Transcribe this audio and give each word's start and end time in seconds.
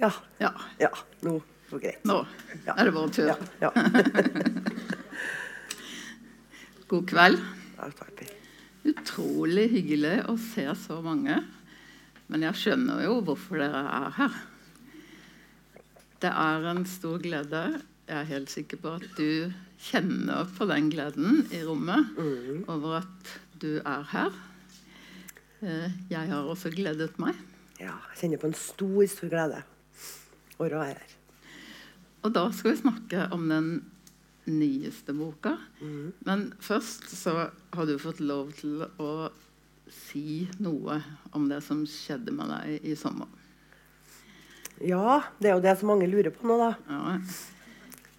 Ja. 0.00 0.10
Ja. 0.40 0.50
ja. 0.80 0.90
Nå 1.22 1.36
var 1.70 1.80
greit. 1.82 2.04
Nå 2.04 2.24
Ja. 2.66 2.74
er 2.78 2.84
det 2.88 2.94
vår 2.94 3.08
tur. 3.14 3.34
Ja. 3.60 3.70
God 6.88 7.06
kveld. 7.08 7.40
Utrolig 8.84 9.68
hyggelig 9.72 10.18
å 10.28 10.34
se 10.40 10.66
så 10.76 10.98
mange. 11.04 11.38
Men 12.28 12.44
jeg 12.46 12.58
skjønner 12.60 13.02
jo 13.04 13.18
hvorfor 13.24 13.60
dere 13.62 13.80
er 14.00 14.10
her. 14.18 14.36
Det 16.24 16.30
er 16.32 16.66
en 16.70 16.84
stor 16.88 17.18
glede. 17.24 17.62
Jeg 18.08 18.18
er 18.20 18.28
helt 18.28 18.52
sikker 18.52 18.80
på 18.80 18.94
at 18.98 19.06
du 19.16 19.52
kjenner 19.84 20.48
på 20.56 20.66
den 20.68 20.90
gleden 20.92 21.42
i 21.52 21.60
rommet 21.64 22.16
over 22.72 23.00
at 23.02 23.34
du 23.60 23.78
er 23.80 24.04
her. 24.12 24.32
Eh, 25.64 25.90
Jeg 26.12 26.28
har 26.30 26.44
også 26.48 26.70
gledet 26.72 27.16
meg. 27.20 27.36
Ja, 27.80 27.96
jeg 28.12 28.20
kjenner 28.20 28.40
på 28.44 28.48
en 28.52 28.56
stor, 28.56 29.00
stor 29.10 29.32
glede 29.32 29.62
over 30.58 30.76
å 30.76 30.82
være 30.84 31.00
her. 31.00 31.14
Og 32.24 32.32
da 32.34 32.46
skal 32.56 32.72
vi 32.72 32.80
snakke 32.80 33.26
om 33.36 33.48
den 33.50 33.70
nyeste 34.48 35.14
boka. 35.16 35.56
Men 36.24 36.50
først 36.60 37.08
så 37.16 37.34
har 37.74 37.88
du 37.88 37.96
fått 38.00 38.20
lov 38.24 38.52
til 38.58 38.84
å 39.00 39.30
si 39.92 40.46
noe 40.64 41.00
om 41.36 41.48
det 41.50 41.60
som 41.64 41.84
skjedde 41.88 42.32
med 42.32 42.52
deg 42.52 42.86
i 42.92 42.96
sommer. 42.96 43.28
Ja, 44.82 45.20
det 45.38 45.50
er 45.50 45.58
jo 45.58 45.64
det 45.64 45.76
som 45.78 45.92
mange 45.92 46.08
lurer 46.10 46.32
på 46.34 46.48
nå, 46.48 46.58
da. 46.60 46.72
Ja, 46.90 47.18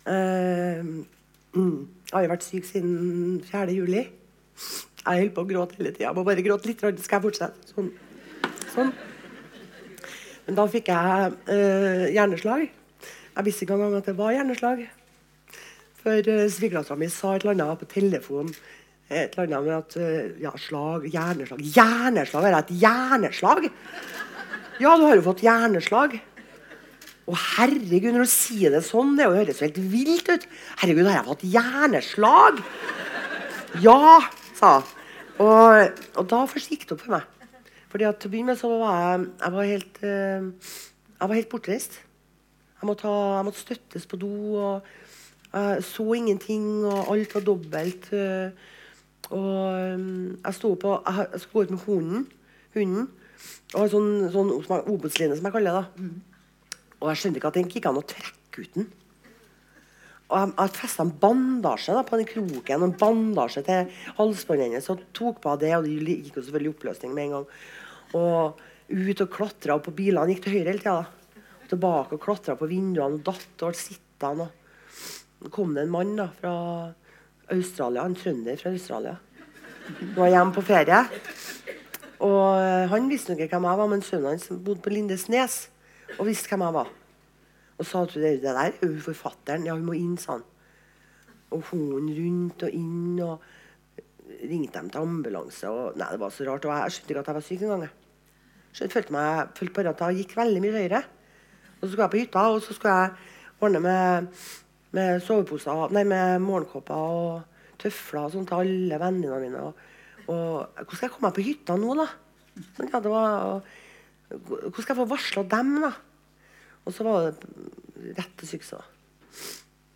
Uh, 0.05 1.02
mm, 1.57 1.88
jeg 2.05 2.13
har 2.13 2.21
jo 2.21 2.29
vært 2.29 2.43
syk 2.45 2.67
siden 2.70 3.40
4. 3.41 3.73
juli. 3.73 4.04
Jeg 4.05 5.21
holder 5.21 5.31
på 5.34 5.41
å 5.41 5.48
gråte 5.49 5.79
hele 5.79 5.95
tida. 5.95 6.12
Jeg 6.12 6.17
må 6.17 6.26
bare 6.27 6.43
gråte 6.45 6.70
litt, 6.70 6.84
så 6.84 6.91
skal 7.02 7.17
jeg 7.17 7.23
fortsette. 7.23 7.71
Sånn. 7.71 7.90
sånn. 8.76 8.91
Men 10.45 10.58
da 10.59 10.66
fikk 10.70 10.91
jeg 10.94 11.34
eh, 11.49 12.05
hjerneslag. 12.13 12.67
Jeg 13.35 13.48
visste 13.48 13.66
ikke 13.66 13.77
engang 13.77 13.98
at 13.98 14.09
det 14.09 14.17
var 14.17 14.35
hjerneslag. 14.35 14.84
For 16.04 16.29
eh, 16.34 16.46
svigerdattera 16.54 16.98
mi 16.99 17.10
sa 17.10 17.34
et 17.35 17.46
eller 17.46 17.55
annet 17.55 17.82
på 17.82 17.90
telefonen. 17.96 18.54
Et 19.10 19.34
eller 19.34 19.46
annet 19.46 19.66
med 19.66 19.76
at 19.77 19.98
eh, 20.01 20.29
Ja, 20.41 20.54
slag, 20.57 21.10
hjerneslag 21.13 21.62
Hjerneslag? 21.62 22.46
Er 22.46 22.55
det 22.55 22.62
et 22.63 22.77
hjerneslag? 22.85 23.68
Ja, 24.82 24.96
du 24.98 25.05
har 25.07 25.18
jo 25.18 25.26
fått 25.26 25.43
hjerneslag. 25.46 26.18
Å, 27.26 27.38
herregud, 27.57 28.12
når 28.13 28.27
du 28.27 28.29
sier 28.29 28.73
det 28.76 28.84
sånn, 28.85 29.16
det 29.18 29.26
høres 29.32 29.63
helt 29.66 29.77
vilt 29.82 30.29
ut. 30.29 30.43
Herregud, 30.82 31.07
har 31.10 31.20
jeg 31.20 31.29
fått 31.32 31.46
hjerneslag? 31.55 32.60
Ja, 33.82 34.20
sa 34.57 34.77
hun. 34.77 34.91
Og, 35.35 36.04
og 36.16 36.27
da 36.32 36.46
først 36.48 36.70
gikk 36.71 36.85
det 36.88 36.96
opp 36.96 37.01
for 37.04 37.18
meg. 37.18 37.26
Fordi 37.96 38.10
at 38.10 38.18
til 38.20 38.27
å 38.27 38.32
begynne 38.34 38.51
med 38.51 38.57
så 38.60 38.68
var 38.76 38.98
jeg, 38.99 39.27
jeg 39.40 39.54
var 39.54 39.68
helt, 39.70 39.99
eh, 40.04 40.48
jeg 41.15 41.29
var 41.32 41.38
helt 41.38 41.48
bortreist. 41.54 41.93
Jeg 42.82 42.88
måtte, 42.90 43.07
ha, 43.07 43.38
jeg 43.38 43.46
måtte 43.48 43.62
støttes 43.62 44.07
på 44.12 44.18
do, 44.20 44.32
og 44.60 44.90
jeg 45.54 45.85
så 45.88 46.05
ingenting, 46.18 46.66
og 46.84 47.13
alt 47.13 47.35
var 47.38 47.46
dobbelt. 47.48 48.10
eh, 48.12 48.51
og 49.29 49.54
eh, 49.79 50.04
jeg 50.43 50.57
sto 50.57 50.73
på 50.76 50.91
Jeg, 51.05 51.27
jeg 51.32 51.40
skulle 51.40 51.54
gå 51.54 51.63
ut 51.63 51.71
med 51.71 51.85
hunden. 51.85 52.27
hunden 52.73 53.07
og 53.77 53.85
en 53.85 53.93
sånn, 53.93 54.12
sånn 54.34 54.91
Obos-line, 54.91 55.40
som 55.40 55.48
jeg 55.48 55.55
kaller 55.55 55.79
det. 55.79 55.85
da. 55.88 56.91
Og 56.99 57.10
jeg 57.13 57.21
skjønte 57.21 57.40
ikke 57.40 57.54
at 57.54 57.62
det 57.62 57.66
gikk 57.77 57.88
an 57.88 58.01
å 58.01 58.05
trekke 58.12 58.60
ut 58.60 58.76
den. 58.76 58.91
Og 60.26 60.35
jeg, 60.41 60.51
jeg 60.57 60.76
festa 60.82 61.07
en 61.07 61.16
bandasje 61.23 61.96
da, 61.96 62.04
på 62.04 62.20
den 62.20 62.27
kroken, 62.27 62.84
og 62.84 62.90
en 62.90 62.99
bandasje 62.99 63.63
til 63.63 63.98
halsbåndet 64.19 64.68
hennes. 64.68 64.91
Og 64.91 65.07
tok 65.16 65.40
på 65.47 65.56
det, 65.63 65.72
og 65.79 65.88
det 65.88 66.19
gikk 66.25 66.41
jo 66.41 66.44
selvfølgelig 66.44 66.73
i 66.73 66.75
oppløsning 66.75 67.16
med 67.16 67.29
en 67.29 67.35
gang. 67.40 67.50
Og 68.13 68.61
ut 68.89 69.22
og 69.25 69.31
klatra 69.34 69.79
på 69.81 69.94
bilene. 69.95 70.34
Gikk 70.34 70.45
til 70.45 70.57
høyre 70.57 70.73
hele 70.73 70.84
tida. 70.84 71.41
Tilbake 71.72 72.17
og 72.17 72.22
klatra 72.22 72.56
på 72.59 72.69
vinduene 72.69 73.17
og 73.17 73.23
datt 73.25 73.66
og 73.66 73.73
ble 73.73 73.79
sittende. 73.79 74.50
Så 75.41 75.51
kom 75.53 75.73
det 75.75 75.85
en 75.85 75.94
mann 75.94 76.13
da, 76.17 76.29
fra 76.39 76.53
Australia, 77.53 78.06
en 78.06 78.17
trønder 78.17 78.57
fra 78.57 78.72
Australia. 78.73 79.16
Han 79.85 80.13
var 80.15 80.31
hjemme 80.33 80.55
på 80.55 80.63
ferie. 80.65 81.01
Og 82.25 82.61
eh, 82.61 82.85
han 82.89 83.09
visste 83.11 83.33
nok 83.33 83.44
ikke 83.45 83.57
hvem 83.57 83.67
jeg 83.69 83.81
var, 83.81 83.89
men 83.91 84.05
sønnen 84.05 84.31
hans 84.31 84.47
bodde 84.49 84.81
på 84.81 84.94
Lindesnes 84.94 85.57
og 86.15 86.29
visste 86.29 86.49
hvem 86.51 86.63
jeg 86.65 86.77
var. 86.77 86.91
Og 87.75 87.88
sa 87.89 88.05
at 88.05 88.15
det, 88.15 88.38
der 88.44 88.57
er 88.61 88.77
jo 88.79 88.94
forfatteren. 89.03 89.65
Ja, 89.67 89.75
hun 89.75 89.85
må 89.89 89.97
inn, 89.97 90.15
sa 90.17 90.38
han. 90.38 90.45
Og 91.53 91.65
hunden 91.69 92.09
rundt 92.15 92.65
og 92.65 92.73
inn, 92.73 93.19
og 93.25 93.44
ringte 94.46 94.80
dem 94.80 94.90
til 94.91 95.06
ambulanse. 95.06 95.69
Og, 95.69 95.96
nei, 96.00 96.09
det 96.13 96.22
var 96.22 96.34
så 96.34 96.47
rart. 96.47 96.68
Og 96.68 96.74
jeg 96.74 96.96
skjønte 96.96 97.13
ikke 97.13 97.24
at 97.24 97.31
jeg 97.31 97.38
var 97.38 97.47
syk 97.47 97.66
engang. 97.66 97.86
jeg. 97.86 98.91
Følte, 98.91 99.16
meg, 99.16 99.56
følte 99.56 99.75
bare 99.78 99.94
at 99.96 100.03
jeg 100.03 100.22
gikk 100.24 100.38
veldig 100.40 100.62
mye 100.63 100.75
høyere. 100.75 101.02
Og 101.75 101.84
så 101.86 101.91
skulle 101.91 102.06
jeg 102.06 102.13
på 102.13 102.22
hytta, 102.24 102.46
og 102.52 102.62
så 102.63 102.75
skulle 102.75 102.96
jeg 102.96 103.12
ordne 103.63 103.81
med, 103.84 104.28
med 104.96 105.22
soveposer, 105.24 105.94
nei, 105.96 106.03
med 106.08 106.41
morgenkåper 106.44 106.96
og 106.96 107.80
tøfler 107.81 108.25
og 108.25 108.34
sånt 108.34 108.50
til 108.50 108.63
alle 108.63 109.00
vennene 109.00 109.40
mine. 109.44 109.63
Og, 109.63 109.86
og 110.25 110.81
hvordan 110.81 110.96
skal 110.96 111.07
jeg 111.07 111.13
komme 111.16 111.30
meg 111.30 111.38
på 111.38 111.46
hytta 111.46 111.78
nå, 111.80 111.96
da? 112.00 112.07
Sånn, 112.75 112.92
ja, 112.92 113.02
var, 113.03 113.72
hvordan 114.31 114.81
skal 114.81 114.94
jeg 114.94 115.00
få 115.02 115.07
varsla 115.12 115.46
dem, 115.56 115.72
da? 115.84 115.92
Og 116.86 116.94
så 116.94 117.06
var 117.06 117.30
det 117.30 118.16
rett 118.18 118.44
til 118.44 118.66
da. 118.69 118.81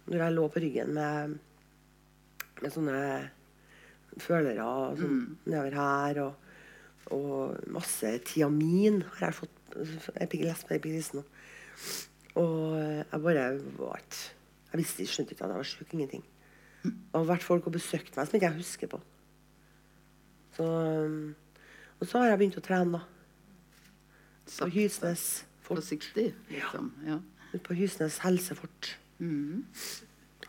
Når 0.09 0.23
jeg 0.23 0.35
lå 0.35 0.47
på 0.49 0.63
ryggen 0.63 0.95
med, 0.95 1.35
med 2.59 2.73
sånne 2.73 3.01
følere 4.17 4.65
sånn, 4.99 5.21
nedover 5.45 5.75
her, 5.77 6.21
og, 6.25 7.13
og 7.15 7.69
masse 7.73 8.11
tiamin 8.29 9.03
har 9.15 9.29
jeg 9.29 9.39
fått 9.43 9.55
jeg 9.69 10.29
fikk 10.31 10.45
lest 10.47 10.67
på 10.67 10.77
nå. 11.15 11.23
Og 12.39 12.75
jeg 12.79 13.21
bare 13.23 13.45
var 13.77 14.01
Jeg 14.69 14.77
visste, 14.77 15.05
skjønte 15.05 15.33
ikke 15.33 15.45
at 15.45 15.53
jeg 15.53 15.57
var 15.57 15.67
sjuk. 15.67 15.93
Ingenting. 15.93 16.23
Mm. 16.83 16.93
har 17.13 17.25
vært 17.33 17.43
folk 17.43 17.65
og 17.67 17.73
besøkt 17.73 18.15
meg 18.15 18.27
som 18.27 18.37
ikke 18.37 18.51
jeg 18.51 18.59
husker 18.59 18.91
på. 18.91 18.99
Så, 20.55 20.67
og 21.99 22.05
så 22.07 22.21
har 22.21 22.29
jeg 22.29 22.39
begynt 22.39 22.59
å 22.59 22.63
trene, 22.63 22.99
da. 22.99 23.01
På 24.59 24.69
Hysnes 24.73 25.25
fort. 25.61 25.81
Forsiktig, 25.81 26.31
liksom. 26.51 26.91
Ja. 27.05 27.17
ja. 27.51 27.59
på 27.65 27.75
Hysnes 27.77 28.19
helsefort. 28.23 28.93
Mm. 29.17 29.65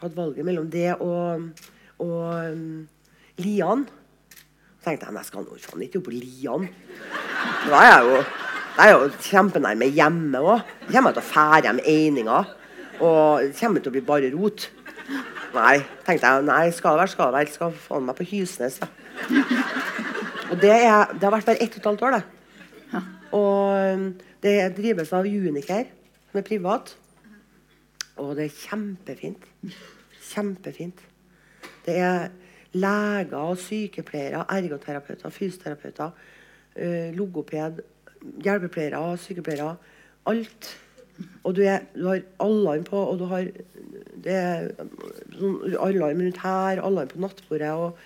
Hadde 0.03 0.17
valget 0.17 0.47
mellom 0.47 0.69
det 0.71 0.95
og, 1.01 1.49
og 2.01 2.53
um, 2.53 2.87
Lian. 3.43 3.87
Så 4.81 4.87
tenkte 4.87 5.09
jeg 5.09 5.15
men 5.15 5.21
jeg 5.21 5.31
skal 5.31 5.47
nå 5.47 5.59
faen 5.65 5.85
ikke 5.87 6.01
opp 6.01 6.11
Lian. 6.15 6.69
Da 7.67 7.81
er 7.81 7.91
jeg 7.91 8.09
jo, 8.09 8.23
da 8.77 8.87
er 8.87 8.93
jo 8.95 9.11
kjempenærme 9.29 9.91
hjemme 9.97 10.43
òg. 10.45 10.75
Kommer 10.89 11.11
jeg 11.11 11.19
til 11.19 11.25
å 11.25 11.31
fære 11.31 11.63
hjem 11.69 11.83
eininga. 11.95 12.43
Og 13.01 13.57
kommer 13.61 13.83
til 13.83 13.93
å 13.93 13.97
bli 13.97 14.05
bare 14.05 14.33
rot. 14.35 14.69
Nei, 15.55 15.77
tenkte 16.07 16.29
jeg. 16.29 16.47
Nei, 16.47 16.65
skal 16.75 16.95
det 16.95 17.03
være, 17.03 17.15
skal 17.15 17.31
det 17.31 17.39
være. 17.39 17.55
Skal 17.57 17.79
faen 17.87 18.07
meg 18.07 18.19
på 18.19 18.29
Hysnes, 18.31 18.81
ja. 18.83 18.91
Og 20.51 20.59
det, 20.59 20.73
er, 20.73 21.13
det 21.15 21.23
har 21.23 21.35
vært 21.35 21.47
bare 21.47 21.63
ett 21.63 21.77
og 21.77 21.81
et 21.81 21.87
halvt 21.87 22.05
år, 22.07 22.17
det. 22.17 23.01
Og 23.37 23.95
um, 23.95 24.07
det 24.43 24.57
drives 24.75 25.13
av 25.15 25.29
Uniker, 25.29 25.85
som 26.31 26.41
er 26.41 26.47
privat. 26.47 26.95
Og 28.21 28.35
det 28.37 28.49
er 28.49 28.57
kjempefint. 28.57 29.47
Kjempefint. 30.31 31.05
Det 31.87 31.97
er 32.03 32.31
leger 32.73 33.37
og 33.39 33.59
sykepleiere, 33.59 34.45
ergoterapeuter, 34.49 35.33
fysioterapeuter, 35.35 36.11
eh, 36.77 37.11
logoped, 37.17 37.83
hjelpepleiere, 38.45 39.03
sykepleiere. 39.19 39.75
Alt. 40.31 40.71
Og 41.45 41.57
du, 41.57 41.63
er, 41.63 41.85
du 41.95 42.07
har 42.09 42.23
alarm 42.41 42.85
på, 42.85 42.97
og 42.97 43.19
du 43.19 43.27
har 43.29 43.49
det 44.25 44.37
er 44.37 44.71
sånn 45.37 45.59
alarm 45.81 46.23
rundt 46.23 46.41
her, 46.45 46.81
alarm 46.85 47.11
på 47.11 47.21
nattbordet. 47.25 47.73
og 47.73 47.99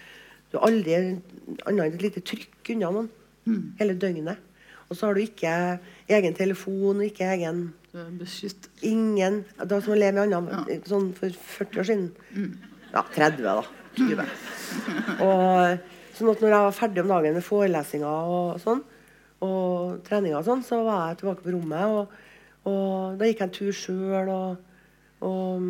Du 0.51 0.59
har 0.59 0.69
aldri 0.69 0.97
annet 0.97 1.71
enn 1.71 1.85
et 1.87 2.03
lite 2.03 2.23
trykk 2.27 2.75
unna 2.75 2.91
noen 2.95 3.09
hele 3.81 3.97
døgnet. 3.99 4.43
Og 4.89 4.97
så 4.97 5.09
har 5.09 5.17
du 5.17 5.25
ikke 5.25 5.55
egen 6.13 6.37
telefon, 6.37 7.03
ikke 7.05 7.33
egen 7.35 7.65
Beskytt. 7.95 8.71
Ingen. 8.83 9.45
Det 9.55 9.69
Ingen 9.71 9.83
som 9.85 9.93
å 9.95 9.97
leve 9.99 10.25
i 10.27 10.31
ja. 10.35 10.79
sånn 10.89 11.13
for 11.15 11.31
40 11.31 11.79
år 11.79 11.87
siden. 11.87 12.09
Ja, 12.91 13.05
30, 13.15 13.45
da. 13.47 13.84
20. 13.99 14.27
Og 15.25 15.91
sånn 16.15 16.31
at 16.31 16.43
når 16.45 16.53
jeg 16.55 16.67
var 16.67 16.77
ferdig 16.79 17.03
om 17.05 17.11
dagen 17.11 17.37
med 17.39 17.45
forelesninger 17.47 18.31
og 18.37 18.61
sånn, 18.63 18.83
og 19.45 19.99
treninger 20.07 20.39
og 20.39 20.47
sånn, 20.47 20.63
så 20.65 20.79
var 20.87 21.11
jeg 21.11 21.21
tilbake 21.23 21.45
på 21.45 21.53
rommet. 21.55 21.99
Og, 21.99 22.15
og 22.71 23.19
da 23.21 23.29
gikk 23.29 23.43
jeg 23.43 23.49
en 23.51 23.55
tur 23.59 23.77
sjøl, 23.77 24.31
og, 24.33 24.57
og, 25.27 25.69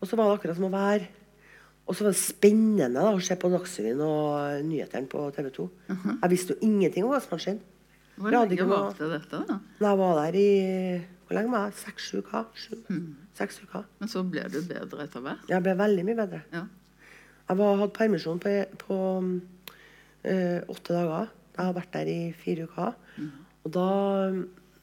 og 0.00 0.08
så 0.10 0.18
var 0.18 0.28
det 0.32 0.38
akkurat 0.38 0.58
som 0.58 0.68
å 0.68 0.72
være 0.74 1.06
Og 1.88 1.96
så 1.96 2.04
var 2.04 2.12
det 2.12 2.20
spennende 2.20 2.88
da, 3.00 3.12
å 3.16 3.20
se 3.24 3.36
på 3.40 3.48
Dagsrevyen 3.52 4.00
og 4.04 4.64
nyhetene 4.68 5.08
på 5.08 5.22
TV 5.36 5.46
2. 5.56 5.68
Jeg 5.94 6.32
visste 6.34 6.52
jo 6.56 6.66
ingenting 6.66 7.06
om 7.06 7.14
hva 7.14 7.20
som 7.24 7.32
hadde 7.32 7.44
skjedd. 7.46 7.62
Hvor 8.18 8.34
lenge 8.34 8.66
varte 8.68 9.08
dette? 9.12 9.38
da? 9.48 9.56
Når 9.78 9.86
jeg 9.88 9.98
var 10.02 10.18
der 10.18 10.36
i 10.36 10.48
Hvor 11.28 11.36
lenge 11.38 11.52
var 11.54 11.64
jeg? 11.70 11.78
Seks 11.84 12.10
uker? 12.18 12.44
Sju? 12.58 12.74
Seks 13.38 13.60
uker. 13.62 13.86
Men 14.02 14.10
så 14.12 14.20
ble 14.26 14.42
du 14.52 14.58
bedre 14.68 15.06
etter 15.06 15.22
hvert? 15.24 15.46
Jeg 15.48 15.64
ble 15.64 15.74
veldig 15.78 16.04
mye 16.08 16.18
bedre. 16.18 16.42
Ja. 16.52 16.64
Jeg 17.48 17.58
var, 17.58 17.76
hadde 17.80 17.94
permisjon 17.96 18.40
på, 18.42 18.52
på 18.82 18.96
øh, 19.24 20.60
åtte 20.68 20.94
dager. 20.94 21.28
Jeg 21.56 21.64
har 21.64 21.76
vært 21.76 21.92
der 21.96 22.10
i 22.12 22.18
fire 22.36 22.68
uker. 22.68 22.96
Og 23.64 23.72
da 23.74 23.88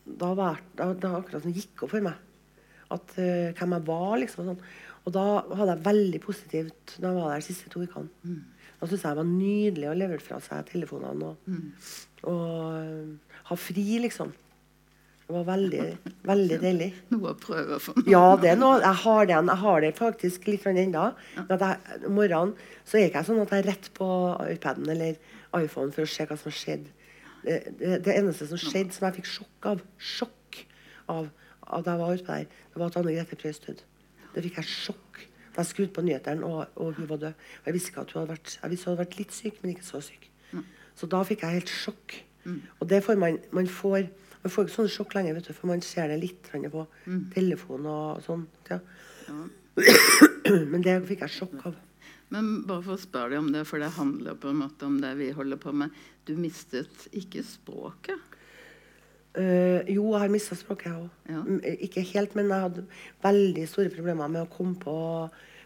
da 0.05 0.27
var 0.37 0.59
da, 0.77 0.91
da 0.93 1.15
akkurat 1.17 1.41
som 1.41 1.49
det 1.49 1.63
gikk 1.63 1.81
opp 1.85 1.95
for 1.95 2.05
meg 2.05 2.19
at 2.93 3.15
øh, 3.17 3.53
hvem 3.57 3.71
jeg 3.73 3.85
var. 3.87 4.11
liksom 4.21 4.43
og 4.43 4.49
sånn. 4.51 4.65
Og 5.05 5.13
da 5.13 5.23
hadde 5.57 5.71
jeg 5.75 5.85
veldig 5.85 6.19
positivt 6.21 6.93
da 7.01 7.09
jeg 7.09 7.17
var 7.17 7.31
der 7.31 7.41
de 7.41 7.47
siste 7.47 7.71
to 7.73 7.81
ukene. 7.81 8.09
Da 8.79 8.85
syntes 8.89 9.05
jeg 9.05 9.15
det 9.15 9.21
var 9.21 9.29
nydelig 9.31 9.89
å 9.89 9.97
levere 9.97 10.21
fra 10.25 10.37
seg 10.43 10.65
telefonene 10.69 11.31
og, 11.31 11.37
og 12.25 12.35
og 13.45 13.49
ha 13.51 13.55
fri, 13.59 13.99
liksom. 14.01 14.31
Det 15.25 15.33
var 15.33 15.45
veldig, 15.47 15.85
veldig 16.27 16.57
deilig. 16.61 16.89
Noe 17.13 17.31
å 17.31 17.37
prøve 17.41 17.79
for 17.81 18.09
Ja, 18.09 18.35
det 18.41 18.51
er 18.51 18.59
noe. 18.61 18.77
Jeg 18.83 18.99
har 19.01 19.29
det, 19.29 19.37
jeg 19.37 19.61
har 19.63 19.81
det 19.81 19.93
faktisk 19.97 20.45
litt 20.51 20.67
ennå. 20.69 21.05
Om 21.41 22.13
morgenen 22.13 22.53
så 22.85 22.99
er 22.99 23.07
ikke 23.07 23.23
jeg 23.23 23.29
sånn 23.31 23.41
at 23.41 23.55
jeg 23.55 23.63
er 23.63 23.69
rett 23.71 23.89
på 23.97 24.09
iPaden 24.53 24.91
eller 24.93 25.17
iPhone 25.57 25.89
for 25.95 26.05
å 26.05 26.11
se 26.11 26.27
hva 26.29 26.37
som 26.37 26.51
har 26.51 26.57
skjedd. 26.59 26.85
Det, 27.45 27.57
det, 27.79 27.97
det 28.05 28.13
eneste 28.19 28.47
som 28.49 28.61
skjedde, 28.61 28.93
som 28.93 29.07
jeg 29.07 29.17
fikk 29.19 29.31
sjokk 29.31 29.69
av, 29.69 29.81
sjokk 30.01 30.61
av, 31.13 31.31
av 31.65 31.85
da 31.85 31.95
jeg 31.95 32.01
var 32.01 32.19
ute 32.19 32.27
der, 32.29 32.61
det 32.73 32.81
var 32.81 32.93
at 32.93 32.99
Anne 33.01 33.15
Grete 33.15 33.39
Preus 33.41 33.61
døde. 33.65 33.85
Det 34.35 34.43
fikk 34.45 34.59
jeg 34.61 34.69
sjokk 34.71 35.23
da 35.55 35.63
jeg 35.63 35.71
skrudde 35.71 35.93
på 35.95 36.03
nyhetene, 36.03 36.45
og, 36.45 36.73
og 36.81 36.97
hun 36.97 37.09
var 37.09 37.21
død. 37.21 37.43
Og 37.61 37.69
jeg 37.69 37.77
visste 37.77 37.93
ikke 37.93 38.05
at 38.05 38.13
hun 38.13 38.21
hadde 38.21 38.33
vært, 38.35 38.55
jeg 38.61 38.73
visste 38.73 38.89
hun 38.89 38.93
hadde 38.93 39.05
vært 39.05 39.19
litt 39.21 39.35
syk, 39.37 39.59
men 39.61 39.73
ikke 39.73 39.87
så 39.87 40.01
syk. 40.03 40.29
Så 40.99 41.07
da 41.11 41.21
fikk 41.27 41.45
jeg 41.45 41.59
helt 41.59 41.71
sjokk. 41.71 42.17
Og 42.79 42.89
det 42.91 43.01
får 43.05 43.17
man, 43.19 43.37
man 43.55 43.69
får 43.71 44.09
man 44.45 44.53
får 44.53 44.67
ikke 44.67 44.75
sånn 44.75 44.91
sjokk 44.93 45.15
lenger, 45.17 45.39
vet 45.39 45.47
du, 45.49 45.55
for 45.57 45.71
man 45.71 45.81
ser 45.81 46.11
det 46.11 46.19
litt 46.21 46.51
på 46.53 46.59
på 46.69 46.83
telefon 47.33 47.87
og 47.89 48.19
sånn. 48.21 48.43
Ja. 48.69 48.77
Men 50.71 50.83
det 50.85 50.99
fikk 51.09 51.23
jeg 51.25 51.33
sjokk 51.33 51.63
av. 51.71 51.79
Men 52.29 52.51
bare 52.69 52.83
for 52.85 52.93
å 52.93 53.01
spørre 53.01 53.33
deg 53.33 53.41
om 53.41 53.49
det, 53.55 53.63
for 53.65 53.81
det 53.81 53.89
handler 53.97 54.37
på 54.37 54.51
en 54.51 54.59
måte 54.61 54.85
om 54.85 54.99
det 55.01 55.15
vi 55.17 55.31
holder 55.33 55.57
på 55.61 55.73
med. 55.73 55.97
Du 56.29 56.35
mistet 56.37 57.07
ikke 57.09 57.41
språket? 57.45 58.21
Uh, 59.35 59.81
jo, 59.89 60.11
jeg 60.13 60.21
har 60.21 60.31
mista 60.31 60.55
språket, 60.57 60.93
jeg 60.93 61.01
òg. 61.01 61.09
Ja. 61.33 61.41
Ikke 61.89 62.05
helt, 62.13 62.37
men 62.37 62.53
jeg 62.53 62.67
hadde 62.67 62.85
veldig 63.25 63.65
store 63.71 63.93
problemer 63.97 64.29
med 64.29 64.45
å 64.45 64.51
komme 64.53 64.77
på, 64.77 64.95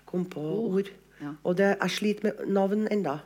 komme 0.07 0.31
på 0.31 0.45
ord. 0.69 0.93
Ja. 1.19 1.35
Og 1.43 1.59
det, 1.59 1.73
jeg 1.75 1.97
sliter 1.97 2.29
med 2.29 2.55
navn 2.55 2.87
enda. 2.95 3.19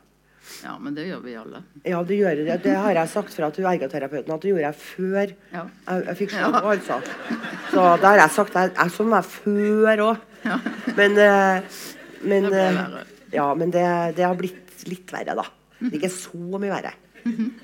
Ja, 0.63 0.73
men 0.79 0.95
det 0.95 1.05
gjør 1.07 1.21
vi 1.23 1.33
alle. 1.39 1.61
Ja, 1.87 2.01
det 2.07 2.17
gjør 2.19 2.41
jeg. 2.43 2.59
Det 2.63 2.75
har 2.75 2.97
jeg 2.97 3.11
sagt 3.13 3.33
fra 3.35 3.49
til 3.55 3.67
ergoterapeuten 3.69 4.33
at 4.35 4.43
det 4.43 4.51
gjorde 4.51 4.65
jeg 4.67 4.79
før 4.81 5.33
Ja. 5.53 5.63
jeg, 5.87 6.05
jeg 6.09 6.17
fikk 6.21 6.35
slag, 6.35 6.57
altså. 6.73 6.99
Så 7.71 7.85
det 8.01 8.09
har 8.09 8.21
jeg 8.21 8.35
sagt. 8.37 8.59
Jeg, 8.59 8.73
jeg 8.75 9.07
var 9.09 9.23
jeg 9.23 9.31
før 9.37 10.03
òg. 10.09 10.29
Men, 10.97 11.17
eh, 11.23 11.81
men 12.27 12.49
Det 12.51 12.63
eh. 12.67 13.01
Ja, 13.33 13.47
men 13.57 13.71
det, 13.73 13.85
det 14.17 14.25
har 14.27 14.35
blitt 14.37 14.83
litt 14.85 15.09
verre, 15.15 15.33
da. 15.39 15.45
Ikke 15.89 16.09
så 16.11 16.37
mye 16.37 16.69
verre. 16.69 16.93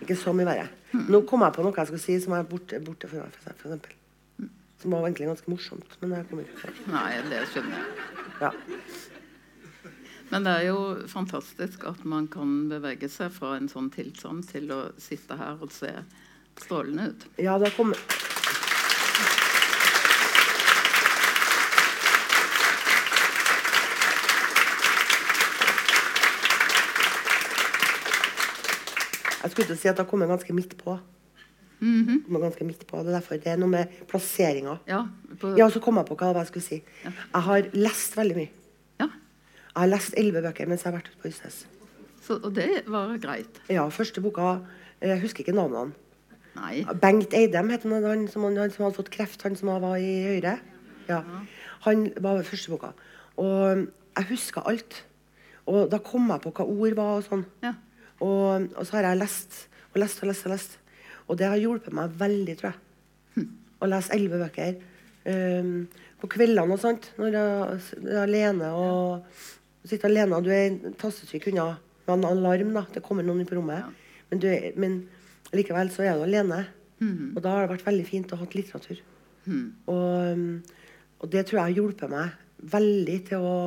Ikke 0.01 0.15
så 0.17 0.33
mye 0.33 0.47
verre. 0.47 0.69
Nå 0.95 1.21
kom 1.29 1.43
jeg 1.45 1.53
på 1.53 1.63
noe 1.65 1.75
jeg 1.77 1.91
skal 1.91 2.01
si 2.01 2.15
som 2.23 2.33
er 2.33 2.47
borte, 2.49 2.79
borte 2.81 3.09
for 3.11 3.21
meg, 3.21 3.35
for 3.43 3.69
eksempel. 3.69 3.93
Som 4.79 4.95
var 4.95 5.03
egentlig 5.05 5.27
ganske 5.27 5.51
morsomt. 5.51 5.97
Men 6.01 6.15
jeg 6.15 6.27
kom 6.29 6.41
ikke 6.41 6.57
på 6.61 6.71
det. 6.71 6.87
Nei, 6.95 7.19
det 7.29 7.43
skjønner 7.51 7.77
jeg. 7.77 8.07
Ja. 8.39 8.51
Men 10.29 10.45
det 10.45 10.51
er 10.53 10.65
jo 10.67 10.81
fantastisk 11.09 11.85
at 11.89 12.03
man 12.05 12.27
kan 12.29 12.67
bevege 12.69 13.09
seg 13.09 13.33
fra 13.33 13.55
en 13.57 13.69
sånn 13.71 13.89
tilstand 13.93 14.45
til 14.51 14.69
å 14.75 14.81
sitte 15.01 15.37
her 15.39 15.57
og 15.57 15.73
se 15.73 15.89
strålende 16.59 17.09
ut. 17.09 17.25
ja, 17.41 17.57
det 17.57 17.71
kommer 17.77 17.97
Jeg 29.39 29.53
skulle 29.53 29.69
til 29.71 29.79
si 29.79 29.87
at 29.89 29.95
det 29.97 30.03
har 30.03 30.09
kommet 30.11 30.29
ganske 30.29 30.53
midt 30.53 30.75
på. 30.77 30.99
kommer 31.79 32.43
ganske 32.43 32.65
midt 32.67 32.85
på. 32.85 32.99
Det 33.01 33.07
er 33.07 33.17
derfor 33.17 33.39
det 33.39 33.47
er 33.49 33.57
noe 33.57 33.71
med 33.71 33.99
plasseringa. 34.11 34.77
Ja, 34.85 35.05
på, 35.39 35.55
Ja, 35.57 35.69
så 35.71 35.79
kom 35.79 35.97
jeg 35.97 36.05
på 36.05 36.17
hva 36.19 36.33
jeg 36.35 36.51
skulle 36.51 36.65
si. 36.65 36.81
Jeg 37.03 37.41
har 37.47 37.69
lest 37.73 38.17
veldig 38.19 38.35
mye. 38.35 38.49
Jeg 39.69 39.81
har 39.81 39.92
lest 39.92 40.16
elleve 40.18 40.44
bøker 40.45 40.69
mens 40.69 40.83
jeg 40.83 40.92
har 40.92 40.98
vært 40.98 41.12
ute 41.12 41.21
på 41.21 41.30
Husnes. 41.30 41.60
Så, 42.25 42.38
og 42.38 42.54
det 42.56 42.83
var 42.89 43.13
greit. 43.21 43.62
Ja, 43.71 43.88
første 43.94 44.21
boka 44.21 44.60
Jeg 45.00 45.21
husker 45.21 45.45
ikke 45.45 45.56
navnene. 45.56 45.95
Nei. 46.57 46.81
Bengt 47.00 47.33
Eidem 47.38 47.69
het 47.71 47.86
han, 47.88 48.04
han, 48.04 48.25
som, 48.27 48.44
han 48.44 48.74
som 48.74 48.83
hadde 48.83 48.98
fått 48.98 49.12
kreft, 49.13 49.45
han 49.45 49.56
som 49.56 49.71
var 49.71 49.95
i 49.95 50.10
Høyre. 50.25 50.57
Ja. 51.07 51.21
Han 51.86 52.10
var 52.19 52.42
første 52.44 52.74
boka. 52.74 52.92
Og 53.39 53.86
jeg 54.18 54.30
huska 54.33 54.66
alt. 54.68 55.06
Og 55.69 55.88
da 55.92 56.01
kom 56.04 56.27
jeg 56.33 56.44
på 56.44 56.51
hva 56.57 56.68
ord 56.68 56.98
var 56.98 57.21
og 57.21 57.25
sånn. 57.30 57.45
Ja. 57.63 57.77
Og, 58.19 58.68
og 58.75 58.83
så 58.83 58.98
har 58.98 59.12
jeg 59.12 59.21
lest 59.21 59.62
og 59.94 60.01
lest 60.04 60.19
og 60.24 60.31
lest. 60.33 60.45
Og 60.45 60.54
lest. 60.57 60.77
Og 61.30 61.38
det 61.38 61.48
har 61.48 61.62
hjulpet 61.62 61.94
meg 61.95 62.13
veldig, 62.19 62.56
tror 62.60 62.71
jeg. 62.74 63.48
Å 63.80 63.88
lese 63.88 64.16
elleve 64.16 64.42
bøker. 64.42 64.80
Um, 65.30 65.86
på 66.19 66.27
kveldene 66.33 66.75
og 66.75 66.81
sånt, 66.81 67.12
når 67.19 67.36
jeg 67.36 67.80
er 68.10 68.21
alene 68.24 68.71
og 68.75 69.27
sitter 69.89 70.09
alene 70.09 70.41
du 70.45 70.51
er 70.53 70.77
tastetrykk 71.01 71.51
unna 71.53 71.69
med 72.07 72.15
en 72.18 72.27
alarm, 72.31 72.74
da. 72.77 72.86
Det 72.94 73.03
kommer 73.06 73.25
noen 73.25 73.44
inn 73.44 73.50
på 73.50 73.57
rommet. 73.57 73.89
Men, 74.30 74.41
du 74.41 74.47
er, 74.50 74.71
men 74.80 75.01
likevel 75.56 75.91
så 75.94 76.06
er 76.06 76.18
du 76.18 76.25
alene. 76.25 76.63
Og 77.36 77.41
da 77.44 77.53
har 77.53 77.65
det 77.65 77.75
vært 77.77 77.88
veldig 77.88 78.06
fint 78.07 78.33
å 78.33 78.39
ha 78.39 78.47
litteratur. 78.50 79.00
litteratur. 79.00 79.06
Og, 79.94 80.74
og 81.19 81.31
det 81.33 81.45
tror 81.47 81.59
jeg 81.59 81.65
har 81.68 81.77
hjulpet 81.77 82.12
meg 82.12 82.33
veldig 82.75 83.18
til 83.30 83.45
å, 83.45 83.59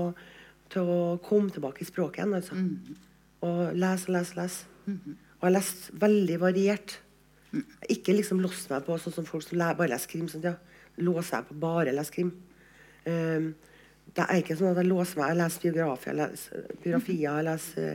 til 0.73 0.91
å 0.93 1.01
komme 1.25 1.53
tilbake 1.55 1.85
i 1.85 1.89
språket 1.89 2.23
igjen. 2.23 2.37
Altså. 2.39 2.59
Og 3.47 3.63
lese 3.79 4.11
og 4.11 4.17
lese 4.19 4.37
og 4.37 4.43
lese. 4.43 4.69
Og 4.93 5.47
jeg 5.47 5.49
har 5.49 5.57
lest 5.57 5.89
veldig 6.03 6.39
variert. 6.43 6.99
Ikke 7.93 8.15
liksom 8.17 8.41
låst 8.45 8.71
meg 8.73 8.85
på 8.87 8.99
sånn 9.01 9.17
som 9.17 9.29
folk 9.29 9.45
som 9.47 9.59
bare 9.59 9.91
leser 9.95 10.13
krim. 10.13 10.29
Sånn, 10.31 10.45
ja. 10.47 10.57
Låser 11.03 11.39
jeg 11.39 11.49
på 11.49 11.59
bare 11.63 11.95
lese 11.95 12.15
krim. 12.15 12.35
Um, 13.09 13.53
det 14.17 14.26
er 14.26 14.43
ikke 14.43 14.56
sånn 14.59 14.75
at 14.75 14.82
jeg 14.82 14.91
låser 14.91 15.20
meg. 15.20 15.32
Jeg 15.32 15.41
leser 15.41 15.64
biografier, 15.64 16.12
jeg 16.12 16.19
leser, 16.20 16.67
biografier, 16.82 17.23
jeg 17.25 17.47
leser 17.49 17.91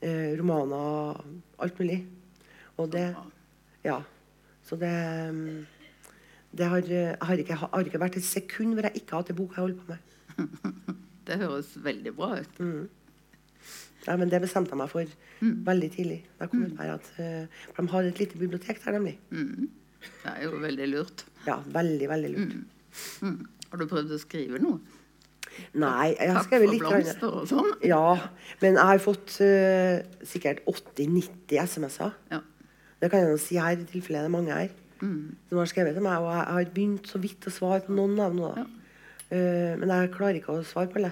eh, 0.00 0.32
romaner, 0.40 1.20
alt 1.64 1.80
mulig. 1.82 2.00
Og 2.80 2.90
det 2.94 3.08
Ja. 3.84 4.00
Så 4.64 4.76
det 4.80 4.88
um, 5.28 5.66
det 6.56 6.66
har, 6.70 6.86
jeg 6.88 7.16
har, 7.20 7.40
ikke, 7.42 7.54
har 7.60 7.84
ikke 7.84 8.00
vært 8.00 8.16
et 8.16 8.24
sekund 8.24 8.76
hvor 8.76 8.86
jeg 8.86 9.02
ikke 9.02 9.12
har 9.16 9.24
hatt 9.24 9.32
en 9.34 9.36
bok 9.36 9.56
jeg 9.56 9.64
holder 9.64 9.80
på 9.80 9.92
med. 9.92 10.60
Det 11.24 11.38
høres 11.40 11.70
veldig 11.80 12.10
bra 12.12 12.34
ut. 12.36 12.58
Ja, 14.04 14.16
men 14.20 14.28
det 14.28 14.42
bestemte 14.42 14.74
jeg 14.74 14.80
meg 14.82 14.90
for 14.92 15.12
veldig 15.40 15.88
tidlig. 15.94 16.18
Da 16.36 16.50
kom 16.52 16.66
ut 16.66 16.74
her 16.76 16.90
at, 16.98 17.06
uh, 17.16 17.62
de 17.78 17.84
har 17.94 18.08
et 18.10 18.20
lite 18.20 18.36
bibliotek 18.36 18.82
der, 18.84 18.98
nemlig. 18.98 19.14
Det 19.30 20.34
er 20.34 20.42
jo 20.44 20.58
veldig 20.60 20.88
lurt. 20.90 21.24
Ja, 21.46 21.56
veldig, 21.64 22.10
veldig 22.12 22.32
lurt. 22.34 22.52
Mm. 23.24 23.38
Har 23.70 23.80
du 23.80 23.86
prøvd 23.88 24.12
å 24.12 24.20
skrive 24.20 24.60
noe? 24.60 24.82
Nei, 25.80 26.14
jeg 26.14 26.32
har 26.36 26.46
skrevet 26.46 26.70
for 26.70 26.78
Takk 26.78 26.86
for 26.86 26.96
blomster 26.96 27.36
og 27.40 27.50
sånn? 27.50 27.70
Ja, 27.86 28.04
men 28.62 28.78
jeg 28.78 28.90
har 28.92 29.02
fått 29.02 29.36
uh, 29.40 30.24
sikkert 30.26 30.64
80-90 30.70 31.60
SMS-er. 31.64 32.16
Ja. 32.32 32.40
Det 33.02 33.10
kan 33.12 33.24
jeg 33.24 33.34
jo 33.34 33.42
si 33.42 33.58
her, 33.60 33.76
i 33.76 33.88
tilfelle 33.88 34.22
det 34.24 34.30
er 34.30 34.34
mange 34.34 34.56
her 34.56 34.72
Mm. 35.02 35.34
som 35.48 35.58
har 35.58 35.68
skrevet 35.68 35.96
til 35.96 36.04
meg. 36.04 36.22
Og 36.22 36.30
jeg 36.32 36.46
har 36.54 36.72
begynt 36.76 37.10
så 37.10 37.20
vidt 37.20 37.48
å 37.48 37.52
svare 37.52 37.84
på 37.84 37.94
noen 37.96 38.20
av 38.22 38.32
dem 38.32 38.42
ja. 38.46 38.64
Eh, 39.34 39.72
men 39.80 39.90
jeg 39.90 40.12
klarer 40.14 40.38
ikke 40.38 40.54
å 40.54 40.64
svare 40.68 40.90
på 40.92 41.00
alle. 41.00 41.10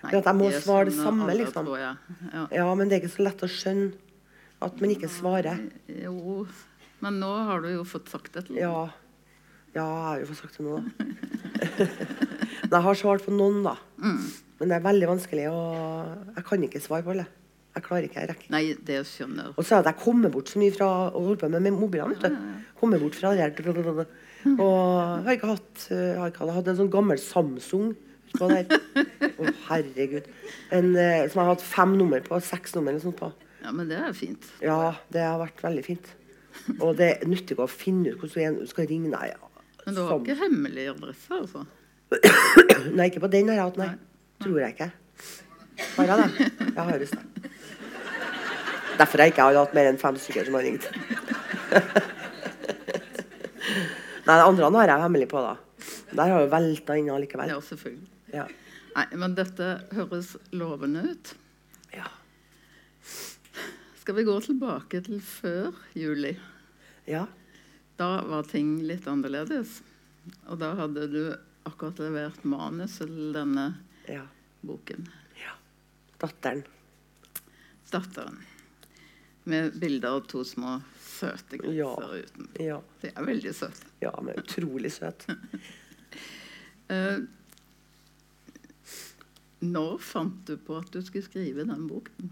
For 0.00 0.18
at 0.18 0.26
jeg 0.26 0.38
må 0.38 0.48
det 0.50 0.62
svare 0.64 0.88
det 0.88 0.96
samme, 0.96 1.28
liksom. 1.36 1.68
tror 1.68 1.78
jeg. 1.78 2.16
Ja. 2.32 2.46
Ja, 2.58 2.64
men 2.74 2.88
det 2.88 2.96
er 2.96 3.04
ikke 3.04 3.12
så 3.12 3.26
lett 3.28 3.44
å 3.44 3.50
skjønne 3.50 3.92
at 4.66 4.80
man 4.82 4.94
ikke 4.94 5.10
svarer. 5.12 5.60
Jo, 5.86 6.46
men 7.04 7.20
nå 7.22 7.30
har 7.46 7.62
du 7.62 7.68
jo 7.70 7.84
fått 7.86 8.10
sagt 8.10 8.32
det 8.34 8.46
til 8.48 8.56
noen. 8.56 8.64
Ja, 8.64 9.76
ja 9.76 9.84
jeg 9.84 10.08
har 10.08 10.24
jo 10.24 10.30
fått 10.32 10.42
sagt 10.42 10.58
det 10.58 10.66
nå, 10.66 10.80
da. 10.80 11.86
Jeg 12.72 12.86
har 12.86 12.98
svart 12.98 13.26
på 13.26 13.34
noen, 13.34 13.62
da. 13.66 13.76
Men 14.02 14.70
det 14.70 14.76
er 14.78 14.84
veldig 14.84 15.08
vanskelig, 15.10 15.46
og 15.50 16.36
jeg 16.36 16.44
kan 16.48 16.66
ikke 16.68 16.82
svare 16.82 17.04
på 17.06 17.14
alle. 17.14 17.28
Jeg 17.72 17.84
klarer 17.86 18.04
ikke, 18.04 18.20
jeg 18.20 18.28
rekker. 18.28 18.48
Nei, 18.52 18.62
det 18.84 18.98
skjønner 19.08 19.46
jeg. 19.46 19.54
Og 19.56 19.64
så 19.64 19.78
er 19.78 19.84
det 19.84 19.94
jeg 19.94 20.02
kommer 20.02 20.32
bort 20.32 20.50
så 20.52 20.60
mye 20.60 20.74
fra 20.74 20.88
å 21.08 21.22
holde 21.24 21.40
på 21.40 21.48
med, 21.52 21.64
med 21.64 21.76
mobilene. 21.78 22.18
vet 22.20 22.34
du. 22.34 22.64
Kommer 22.80 23.00
bort 23.00 23.16
fra 23.16 23.32
det 23.32 23.48
der 23.56 24.02
Og 24.66 24.88
jeg 25.22 25.24
har 25.24 25.36
ikke 25.36 25.52
hatt 25.52 25.84
eh, 25.94 26.08
jeg 26.10 26.18
har 26.18 26.32
ikke 26.32 26.48
hatt, 26.50 26.68
en 26.68 26.80
sånn 26.82 26.92
gammel 26.92 27.20
Samsung. 27.22 27.92
Å, 28.42 29.52
herregud. 29.68 30.28
En, 30.72 30.90
eh, 30.96 31.24
som 31.28 31.38
jeg 31.38 31.44
har 31.44 31.52
hatt 31.52 31.64
fem 31.64 31.96
nummer 32.00 32.24
på. 32.26 32.40
Seks 32.44 32.76
nummer 32.76 32.92
eller 32.92 33.04
sånt 33.04 33.20
på. 33.20 33.30
Ja, 33.62 33.72
men 33.72 33.88
det 33.88 34.00
er 34.02 34.16
fint. 34.16 34.48
Ja, 34.64 34.96
det 35.14 35.24
har 35.24 35.38
vært 35.40 35.62
veldig 35.64 35.84
fint. 35.86 36.12
Og 36.78 36.96
det 36.98 37.14
nytter 37.24 37.56
ikke 37.56 37.68
å 37.68 37.72
finne 37.72 38.12
ut 38.12 38.20
hvordan 38.20 38.60
du 38.60 38.66
skal 38.68 38.88
ringe. 38.90 39.12
Nei, 39.14 39.30
ja. 39.30 39.52
Men 39.86 39.96
du 39.96 40.02
har 40.02 40.12
Som... 40.12 40.26
ikke 40.26 40.40
hemmelig 40.42 40.90
adresse, 40.92 41.38
altså? 41.38 41.64
Nei, 42.96 43.06
ikke 43.08 43.22
på 43.24 43.30
den 43.32 43.48
har 43.50 43.56
jeg 43.58 43.66
hatt, 43.68 43.78
nei. 43.80 43.90
Tror 44.42 44.58
jeg 44.60 44.74
ikke. 44.74 44.88
Har 45.96 46.10
jeg 46.10 46.16
det? 46.20 46.48
Jeg 46.62 46.84
har 46.88 46.98
det. 47.02 47.08
Derfor 48.98 49.18
har 49.18 49.26
jeg 49.26 49.32
ikke 49.34 49.46
hatt 49.56 49.76
mer 49.76 49.88
enn 49.90 50.00
fem 50.00 50.16
stykker 50.20 50.48
som 50.48 50.56
har 50.58 50.66
ringt. 50.66 50.84
nei, 54.26 54.36
det 54.36 54.46
andre 54.46 54.72
har 54.78 54.92
jeg 54.92 55.04
hemmelig 55.06 55.28
på, 55.32 55.42
da. 55.42 55.54
Der 56.12 56.28
har 56.34 56.42
jo 56.44 56.50
velta 56.52 56.96
inn 57.00 57.08
allikevel. 57.10 57.48
Ja, 57.54 57.60
selvfølgelig. 57.64 58.08
Ja. 58.32 58.46
Nei, 58.92 59.06
men 59.16 59.36
dette 59.36 59.68
høres 59.96 60.34
lovende 60.52 61.06
ut. 61.14 61.34
ja. 61.96 62.08
Skal 64.02 64.16
vi 64.18 64.24
gå 64.26 64.34
tilbake 64.42 65.00
til 65.06 65.20
før 65.22 65.70
juli? 65.94 66.34
ja. 67.06 67.26
Da 68.00 68.22
var 68.26 68.42
ting 68.48 68.80
litt 68.88 69.04
annerledes. 69.06 69.76
Og 70.50 70.58
da 70.58 70.72
hadde 70.78 71.04
du 71.12 71.20
akkurat 71.68 71.98
levert 72.02 72.44
manus 72.44 72.98
til 72.98 73.32
denne 73.34 73.68
Ja. 74.08 74.24
boken. 74.62 75.08
ja. 75.38 75.52
Datteren. 76.22 76.64
Datteren. 77.90 78.38
Med 79.44 79.74
bilder 79.80 80.08
av 80.16 80.26
to 80.30 80.44
små 80.44 80.80
søte 81.02 81.58
griser 81.58 81.74
Ja. 81.74 81.96
utenpå. 81.96 82.62
Ja. 82.62 82.80
De 83.02 83.08
er 83.14 83.24
veldig 83.26 83.54
søte. 83.54 83.86
ja, 84.00 84.12
men 84.22 84.34
utrolig 84.38 84.92
søt. 84.92 85.26
uh, 86.90 87.18
når 89.62 89.98
fant 90.02 90.44
du 90.48 90.56
på 90.58 90.76
at 90.80 90.90
du 90.94 91.00
skulle 91.02 91.24
skrive 91.26 91.64
den 91.68 91.86
boken? 91.88 92.30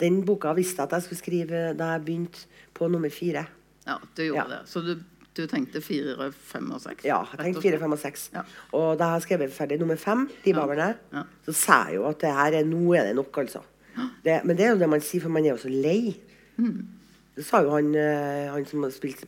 Den 0.00 0.24
boka 0.26 0.52
visste 0.54 0.82
jeg 0.82 0.88
at 0.90 0.92
jeg 0.98 1.02
skulle 1.06 1.22
skrive 1.22 1.60
da 1.78 1.92
jeg 1.94 2.04
begynte 2.04 2.46
på 2.74 2.88
nummer 2.90 3.08
fire. 3.10 3.46
Ja, 3.86 3.98
du 4.16 4.22
gjorde 4.24 4.42
Ja. 4.42 4.48
det. 4.58 4.68
Så 4.68 4.80
du, 4.84 4.96
du 5.36 5.46
tenkte 5.50 5.80
fire, 5.84 6.30
fem 6.32 6.70
og 6.72 6.80
seks? 6.82 7.04
Ja, 7.04 7.20
jeg 7.32 7.40
tenkte 7.44 7.62
fire, 7.62 7.78
fem 7.82 7.92
og 7.96 7.98
seks. 8.02 8.28
Ja. 8.34 8.42
Og 8.72 8.98
da 9.00 9.10
har 9.12 9.20
jeg 9.20 9.26
skrevet 9.28 9.52
ferdig 9.54 9.78
nummer 9.80 9.96
fem, 10.00 10.26
De 10.44 10.52
baberne, 10.56 10.94
Ja. 11.12 11.22
så 11.46 11.52
sa 11.54 11.78
jeg 11.88 11.96
jo 12.00 12.06
at 12.08 12.20
det 12.24 12.32
her 12.32 12.58
er, 12.60 12.64
nå 12.64 12.94
er 12.96 13.04
det 13.10 13.16
nok, 13.16 13.36
altså. 13.44 13.60
Det, 14.24 14.40
men 14.44 14.56
det 14.56 14.64
er 14.66 14.70
jo 14.74 14.78
det 14.82 14.88
man 14.92 15.00
sier, 15.00 15.20
for 15.24 15.32
man 15.32 15.44
er 15.44 15.54
jo 15.54 15.62
så 15.62 15.68
lei. 15.72 16.16
Mm. 16.58 16.86
Det 17.36 17.44
sa 17.44 17.60
jo 17.62 17.70
han, 17.74 17.90
eh, 17.94 18.46
han 18.52 18.64
som 18.64 18.82
har 18.82 18.90
spilt 18.90 19.24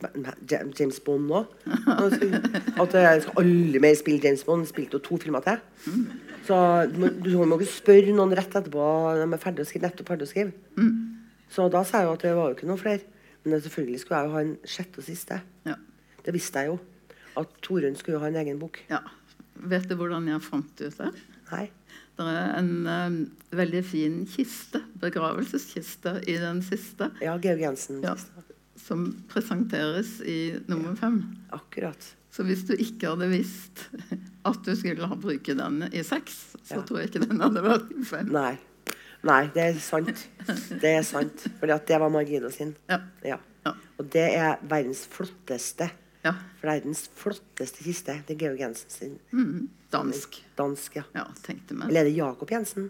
James 0.79 0.99
Bond 1.05 1.29
òg. 1.29 1.45
At 1.93 2.93
jeg 2.97 3.21
skal 3.21 3.37
aldri 3.43 3.81
mer 3.83 3.93
spille 3.97 4.21
James 4.23 4.43
Bond. 4.47 4.65
Spilte 4.69 4.97
jo 4.97 5.03
to 5.05 5.17
filmer 5.21 5.43
til. 5.45 5.59
Mm. 5.85 6.07
Så 6.47 6.57
du 6.89 6.97
må, 7.03 7.09
du 7.21 7.29
må 7.45 7.59
ikke 7.59 7.69
spørre 7.75 8.15
noen 8.17 8.33
rett 8.37 8.49
etterpå 8.57 8.87
de 9.19 9.27
er 9.27 9.41
ferdig 9.43 9.61
å 9.65 9.69
skrive, 9.69 9.85
nettopp 9.89 10.09
ferdig 10.09 10.25
å 10.25 10.31
skrive. 10.31 10.53
Mm. 10.79 10.95
Så 11.53 11.67
da 11.73 11.83
sa 11.85 12.01
jeg 12.01 12.09
jo 12.09 12.15
at 12.17 12.25
det 12.25 12.33
var 12.37 12.49
jo 12.49 12.57
ikke 12.57 12.69
noe 12.71 12.81
flere. 12.81 13.05
Men 13.45 13.61
selvfølgelig 13.61 13.99
skulle 14.01 14.19
jeg 14.23 14.27
jo 14.29 14.33
ha 14.33 14.41
en 14.45 14.55
sjette 14.73 15.01
og 15.01 15.05
siste. 15.05 15.41
Ja. 15.69 15.75
Det 16.25 16.33
visste 16.35 16.59
jeg 16.63 16.67
jo. 16.73 16.79
At 17.39 17.51
Torunn 17.61 17.95
skulle 17.95 18.19
ha 18.19 18.27
en 18.27 18.35
egen 18.41 18.59
bok. 18.59 18.81
ja. 18.89 18.99
Vet 19.59 19.89
du 19.89 19.95
hvordan 19.99 20.23
jeg 20.29 20.39
fant 20.41 20.79
ut 20.81 20.97
det? 20.97 21.07
Nei. 21.51 21.65
Det 22.15 22.25
er 22.31 22.53
en 22.61 22.69
eh, 22.87 23.15
veldig 23.59 23.81
fin 23.83 24.13
kiste, 24.27 24.79
begravelseskiste, 25.01 26.13
i 26.31 26.37
den 26.39 26.61
siste, 26.63 27.09
Ja, 27.23 27.33
Georg 27.43 27.59
Jensen. 27.65 28.01
Ja. 28.03 28.15
som 28.79 29.03
presenteres 29.27 30.21
i 30.23 30.55
nummer 30.71 30.95
fem. 30.95 31.19
Akkurat. 31.51 32.07
Så 32.31 32.43
hvis 32.47 32.63
du 32.69 32.73
ikke 32.79 33.09
hadde 33.11 33.27
visst 33.33 33.89
at 34.47 34.63
du 34.63 34.71
skulle 34.79 35.07
ha 35.11 35.15
bruke 35.19 35.55
den 35.59 35.83
i 35.91 36.03
seks, 36.07 36.55
så 36.63 36.77
Ja. 36.79 36.81
tror 36.87 36.99
jeg 37.01 37.09
ikke 37.11 37.27
den 37.27 37.41
hadde 37.43 37.61
vært 37.65 37.91
i 37.99 38.03
fem. 38.07 38.31
Nei. 38.31 38.57
Nei, 39.23 39.41
det 39.53 39.63
er 39.75 39.79
sant. 39.83 40.27
Det 40.79 40.93
er 40.95 41.03
sant. 41.03 41.47
Fordi 41.59 41.73
at 41.75 41.85
det 41.87 41.99
var 41.99 42.09
Margino 42.09 42.49
sin. 42.49 42.75
Ja. 42.87 43.01
Ja. 43.25 43.37
Ja. 43.65 43.73
Og 43.99 44.07
det 44.09 44.29
er 44.39 44.55
verdens 44.63 45.03
flotteste. 45.11 45.89
Ja. 46.25 46.33
Verdens 46.61 47.05
flotteste 47.15 47.83
kiste. 47.85 48.17
Det 48.27 48.35
er 48.35 48.39
Georg 48.43 48.59
Jensen 48.59 48.91
sin. 48.91 49.13
Mm. 49.31 49.69
Dansk. 49.93 50.41
Dansk, 50.59 50.97
ja. 50.99 51.05
Ja, 51.15 51.27
tenkte 51.45 51.77
meg. 51.77 51.89
Eller 51.89 52.03
er 52.03 52.09
det 52.09 52.17
Jakob 52.17 52.51
Jensen? 52.51 52.89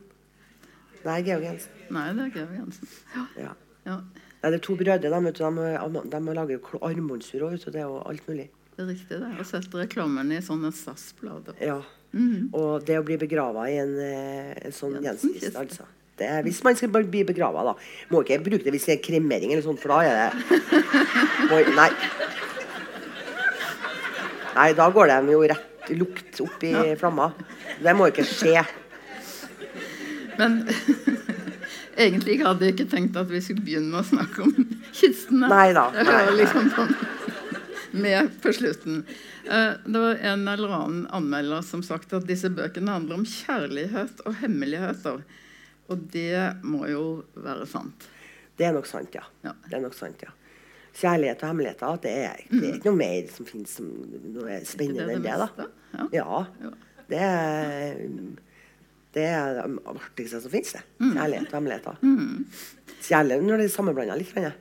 Nei, 1.05 1.19
Georg 1.27 1.45
Jensen. 1.45 1.83
Nei, 1.93 2.07
det 2.17 2.25
er 2.25 2.31
Georg 2.39 2.55
Jensen. 2.57 2.95
Ja. 3.15 3.25
Ja. 3.43 3.53
ja, 3.86 4.00
Nei, 4.39 4.50
det 4.50 4.57
er 4.57 4.63
to 4.65 4.75
brødre. 4.79 4.98
De, 5.03 5.21
vet 5.27 5.38
du, 5.39 5.45
de, 5.45 6.01
de 6.15 6.33
lager 6.39 6.74
armbåndsur 6.89 7.45
og 7.45 7.69
det 7.75 7.86
alt 7.86 8.27
mulig. 8.27 8.50
det 8.75 8.83
er 8.83 8.91
riktig. 8.93 9.21
det. 9.21 9.31
Og 9.38 9.45
setter 9.48 9.83
reklamen 9.86 10.33
i 10.33 10.41
sånne 10.43 10.74
SAS-blader. 10.75 11.55
Ja. 11.63 11.79
Mhm. 12.12 12.50
Og 12.57 12.86
det 12.88 12.98
å 12.98 13.05
bli 13.05 13.19
begrava 13.21 13.67
i 13.69 13.77
en, 13.77 13.93
eh, 14.01 14.53
en 14.65 14.74
sånn 14.74 14.98
Jensen-kiste. 15.03 15.53
Altså. 15.59 15.86
Det 16.19 16.27
er, 16.27 16.41
hvis 16.43 16.63
man 16.65 16.75
skal 16.75 16.89
bli 16.91 17.21
begrava, 17.24 17.63
da. 17.63 17.74
Må 18.12 18.25
ikke 18.25 18.41
bruke 18.43 18.65
det 18.65 18.74
hvis 18.75 18.89
det 18.89 18.98
er 18.98 19.03
kremering 19.05 19.53
eller 19.53 19.63
sånt, 19.63 19.79
for 19.79 19.93
da 19.93 20.01
er 20.03 20.17
det 20.19 20.59
Oi, 21.55 21.62
Nei. 21.77 21.91
Nei, 24.60 24.74
da 24.75 24.89
går 24.92 25.08
de 25.08 25.32
jo 25.32 25.42
rett 25.48 25.89
lukt 25.96 26.39
opp 26.44 26.63
i 26.68 26.74
flamma. 27.00 27.30
Det 27.80 27.94
må 27.96 28.10
ikke 28.12 28.25
skje. 28.28 28.60
Men 30.39 30.58
egentlig 32.04 32.39
hadde 32.44 32.68
jeg 32.68 32.75
ikke 32.75 32.89
tenkt 32.92 33.18
at 33.20 33.32
vi 33.32 33.39
skulle 33.44 33.63
begynne 33.66 33.94
med 33.94 34.01
å 34.04 34.08
snakke 34.10 34.44
om 34.46 34.54
kistene. 34.92 35.48
Nei 35.51 35.70
da, 35.75 35.88
Jeg 35.96 36.10
hører 36.12 36.36
liksom 36.42 36.70
sånn 36.75 36.94
med 38.04 38.36
på 38.44 38.51
slutten. 38.54 39.00
Eh, 39.50 39.72
Det 39.86 40.01
var 40.04 40.20
en 40.34 40.44
eller 40.51 40.75
annen 40.78 41.06
anmelder 41.16 41.63
som 41.66 41.82
sagt 41.86 42.13
at 42.13 42.28
disse 42.30 42.51
bøkene 42.54 42.94
handler 43.00 43.22
om 43.22 43.25
kjærlighet 43.25 44.22
og 44.30 44.38
hemmeligheter. 44.44 45.24
Og 45.89 46.04
det 46.13 46.44
må 46.68 46.84
jo 46.92 47.06
være 47.34 47.66
sant. 47.66 48.06
Det 48.60 48.68
er 48.68 48.75
nok 48.75 48.86
sant, 48.92 49.16
ja. 49.16 49.24
Ja. 49.48 49.56
Det 49.66 49.80
er 49.80 49.82
nok 49.88 49.96
sant, 49.98 50.22
ja. 50.22 50.36
Kjærlighet 51.00 51.44
og 51.44 51.50
hemmeligheter, 51.53 52.00
det 52.03 52.12
er, 52.25 52.39
det 52.51 52.60
er 52.70 52.74
ikke 52.77 52.89
noe 52.91 53.00
mer 53.00 53.27
som 53.32 53.46
finnes 53.48 53.74
som 53.79 53.88
noe 54.36 54.58
spennende 54.68 55.13
enn 55.15 55.24
det, 55.24 55.36
da. 55.39 55.68
Ja. 55.96 56.06
Ja. 56.20 56.39
Ja. 56.65 56.72
Det 57.10 57.20
er 57.25 58.01
det 59.15 59.24
er 59.25 59.56
det 59.58 59.63
artigste 59.89 60.38
som 60.44 60.51
finnes, 60.53 60.74
det. 60.75 60.82
Mm. 61.01 61.13
Kjærlighet 61.15 61.48
og 61.50 61.56
hemmeligheter. 61.58 61.96
Kjærlighet 63.08 63.46
når 63.48 63.58
det 63.63 63.65
er 63.70 63.72
sammenblanda 63.74 64.18
litt. 64.20 64.34
grann, 64.36 64.50
jeg. 64.51 64.58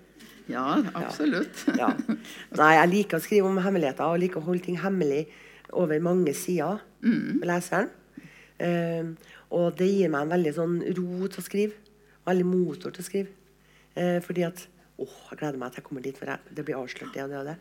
ja, 0.54 0.64
absolutt. 1.02 1.64
Ja. 1.76 1.90
Nei, 2.60 2.70
jeg 2.78 2.90
liker 2.94 3.18
å 3.18 3.24
skrive 3.26 3.50
om 3.50 3.58
hemmeligheter 3.60 4.06
og 4.08 4.22
liker 4.22 4.40
å 4.40 4.46
holde 4.48 4.64
ting 4.64 4.78
hemmelig 4.84 5.26
over 5.76 6.00
mange 6.00 6.32
sider 6.34 6.84
Mm. 6.98 7.36
med 7.38 7.44
leseren. 7.46 7.90
Eh, 8.58 9.04
og 9.54 9.76
det 9.78 9.86
gir 9.86 10.08
meg 10.10 10.24
en 10.24 10.32
veldig 10.32 10.52
sånn 10.56 10.72
ro 10.96 11.28
til 11.30 11.38
å 11.38 11.44
skrive. 11.46 11.76
Veldig 12.26 12.46
motor 12.48 12.90
til 12.90 13.04
å 13.04 13.06
skrive. 13.06 13.28
Eh, 13.94 14.16
fordi 14.24 14.42
at 14.48 14.64
Åh, 14.98 15.18
jeg 15.30 15.38
gleder 15.38 15.60
meg 15.60 15.72
til 15.72 15.82
jeg 15.82 15.86
kommer 15.86 16.04
dit, 16.04 16.18
for 16.18 16.30
jeg, 16.30 16.54
det 16.56 16.64
blir 16.66 16.78
avslørt 16.78 17.14
det 17.14 17.22
og 17.24 17.30
det 17.30 17.38
og 17.38 17.46
det. 17.46 17.56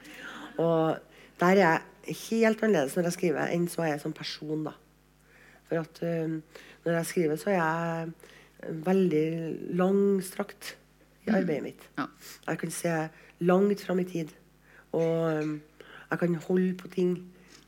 Og 0.63 1.37
der 1.37 1.53
er 1.53 1.61
jeg 1.61 2.17
helt 2.23 2.63
annerledes 2.65 2.97
når 2.97 3.09
jeg 3.09 3.17
skriver, 3.17 3.53
enn 3.53 3.67
så 3.69 3.85
er 3.85 3.93
jeg 3.93 4.03
som 4.03 4.15
person, 4.17 4.65
da. 4.65 4.73
For 5.67 5.83
at 5.83 6.01
eh, 6.07 6.39
når 6.85 6.99
jeg 6.99 7.09
skriver, 7.11 7.39
så 7.39 7.51
er 7.53 7.59
jeg 7.59 8.73
veldig 8.87 9.27
langstrakt 9.77 10.75
i 11.27 11.31
arbeidet 11.35 11.63
mitt. 11.63 11.87
Ja. 11.97 12.07
Jeg 12.47 12.61
kan 12.63 12.71
se 12.73 12.93
langt 13.45 13.83
fram 13.85 14.01
i 14.01 14.07
tid. 14.07 14.33
Og 14.95 15.43
um, 15.43 15.57
jeg 16.09 16.19
kan 16.19 16.35
holde 16.47 16.73
på 16.79 16.87
ting 16.87 17.09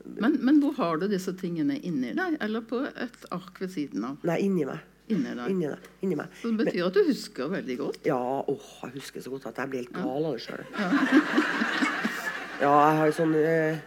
Men, 0.00 0.38
men 0.40 0.62
hvor 0.62 0.72
har 0.78 0.96
du 0.96 1.04
disse 1.12 1.34
tingene 1.36 1.74
inni 1.84 2.14
deg, 2.16 2.38
eller 2.40 2.62
på 2.64 2.78
et 2.88 3.26
ark 3.36 3.58
ved 3.60 3.68
siden 3.68 4.06
av? 4.08 4.22
Nei, 4.24 4.38
inni 4.46 4.64
meg. 4.64 4.80
Inni 5.10 5.34
deg. 5.70 5.88
Inni, 6.06 6.16
meg. 6.18 6.28
Så 6.40 6.50
det 6.52 6.64
betyr 6.66 6.86
at 6.86 6.94
du 6.96 7.02
husker 7.08 7.48
veldig 7.52 7.76
godt? 7.80 8.00
Ja, 8.06 8.18
åh, 8.46 8.66
jeg 8.84 8.92
husker 9.00 9.24
så 9.24 9.30
godt 9.34 9.46
at 9.50 9.56
jeg 9.62 9.70
blir 9.72 9.84
helt 9.84 9.94
gal 9.96 10.26
av 10.30 10.36
det 10.36 10.44
sjøl. 10.46 10.64
Ja, 12.60 12.70
jeg 12.90 12.96
har 13.00 13.12
sånn 13.16 13.30
eh, 13.40 13.78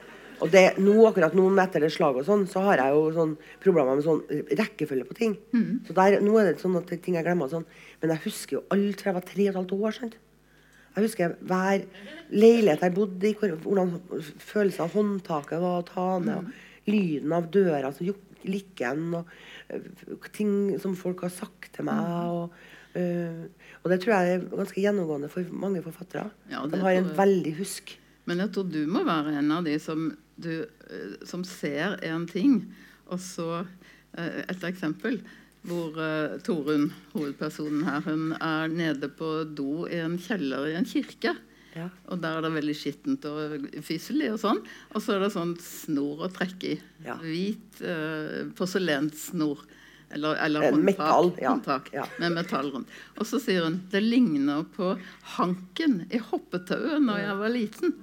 Og 0.41 0.49
det, 0.51 0.63
nå, 0.81 0.95
akkurat 1.07 1.35
nå 1.37 1.43
etter 1.61 1.83
det 1.85 1.91
slaget 1.93 2.23
og 2.23 2.27
sånn, 2.27 2.45
så 2.49 2.63
har 2.65 2.81
jeg 2.81 2.95
jo 2.95 3.03
sånn 3.15 3.35
problemer 3.63 3.95
med 3.99 4.03
sånn 4.03 4.23
rekkefølge 4.57 5.05
på 5.07 5.15
ting. 5.19 5.35
Så 5.87 5.93
der, 5.95 6.17
nå 6.25 6.33
er 6.41 6.49
det 6.49 6.59
sånn 6.63 6.75
at 6.79 6.89
ting 7.05 7.15
jeg 7.19 7.23
glemmer 7.27 7.51
sånn. 7.51 7.67
Men 8.01 8.15
jeg 8.15 8.23
husker 8.25 8.57
jo 8.57 8.63
alt 8.73 8.99
fra 9.03 9.11
jeg 9.13 9.17
var 9.19 9.27
tre 9.29 9.45
og 9.45 9.51
et 9.53 9.59
halvt 9.61 9.75
år. 9.77 9.95
sant? 9.99 10.17
Jeg 10.97 11.05
husker 11.07 11.37
hver 11.47 11.85
leilighet 12.33 12.83
jeg 12.85 12.95
bodde 12.97 13.29
i, 13.29 13.37
hvordan 13.37 13.93
følelsen 14.41 14.83
av 14.87 14.97
håndtaket 14.97 15.63
var 15.63 15.79
å 15.79 15.87
ta 15.87 16.07
ned. 16.25 16.35
og 16.41 16.91
Lyden 16.91 17.31
av 17.37 17.47
døra 17.53 17.93
som 17.95 18.09
juk- 18.09 18.32
likken, 18.47 19.09
og 19.19 19.29
øh, 19.73 20.29
ting 20.35 20.53
som 20.81 20.95
folk 20.99 21.25
har 21.25 21.33
sagt 21.33 21.73
til 21.75 21.89
meg. 21.89 22.13
Og, 22.29 22.63
Uh, 22.93 23.49
og 23.81 23.87
det 23.89 23.95
tror 24.03 24.19
jeg 24.21 24.33
er 24.35 24.41
ganske 24.51 24.77
gjennomgående 24.77 25.25
for 25.33 25.47
mange 25.49 25.79
forfattere. 25.81 26.27
Ja, 26.51 26.59
De 26.69 26.77
har 26.77 26.93
en 26.93 27.07
veldig 27.17 27.55
husk. 27.57 27.95
Men 28.29 28.43
jeg 28.43 28.51
tror 28.53 28.67
du 28.69 28.83
må 28.85 29.01
være 29.07 29.33
en 29.39 29.49
av 29.49 29.65
de 29.65 29.73
som, 29.81 30.11
du, 30.37 30.51
uh, 30.61 31.15
som 31.25 31.41
ser 31.41 31.95
en 32.05 32.27
ting, 32.29 32.59
og 33.09 33.17
så 33.17 33.63
uh, 33.63 34.37
Et 34.45 34.67
eksempel 34.69 35.23
hvor 35.67 35.95
eh, 36.01 36.39
Torunn, 36.43 36.89
hovedpersonen 37.13 37.85
her, 37.87 38.03
hun 38.03 38.33
er 38.35 38.71
nede 38.71 39.09
på 39.09 39.29
do 39.57 39.85
i 39.87 40.01
en 40.03 40.17
kjeller 40.19 40.67
i 40.71 40.77
en 40.77 40.87
kirke. 40.87 41.35
Ja. 41.73 41.87
Og 42.13 42.21
der 42.21 42.37
er 42.37 42.45
det 42.45 42.53
veldig 42.53 42.75
skittent 42.77 43.25
og 43.29 43.67
fysselig 43.85 44.33
og 44.35 44.41
sånn. 44.43 44.59
Og 44.93 45.03
så 45.03 45.15
er 45.15 45.23
det 45.25 45.31
sånn 45.33 45.55
snor 45.61 46.27
å 46.27 46.31
trekke 46.33 46.75
i. 46.75 46.79
Ja. 47.05 47.17
Hvit 47.21 47.81
uh, 47.81 48.43
porselenssnor. 48.57 49.65
Eller, 50.13 50.37
eller 50.45 50.67
Eh, 50.67 50.69
håndtak, 50.69 50.85
metall, 50.85 51.29
ja. 51.41 51.49
håndtak 51.49 51.87
med 52.21 52.35
metall 52.35 52.67
rundt. 52.75 52.97
Og 53.17 53.25
så 53.25 53.39
sier 53.41 53.65
hun 53.65 53.79
det 53.89 54.03
ligner 54.03 54.61
på 54.75 54.91
hanken 55.39 56.03
i 56.13 56.21
hoppetauet 56.21 57.01
når 57.01 57.23
jeg 57.23 57.37
var 57.39 57.55
liten. 57.55 57.95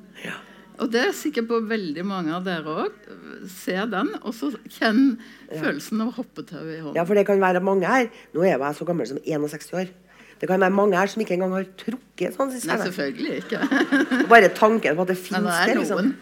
Og 0.80 0.88
det 0.90 1.02
er 1.04 1.14
sikkert 1.14 1.46
på 1.50 1.60
veldig 1.68 2.02
mange 2.08 2.32
av 2.34 2.44
dere 2.46 2.74
òg. 2.86 3.08
Se 3.52 3.76
den, 3.92 4.10
og 4.24 4.34
så 4.34 4.50
kjenn 4.66 5.20
følelsen 5.52 6.02
av 6.02 6.14
hoppetau 6.16 6.62
i 6.64 6.80
hånden. 6.80 6.96
Ja, 6.98 7.04
for 7.06 7.18
det 7.18 7.26
kan 7.28 7.40
være 7.42 7.62
mange 7.64 7.88
her 7.88 8.08
Nå 8.34 8.42
er 8.42 8.56
jeg 8.56 8.78
så 8.78 8.86
gammel 8.88 9.08
som 9.10 9.20
61 9.22 9.74
år. 9.76 9.92
Det 10.40 10.48
kan 10.48 10.60
være 10.62 10.72
mange 10.72 10.96
her 10.96 11.06
som 11.12 11.20
ikke 11.22 11.34
engang 11.36 11.52
har 11.52 11.66
trukket 11.76 12.32
sånn. 12.36 12.50
Nei, 12.64 12.76
selvfølgelig 12.80 13.34
ikke. 13.42 14.26
Bare 14.30 14.48
tanken 14.56 14.96
på 14.96 15.04
at 15.04 15.10
det 15.12 15.18
fins 15.26 15.44
det 15.44 15.74
er 15.74 15.80
liksom. 15.82 16.14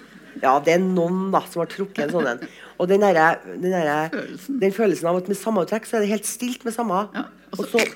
Ja, 0.42 0.52
det 0.62 0.74
er 0.76 0.82
noen 0.84 1.30
da 1.34 1.40
som 1.50 1.62
har 1.64 1.70
trukket 1.70 2.04
en 2.04 2.12
sånn 2.14 2.26
en. 2.30 2.42
Og 2.78 2.86
den, 2.90 3.02
der, 3.02 3.38
den, 3.48 3.72
der, 3.74 4.10
Følelsen. 4.12 4.58
den 4.62 4.74
følelsen 4.76 5.08
av 5.10 5.16
at 5.18 5.30
med 5.30 5.38
samme 5.38 5.64
trekk 5.66 5.86
så 5.88 5.96
er 5.98 6.04
det 6.04 6.10
helt 6.12 6.28
stilt 6.30 6.62
med 6.66 6.74
samme. 6.76 7.00
Ja, 7.16 7.24
og 7.56 7.64
så 7.66 7.82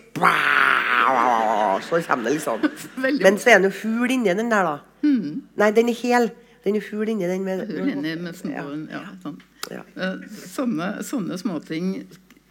Så 1.83 1.99
kommer 2.07 2.25
det 2.31 2.35
liksom. 2.39 2.61
Veldig- 3.05 3.23
Men 3.27 3.39
så 3.39 3.51
er 3.53 3.59
den 3.61 3.71
jo 3.71 3.75
hul 3.83 4.11
inni 4.11 4.35
den 4.35 4.51
der, 4.51 4.65
da. 4.65 4.79
Nei, 5.59 5.71
den 5.75 5.89
er 5.91 5.99
hel. 5.99 6.31
Den 6.65 6.77
er 6.79 6.85
hul 6.91 7.09
inni 7.11 7.27
den 7.31 7.43
med 7.47 7.65
hul 7.71 7.89
inni 7.91 8.15
med 8.23 8.37
snoren. 8.39 8.85
Ja. 8.93 9.03
sånn. 9.23 9.39
Ja. 9.71 9.83
Eh, 9.97 10.23
Sånne, 10.47 10.93
sånne 11.07 11.39
småting 11.39 11.93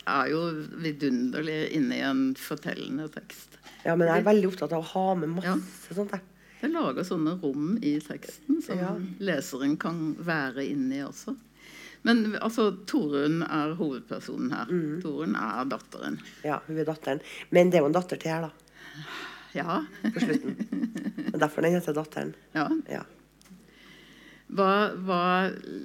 er 0.07 0.31
jo 0.31 0.41
vidunderlig 0.83 1.71
inni 1.77 1.99
en 2.03 2.23
fortellende 2.39 3.07
tekst. 3.13 3.50
Ja, 3.85 3.95
men 3.95 4.07
jeg 4.07 4.19
er 4.21 4.27
veldig 4.27 4.47
opptatt 4.51 4.73
av 4.77 4.83
å 4.83 4.89
ha 4.93 5.15
med 5.15 5.29
masse 5.37 5.95
sånt. 5.95 6.11
Jeg. 6.11 6.21
Det 6.61 6.69
lager 6.69 7.03
sånne 7.07 7.35
rom 7.41 7.77
i 7.81 7.95
teksten 8.05 8.59
som 8.61 8.77
Ja. 8.77 8.91
leseren 9.19 9.77
kan 9.81 10.15
være 10.19 10.65
inni 10.69 10.99
også. 11.05 11.35
Men 12.03 12.35
altså, 12.41 12.71
Torunn 12.89 13.41
er 13.45 13.75
hovedpersonen 13.77 14.51
her. 14.53 14.65
Mm. 14.69 15.01
Torunn 15.03 15.35
er 15.37 15.65
datteren. 15.69 16.19
Ja, 16.43 16.59
hun 16.67 16.77
er 16.81 16.85
datteren. 16.85 17.21
Men 17.51 17.69
det 17.69 17.77
er 17.77 17.83
jo 17.85 17.89
en 17.91 17.97
datter 17.97 18.17
til 18.21 18.31
her, 18.31 18.41
da. 18.41 18.51
Ja. 19.53 19.81
På 20.03 20.19
slutten. 20.19 20.55
Derfor 21.41 21.61
den 21.65 21.73
heter 21.77 21.93
Datteren. 21.93 22.35
ja. 22.53 22.69
Ja. 22.89 23.01
Hva, 24.51 24.71
hva 25.07 25.19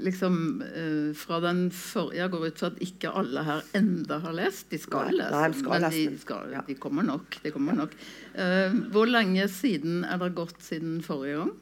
liksom 0.02 0.36
uh, 0.64 1.12
fra 1.14 1.36
den 1.44 1.68
forrige 1.70 2.18
Jeg 2.18 2.30
går 2.32 2.46
ut 2.48 2.58
fra 2.58 2.70
at 2.72 2.80
ikke 2.82 3.12
alle 3.20 3.44
her 3.46 3.60
enda 3.78 4.18
har 4.24 4.34
lest. 4.34 4.66
De 4.72 4.80
skal 4.82 5.06
Nei, 5.12 5.20
lese, 5.20 5.30
nei, 5.36 5.50
de 5.52 5.60
skal 5.60 5.70
men 5.76 5.84
lese 5.86 6.00
de, 6.10 6.18
skal, 6.24 6.50
Ja. 6.56 6.62
de 6.66 6.74
kommer 6.82 7.06
nok. 7.06 7.38
De 7.44 7.52
kommer 7.54 7.78
nok. 7.78 7.94
Uh, 8.34 8.74
hvor 8.90 9.06
lenge 9.06 9.46
siden 9.54 10.02
er 10.08 10.18
det 10.24 10.32
gått 10.34 10.58
siden 10.66 10.98
forrige 11.06 11.38
gang? 11.44 11.54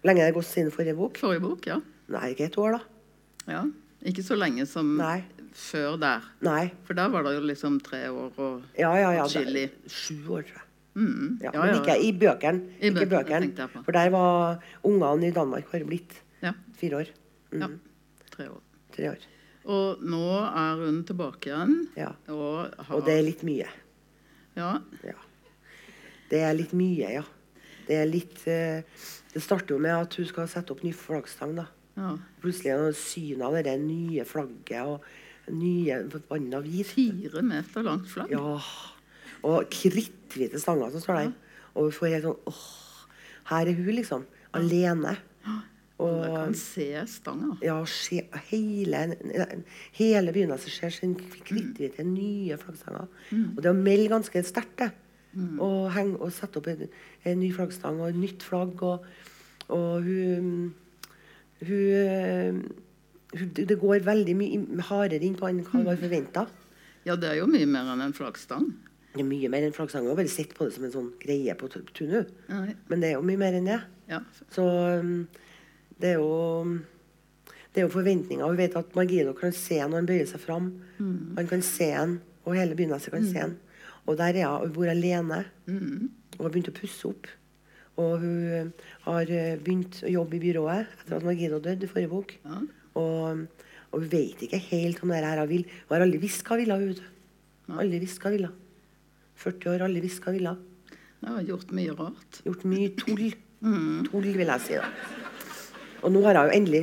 Hvor 0.00 0.08
lenge 0.12 0.22
er 0.22 0.30
det 0.30 0.38
gått 0.38 0.48
siden 0.52 0.70
forrige 0.72 0.94
bok? 1.00 1.18
Forrige 1.20 1.42
bok, 1.48 1.66
ja. 1.72 1.80
Nei, 2.14 2.30
ikke 2.36 2.46
et 2.52 2.60
år, 2.62 2.78
da. 2.78 2.80
ja. 3.50 3.64
Ikke 4.08 4.22
så 4.24 4.38
lenge 4.38 4.64
som 4.70 4.94
Nei. 4.96 5.18
før 5.52 5.98
der. 6.00 6.22
Nei. 6.46 6.70
For 6.86 6.96
der 6.96 7.10
var 7.12 7.26
det 7.26 7.34
jo 7.36 7.42
liksom 7.50 7.82
tre 7.84 8.06
år 8.08 8.30
og 8.40 8.62
Ja, 8.78 8.94
ja, 8.96 9.10
ja. 9.18 9.26
Atskillig. 9.26 9.66
Sju 9.90 10.14
år, 10.38 10.46
tror 10.46 10.56
jeg. 10.62 10.66
Mm, 10.94 11.38
Ja, 11.42 11.50
ja, 11.54 11.60
men 11.64 11.76
ikke 11.80 11.96
i 12.02 12.10
bøkene. 12.12 12.60
I 12.80 12.90
Ikke 12.90 13.06
bøkene. 13.10 13.68
For 13.84 13.92
der 13.96 14.10
var 14.10 14.58
ungene 14.84 15.28
i 15.28 15.34
Danmark 15.36 15.70
har 15.72 15.84
blitt 15.88 16.18
Ja, 16.42 16.52
fire 16.80 17.02
år. 17.02 17.10
Mm, 17.52 17.60
ja. 17.60 17.68
Tre 18.30 18.48
år. 18.50 18.60
Tre 18.96 19.10
år. 19.10 19.26
Og 19.70 20.00
nå 20.02 20.22
er 20.48 20.78
hun 20.84 21.02
tilbake 21.04 21.50
igjen. 21.50 21.74
Ja. 21.96 22.12
Og, 22.32 22.70
har, 22.78 22.94
Og 22.96 23.04
det 23.06 23.18
er 23.18 23.22
litt 23.26 23.42
mye. 23.46 23.68
ja, 24.56 24.78
Ja. 25.04 25.18
Det 26.30 26.38
er 26.46 26.54
litt 26.54 26.72
mye, 26.78 27.08
ja. 27.18 27.24
Det 27.88 27.96
er 27.98 28.06
litt 28.06 28.38
uh, 28.46 28.82
Det 29.34 29.40
starter 29.42 29.74
jo 29.74 29.80
med 29.82 29.90
at 29.96 30.14
hun 30.14 30.26
skal 30.28 30.46
sette 30.48 30.70
opp 30.70 30.84
ny 30.86 30.92
flaggstang, 30.94 31.56
da. 31.58 31.64
ja. 31.98 32.12
Plutselig 32.40 32.70
er 32.70 32.84
det 32.86 32.96
syn 32.96 33.42
av 33.42 33.56
det 33.66 33.74
nye 33.82 34.22
flagget 34.24 34.86
og 34.86 35.02
nye 35.50 35.96
forbanna 36.12 36.60
hvit. 36.62 36.86
Fire 36.86 37.42
meter 37.42 37.82
langt 37.82 38.06
flagg. 38.12 38.30
Ja. 38.30 38.56
Og 39.46 39.70
kritthvite 39.72 40.60
stanger 40.60 40.92
som 40.92 41.04
står 41.04 41.20
der. 41.22 41.32
Og 41.74 41.88
vi 41.88 41.96
får 41.96 42.14
helt 42.14 42.28
sånn 42.28 42.48
åh, 42.50 42.62
Her 43.50 43.68
er 43.70 43.78
hun, 43.78 43.92
liksom. 43.96 44.24
Alene. 44.56 45.16
Og 46.00 46.22
du 46.24 46.30
kan 46.32 46.54
se 46.56 46.86
stanga. 47.12 47.50
ja, 47.60 47.76
se, 47.84 48.22
hele, 48.48 49.00
hele 49.98 50.32
byen 50.32 50.54
altså, 50.54 50.70
ser 50.72 50.94
sin 50.94 51.12
kritthvite, 51.18 52.06
nye 52.08 52.56
flaggstanger. 52.56 53.10
Og 53.36 53.60
det 53.60 53.68
å 53.68 53.76
melde 53.76 54.08
ganske 54.08 54.42
sterkt, 54.48 54.78
det. 54.80 54.90
Og, 55.62 55.90
henge, 55.94 56.16
og 56.18 56.32
sette 56.34 56.58
opp 56.58 56.70
en, 56.72 56.88
en 57.28 57.38
ny 57.38 57.50
flaggstang 57.54 58.00
og 58.00 58.08
et 58.08 58.18
nytt 58.18 58.42
flagg. 58.42 58.80
Og, 58.82 59.04
og 59.76 60.08
hun, 60.08 60.72
hun, 61.68 62.62
hun 63.36 63.52
Det 63.60 63.78
går 63.78 64.06
veldig 64.08 64.34
mye 64.40 64.88
hardere 64.88 65.28
inn 65.28 65.36
på 65.38 65.50
enn 65.50 65.60
hva 65.68 65.84
var 65.92 66.00
forventa. 66.00 66.48
Ja, 67.06 67.14
det 67.16 67.28
er 67.28 67.42
jo 67.42 67.50
mye 67.50 67.68
mer 67.68 67.92
enn 67.92 68.08
en 68.08 68.16
flaggstang. 68.16 68.72
Det 69.14 69.20
er 69.24 69.26
mye 69.26 69.48
mer 69.50 69.64
enn 69.66 69.74
har 69.74 70.14
bare 70.16 70.30
sett 70.30 70.52
på 70.54 70.64
det 70.68 70.74
som 70.76 70.84
en 70.86 70.92
sånn 70.94 71.12
greie 71.18 71.54
på 71.58 71.66
Tunu. 71.72 72.20
Ja. 72.48 72.60
Men 72.88 73.00
det 73.02 73.08
er 73.10 73.16
jo 73.16 73.24
mye 73.26 73.40
mer 73.40 73.56
enn 73.58 73.66
det. 73.66 73.80
Ja. 74.10 74.20
Så 74.54 74.62
um, 75.00 75.26
det 75.98 76.12
er 76.14 76.20
jo 76.20 76.78
det 77.70 77.82
er 77.82 77.86
jo 77.86 77.92
forventninger. 77.94 78.50
Vi 78.50 78.58
vet 78.64 78.76
at 78.78 78.94
Margino 78.98 79.32
kan 79.38 79.52
se 79.54 79.78
når 79.78 80.00
han 80.00 80.08
bøyer 80.08 80.26
seg 80.30 80.42
fram. 80.42 80.70
Han 80.98 81.50
kan 81.50 81.62
se 81.62 81.90
han, 81.94 82.16
og 82.44 82.56
hele 82.58 82.74
byen 82.78 82.94
altså 82.96 83.12
kan 83.14 83.26
se 83.26 83.38
han. 83.38 83.56
Og 84.10 84.16
der 84.18 84.38
er 84.42 84.48
hun, 84.64 84.72
bor 84.74 84.90
alene 84.90 85.44
Mm. 85.66 86.08
og 86.38 86.46
har 86.46 86.50
begynt 86.54 86.70
å 86.72 86.74
pusse 86.80 87.06
opp. 87.06 87.28
Og 88.00 88.18
hun 88.22 88.72
har 89.04 89.30
eh, 89.30 89.58
begynt 89.60 90.00
å 90.06 90.10
jobbe 90.10 90.38
i 90.38 90.42
byrået 90.42 90.86
etter 91.02 91.18
at 91.18 91.26
Margino 91.26 91.58
døde 91.62 91.84
i 91.86 91.90
forrige 91.90 92.10
bok. 92.10 92.34
Ja. 92.46 92.58
Og, 92.98 93.44
og 93.92 94.00
hun 94.00 94.08
vet 94.10 94.42
ikke 94.46 94.58
helt 94.70 95.02
om 95.04 95.12
det 95.12 95.20
her 95.22 95.42
hun 95.42 95.50
vil. 95.50 95.66
Hun 95.86 95.94
har 95.94 96.06
aldri 96.06 96.22
visst 96.22 96.42
hva 96.46 96.56
hun 96.56 96.64
ville. 96.64 96.78
hun. 97.68 97.78
Aldri 97.78 98.00
visst 98.02 98.18
hva 98.22 98.30
hun 98.32 98.38
ville. 98.38 98.50
40 99.40 99.72
år, 99.74 99.86
aldri 99.86 100.02
hviska 100.04 100.34
ville. 100.34 100.54
Jeg 101.20 101.34
har 101.36 101.48
gjort 101.48 101.72
mye 101.76 101.96
rart. 101.96 102.40
Gjort 102.46 102.64
mye 102.68 102.92
tull. 102.98 103.30
Tull, 104.10 104.24
vil 104.32 104.48
jeg 104.48 104.62
si. 104.64 104.76
da. 104.80 104.86
Og 106.00 106.12
nå 106.14 106.22
har 106.24 106.38
hun 106.38 106.48
jo 106.48 106.56
endelig 106.56 106.78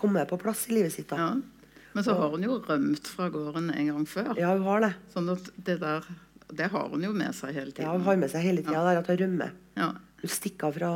kommet 0.00 0.26
på 0.26 0.38
plass 0.42 0.64
i 0.66 0.74
livet 0.74 0.90
sitt. 0.94 1.06
da. 1.12 1.18
Ja. 1.20 1.68
Men 1.94 2.04
så 2.06 2.14
har 2.18 2.32
hun 2.34 2.42
jo 2.42 2.56
rømt 2.62 3.06
fra 3.10 3.28
gården 3.30 3.70
en 3.74 3.90
gang 3.92 4.06
før. 4.06 4.32
Ja, 4.38 4.50
hun 4.56 4.66
har 4.66 4.82
det. 4.82 4.90
Sånn 5.14 5.30
at 5.32 5.46
det 5.54 5.78
der 5.82 6.06
Det 6.48 6.66
har 6.72 6.88
hun 6.88 7.02
jo 7.04 7.12
med 7.12 7.34
seg 7.36 7.54
hele 7.54 7.70
tiden. 7.70 7.86
Ja. 7.86 7.94
Hun 7.94 8.06
har 8.06 8.16
med 8.16 8.30
seg 8.32 8.44
hele 8.46 8.62
tida 8.64 8.82
at 8.98 9.10
hun 9.12 9.18
rømmer. 9.20 9.50
Ja. 9.78 9.88
Hun 10.22 10.30
stikker 10.32 10.72
fra 10.74 10.90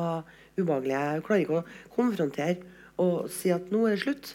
ubehagelige 0.58 1.00
Hun 1.18 1.24
klarer 1.26 1.42
ikke 1.44 1.58
å 1.60 1.64
konfrontere 1.96 2.56
og 3.02 3.28
si 3.32 3.50
at 3.54 3.70
nå 3.72 3.86
er 3.86 3.94
det 3.96 4.02
slutt. 4.02 4.30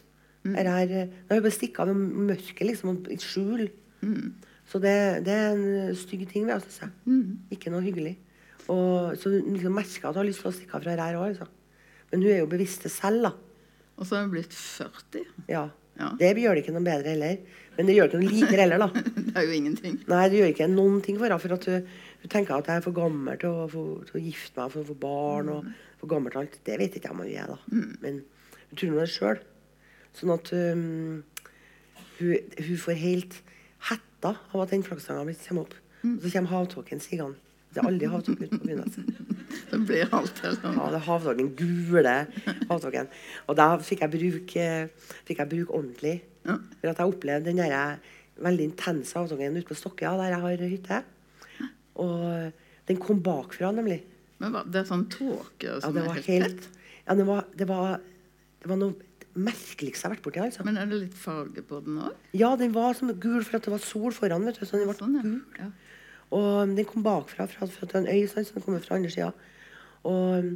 Er 0.47 0.63
det 0.63 0.73
her, 0.75 0.91
Nei, 1.27 1.35
hun 1.37 1.43
bare 1.45 1.55
stikker 1.55 1.83
av 1.83 1.91
i 1.91 1.97
mørket, 1.99 2.63
liksom, 2.67 2.93
og 2.95 3.09
i 3.11 3.17
skjul. 3.21 3.67
Så 4.67 4.81
det, 4.83 4.93
det 5.23 5.33
er 5.33 5.53
en 5.55 5.95
stygg 5.95 6.25
ting 6.27 6.47
henne, 6.47 6.59
syns 6.63 6.81
jeg. 6.83 7.21
Ikke 7.55 7.71
noe 7.71 7.85
hyggelig. 7.85 8.17
Og, 8.67 9.15
så 9.19 9.31
hun 9.31 9.53
liksom 9.55 9.77
merker 9.77 10.09
at 10.09 10.15
hun 10.15 10.21
har 10.25 10.27
lyst 10.27 10.43
til 10.43 10.51
å 10.51 10.55
stikke 10.55 10.75
av 10.75 10.83
fra 10.83 10.95
her 10.99 11.19
òg. 11.19 11.29
Altså. 11.29 11.47
Men 12.11 12.23
hun 12.23 12.33
er 12.33 12.41
jo 12.41 12.49
bevisst 12.51 12.83
det 12.83 12.91
selv, 12.91 13.29
da. 13.29 13.31
Og 13.97 14.07
så 14.07 14.17
er 14.17 14.25
hun 14.25 14.33
blitt 14.35 14.55
40. 14.55 15.23
Ja. 15.49 15.69
Ja. 15.97 16.11
Det 16.19 16.35
gjør 16.37 16.53
det 16.53 16.61
ikke 16.61 16.75
noe 16.75 16.85
bedre 16.85 17.13
heller. 17.15 17.39
Men 17.77 17.87
det 17.89 17.95
gjør 17.95 18.09
det 18.09 18.17
ikke 18.17 18.21
noe 18.21 18.35
likere 18.35 18.65
heller, 18.65 18.83
da. 18.83 19.05
Det 19.27 19.41
er 19.41 19.47
jo 19.47 19.55
ingenting. 19.55 19.97
Nei, 20.09 20.21
det 20.31 20.39
gjør 20.39 20.51
ikke 20.51 20.67
noen 20.71 21.01
ting 21.05 21.17
for 21.17 21.27
henne. 21.27 21.41
For 21.41 21.55
at 21.55 21.67
hun, 21.69 21.89
hun 22.23 22.31
tenker 22.33 22.55
at 22.57 22.69
jeg 22.69 22.81
er 22.81 22.85
for 22.85 22.97
gammel 22.97 23.39
til 23.41 23.53
å, 23.53 23.65
for, 23.71 24.05
til 24.09 24.19
å 24.19 24.23
gifte 24.23 24.59
meg, 24.59 24.71
for 24.73 24.81
å 24.81 24.87
få 24.87 24.95
barn 25.01 25.51
og 25.53 25.67
for 26.01 26.11
gammel 26.11 26.33
til 26.33 26.43
alt. 26.43 26.59
Det 26.65 26.77
vet 26.81 26.97
ikke 26.97 27.11
jeg 27.11 27.15
om 27.15 27.23
hun 27.23 27.31
er, 27.31 27.53
da. 27.53 27.81
Men 28.03 28.21
hun 28.67 28.81
tror 28.81 28.93
nå 28.93 29.01
det 29.03 29.11
sjøl. 29.13 29.41
Sånn 30.17 30.33
at 30.33 30.51
um, 30.57 31.21
hun, 32.17 32.55
hun 32.57 32.81
får 32.81 32.97
helt 33.03 33.37
hetta 34.17 34.33
av 34.53 34.61
at 34.63 34.71
den 34.73 34.83
flaggstanga 34.83 35.21
har 35.21 35.29
blitt 35.29 35.43
kommer 35.47 35.67
opp. 35.67 35.75
Og 36.03 36.23
så 36.23 36.31
kommer 36.33 36.49
havtåken 36.51 36.99
sigende. 37.01 37.37
Det 37.73 37.81
er 37.83 37.87
aldri 37.89 38.07
havtåke 38.09 38.45
ute 38.47 38.57
på 38.57 38.65
byen. 38.65 38.83
Altså. 38.85 39.01
Det 39.67 39.77
blir 39.83 40.07
helt 40.07 40.37
sånn. 40.39 40.77
Ja, 40.77 40.85
det 40.93 40.97
er 41.01 41.03
havtåken. 41.03 41.49
Gule 41.59 42.13
havtåken. 42.69 43.09
Og 43.51 43.57
da 43.59 43.65
fikk 43.83 44.05
jeg 44.05 44.13
bruke, 44.13 44.67
fikk 45.27 45.41
jeg 45.41 45.49
bruke 45.51 45.75
ordentlig. 45.75 46.13
Ja. 46.47 46.55
For 46.79 46.91
at 46.91 47.01
jeg 47.01 47.11
opplevde 47.11 47.49
den 47.51 47.59
der 47.59 47.99
veldig 48.43 48.67
intense 48.69 49.17
havtåken 49.17 49.57
ute 49.57 49.67
på 49.67 49.75
Stokkøya, 49.77 50.13
der 50.21 50.31
jeg 50.31 50.43
har 50.45 50.63
hytte. 50.71 51.01
Og 51.99 52.53
den 52.87 53.01
kom 53.03 53.19
bakfra, 53.25 53.73
nemlig. 53.75 53.99
Men 54.39 54.53
hva, 54.55 54.63
det 54.63 54.83
er 54.83 54.87
sånn 54.87 55.07
tåke 55.11 55.67
Ja, 55.67 55.79
som 55.83 55.95
det 55.97 56.03
er 56.05 56.07
var 56.07 56.19
helt 56.21 56.31
helt 56.31 56.63
tett. 56.63 56.81
ja, 57.07 57.15
det, 57.17 57.27
var, 57.27 57.45
det, 57.57 57.67
var, 57.67 57.99
det 58.63 58.71
var 58.71 58.79
noe 58.79 59.06
merkeligste 59.39 60.03
jeg 60.03 60.09
har 60.09 60.15
vært 60.15 60.25
borti. 60.25 60.41
Altså. 60.43 60.65
Men 60.67 60.77
er 60.81 60.89
det 60.89 60.99
litt 61.05 61.17
farge 61.17 61.63
på 61.65 61.81
den 61.85 61.99
òg? 62.07 62.15
Ja, 62.37 62.53
den 62.59 62.73
var 62.75 62.93
som 62.97 63.11
gul 63.13 63.43
for 63.45 63.59
at 63.59 63.67
det 63.67 63.73
var 63.73 63.83
sol 63.83 64.15
foran. 64.15 64.45
vet 64.47 64.59
du, 64.59 64.65
så 64.65 64.79
den 64.79 64.89
ble 64.89 64.97
Sånn, 64.97 65.15
ja. 65.19 65.23
gul. 65.25 65.43
ja. 65.59 65.69
Og 66.37 66.73
den 66.75 66.87
kom 66.89 67.05
bakfra, 67.05 67.45
fra, 67.47 67.67
fra 67.71 68.01
en 68.01 68.09
øy 68.11 68.25
sånn, 68.27 68.43
så 68.47 68.57
den 68.57 68.65
kommer 68.65 68.81
fra 68.83 68.97
andre 68.97 69.11
sida. 69.13 69.29
Og 70.07 70.43
um, 70.43 70.49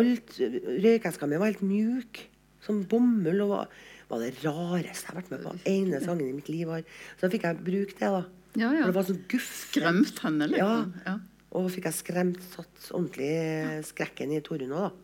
alt 0.00 0.38
Røykeska 0.40 1.28
mi 1.28 1.36
var 1.42 1.50
helt 1.52 1.64
mjuk, 1.66 2.22
som 2.64 2.80
bomull. 2.88 3.42
Og 3.44 3.52
var, 3.52 3.74
var 4.08 4.24
det 4.24 4.32
rareste 4.44 5.04
jeg 5.04 5.10
har 5.12 5.20
vært 5.20 5.30
med 5.34 5.44
på. 5.44 5.52
ene 5.68 6.00
sangen 6.04 6.30
i 6.30 6.32
mitt 6.38 6.48
liv. 6.52 6.64
Var. 6.70 6.86
Så 7.18 7.26
da 7.26 7.32
fikk 7.34 7.44
jeg 7.50 7.60
bruke 7.66 7.98
det. 8.00 8.10
da. 8.16 8.24
Ja, 8.54 8.68
ja. 8.70 8.82
For 8.84 8.90
det 8.92 8.96
var 9.00 9.08
sånn 9.10 9.22
guff. 9.30 9.52
Skremt 9.68 10.20
henne, 10.24 10.48
liksom. 10.54 10.92
Ja. 11.04 11.16
Og 11.54 11.68
fikk 11.70 11.84
jeg 11.86 11.94
skremt 12.00 12.40
satt 12.50 12.88
ordentlig 12.90 13.84
skrekken 13.86 14.32
i 14.34 14.40
Torunn 14.42 14.72
òg, 14.74 14.88
da. 14.88 15.03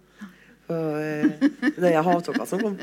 For 0.70 1.02
eh, 1.02 1.48
den 1.82 2.04
havtåka 2.06 2.46
som 2.46 2.62
kom. 2.62 2.76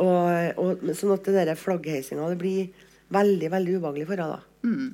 Og, 0.00 0.58
og, 0.58 0.84
sånn 0.96 1.14
at 1.14 1.26
det 1.28 1.46
der 1.50 1.58
flaggheisinga 1.58 2.28
det 2.32 2.38
blir 2.40 2.86
veldig 3.14 3.50
veldig 3.52 3.78
ubehagelig 3.78 4.06
for 4.10 4.22
henne. 4.22 4.38
Mm. 4.66 4.86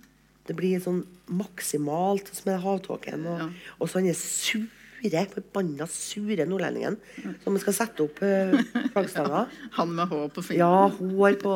Det 0.47 0.55
blir 0.57 0.81
sånn 0.83 1.03
maksimalt 1.27 2.31
som 2.33 2.51
med 2.51 2.65
havtåken. 2.65 3.27
Og, 3.27 3.45
Ja. 3.45 3.49
og 3.81 3.91
så 3.91 4.01
er 4.01 4.17
sure, 4.17 5.23
forbanna 5.33 5.87
sure 5.91 6.47
nordlendingen 6.49 6.97
som 7.45 7.59
skal 7.61 7.77
sette 7.77 8.07
opp 8.07 8.23
uh, 8.25 8.57
flaggstanga. 8.95 9.45
Han 9.79 9.95
med 9.95 10.09
hår 10.11 10.29
på 10.35 10.45
fingeren. 10.49 10.65
Ja, 10.65 10.89
hår 10.89 11.39
på 11.43 11.55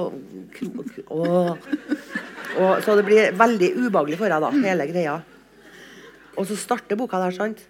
kro, 0.57 0.85
kro, 0.93 1.05
og, 1.17 2.79
Så 2.85 2.97
det 2.99 3.07
blir 3.07 3.33
veldig 3.39 3.73
ubehagelig 3.79 4.19
for 4.21 4.29
henne, 4.29 4.43
da, 4.43 4.69
hele 4.69 4.87
greia. 4.91 5.21
Og 6.37 6.47
så 6.51 6.59
starter 6.59 6.99
boka 6.99 7.19
der, 7.23 7.35
sant? 7.35 7.63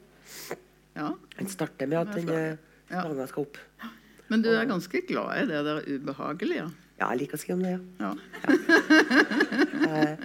Ja. 0.99 1.13
Den 1.39 1.49
starter 1.53 1.87
med 1.91 1.99
at 2.03 2.15
den 2.17 2.29
eh, 2.35 3.27
skal 3.31 3.45
opp. 3.47 3.59
Men 4.31 4.43
du 4.43 4.51
er 4.55 4.67
ganske 4.71 5.01
glad 5.09 5.43
i 5.43 5.47
det 5.51 5.61
der 5.67 5.81
ubehagelige? 5.87 6.67
Ja, 7.01 7.09
jeg 7.15 7.23
liker 7.23 7.39
å 7.39 7.41
skrive 7.41 7.57
om 7.57 7.63
det, 7.65 7.77
ja. 8.01 8.11
Ja. 9.87 10.17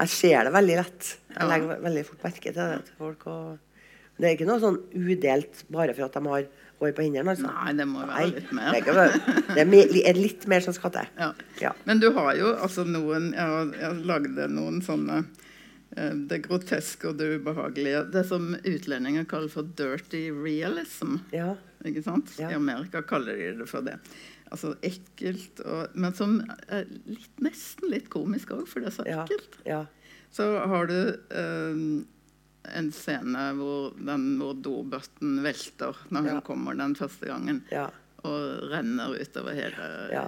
Jeg 0.00 0.08
ser 0.14 0.46
det 0.48 0.52
veldig 0.54 0.76
lett. 0.78 1.08
Jeg 1.34 1.48
legger 1.50 1.82
veldig 1.84 2.04
fort 2.08 2.22
merke 2.24 2.40
til 2.54 2.56
det 2.56 2.78
til 2.86 2.96
folk. 3.02 3.26
Og 3.28 4.20
det 4.20 4.30
er 4.30 4.36
ikke 4.38 4.48
noe 4.48 4.62
sånn 4.62 4.78
udelt 4.96 5.60
bare 5.72 5.92
for 5.96 6.06
at 6.08 6.16
de 6.16 6.22
har 6.32 6.46
hår 6.80 6.94
på 6.96 7.04
hendene, 7.04 7.34
altså. 7.34 7.50
Nei, 7.52 7.74
det 7.76 7.86
må 7.90 8.00
være 8.00 8.14
Nei, 8.14 8.30
litt 8.30 8.46
Det 8.48 8.56
mer. 8.56 8.70
er, 8.70 8.78
ikke, 8.80 9.44
det 9.50 9.60
er 9.60 9.68
mer, 9.68 9.92
er 10.08 10.16
litt 10.16 10.46
mer 10.48 10.64
som 10.64 10.76
skal 10.76 10.94
til. 10.94 11.10
Ja. 11.20 11.28
Ja. 11.60 11.74
Men 11.84 12.00
du 12.00 12.08
har 12.16 12.30
jo 12.38 12.54
altså 12.56 12.86
noen 12.88 13.30
Jeg, 13.36 13.44
har- 13.52 13.74
jeg 13.82 14.06
lagde 14.08 14.48
noen 14.56 14.80
sånne 14.86 15.20
Det 15.90 16.38
groteske 16.44 17.08
og 17.10 17.16
det 17.18 17.26
ubehagelige. 17.40 18.04
Det 18.14 18.22
som 18.28 18.52
utlendinger 18.62 19.24
kaller 19.26 19.48
for 19.50 19.62
'dirty 19.64 20.30
realism'. 20.30 21.18
Ja. 21.34 21.56
Ikke 21.84 22.02
sant? 22.04 22.30
Ja. 22.38 22.50
I 22.50 22.54
Amerika 22.54 23.02
kaller 23.02 23.34
de 23.36 23.48
det 23.58 23.66
for 23.68 23.82
det. 23.82 23.96
Altså 24.52 24.74
ekkelt, 24.82 25.60
og, 25.64 25.88
men 25.94 26.12
som 26.14 26.40
er 26.68 26.84
litt, 27.06 27.30
nesten 27.42 27.90
litt 27.90 28.08
komisk 28.10 28.50
òg, 28.54 28.66
for 28.68 28.80
det 28.80 28.88
er 28.92 28.96
så 29.00 29.06
Ja. 29.06 29.24
ekkelt. 29.24 29.58
ja. 29.66 29.86
Så 30.30 30.46
har 30.66 30.86
du 30.86 30.94
eh, 31.30 32.04
en 32.76 32.92
scene 32.92 33.44
hvor, 33.58 33.94
den, 33.98 34.38
hvor 34.38 34.54
dobøtten 34.54 35.40
velter 35.42 35.96
når 36.10 36.28
hun 36.30 36.40
kommer 36.42 36.74
den 36.78 36.94
første 36.94 37.26
gangen, 37.26 37.64
ja. 37.72 37.88
Og 38.24 38.70
renner 38.72 39.14
utover 39.20 39.54
hele 39.56 39.88
Ja. 40.12 40.24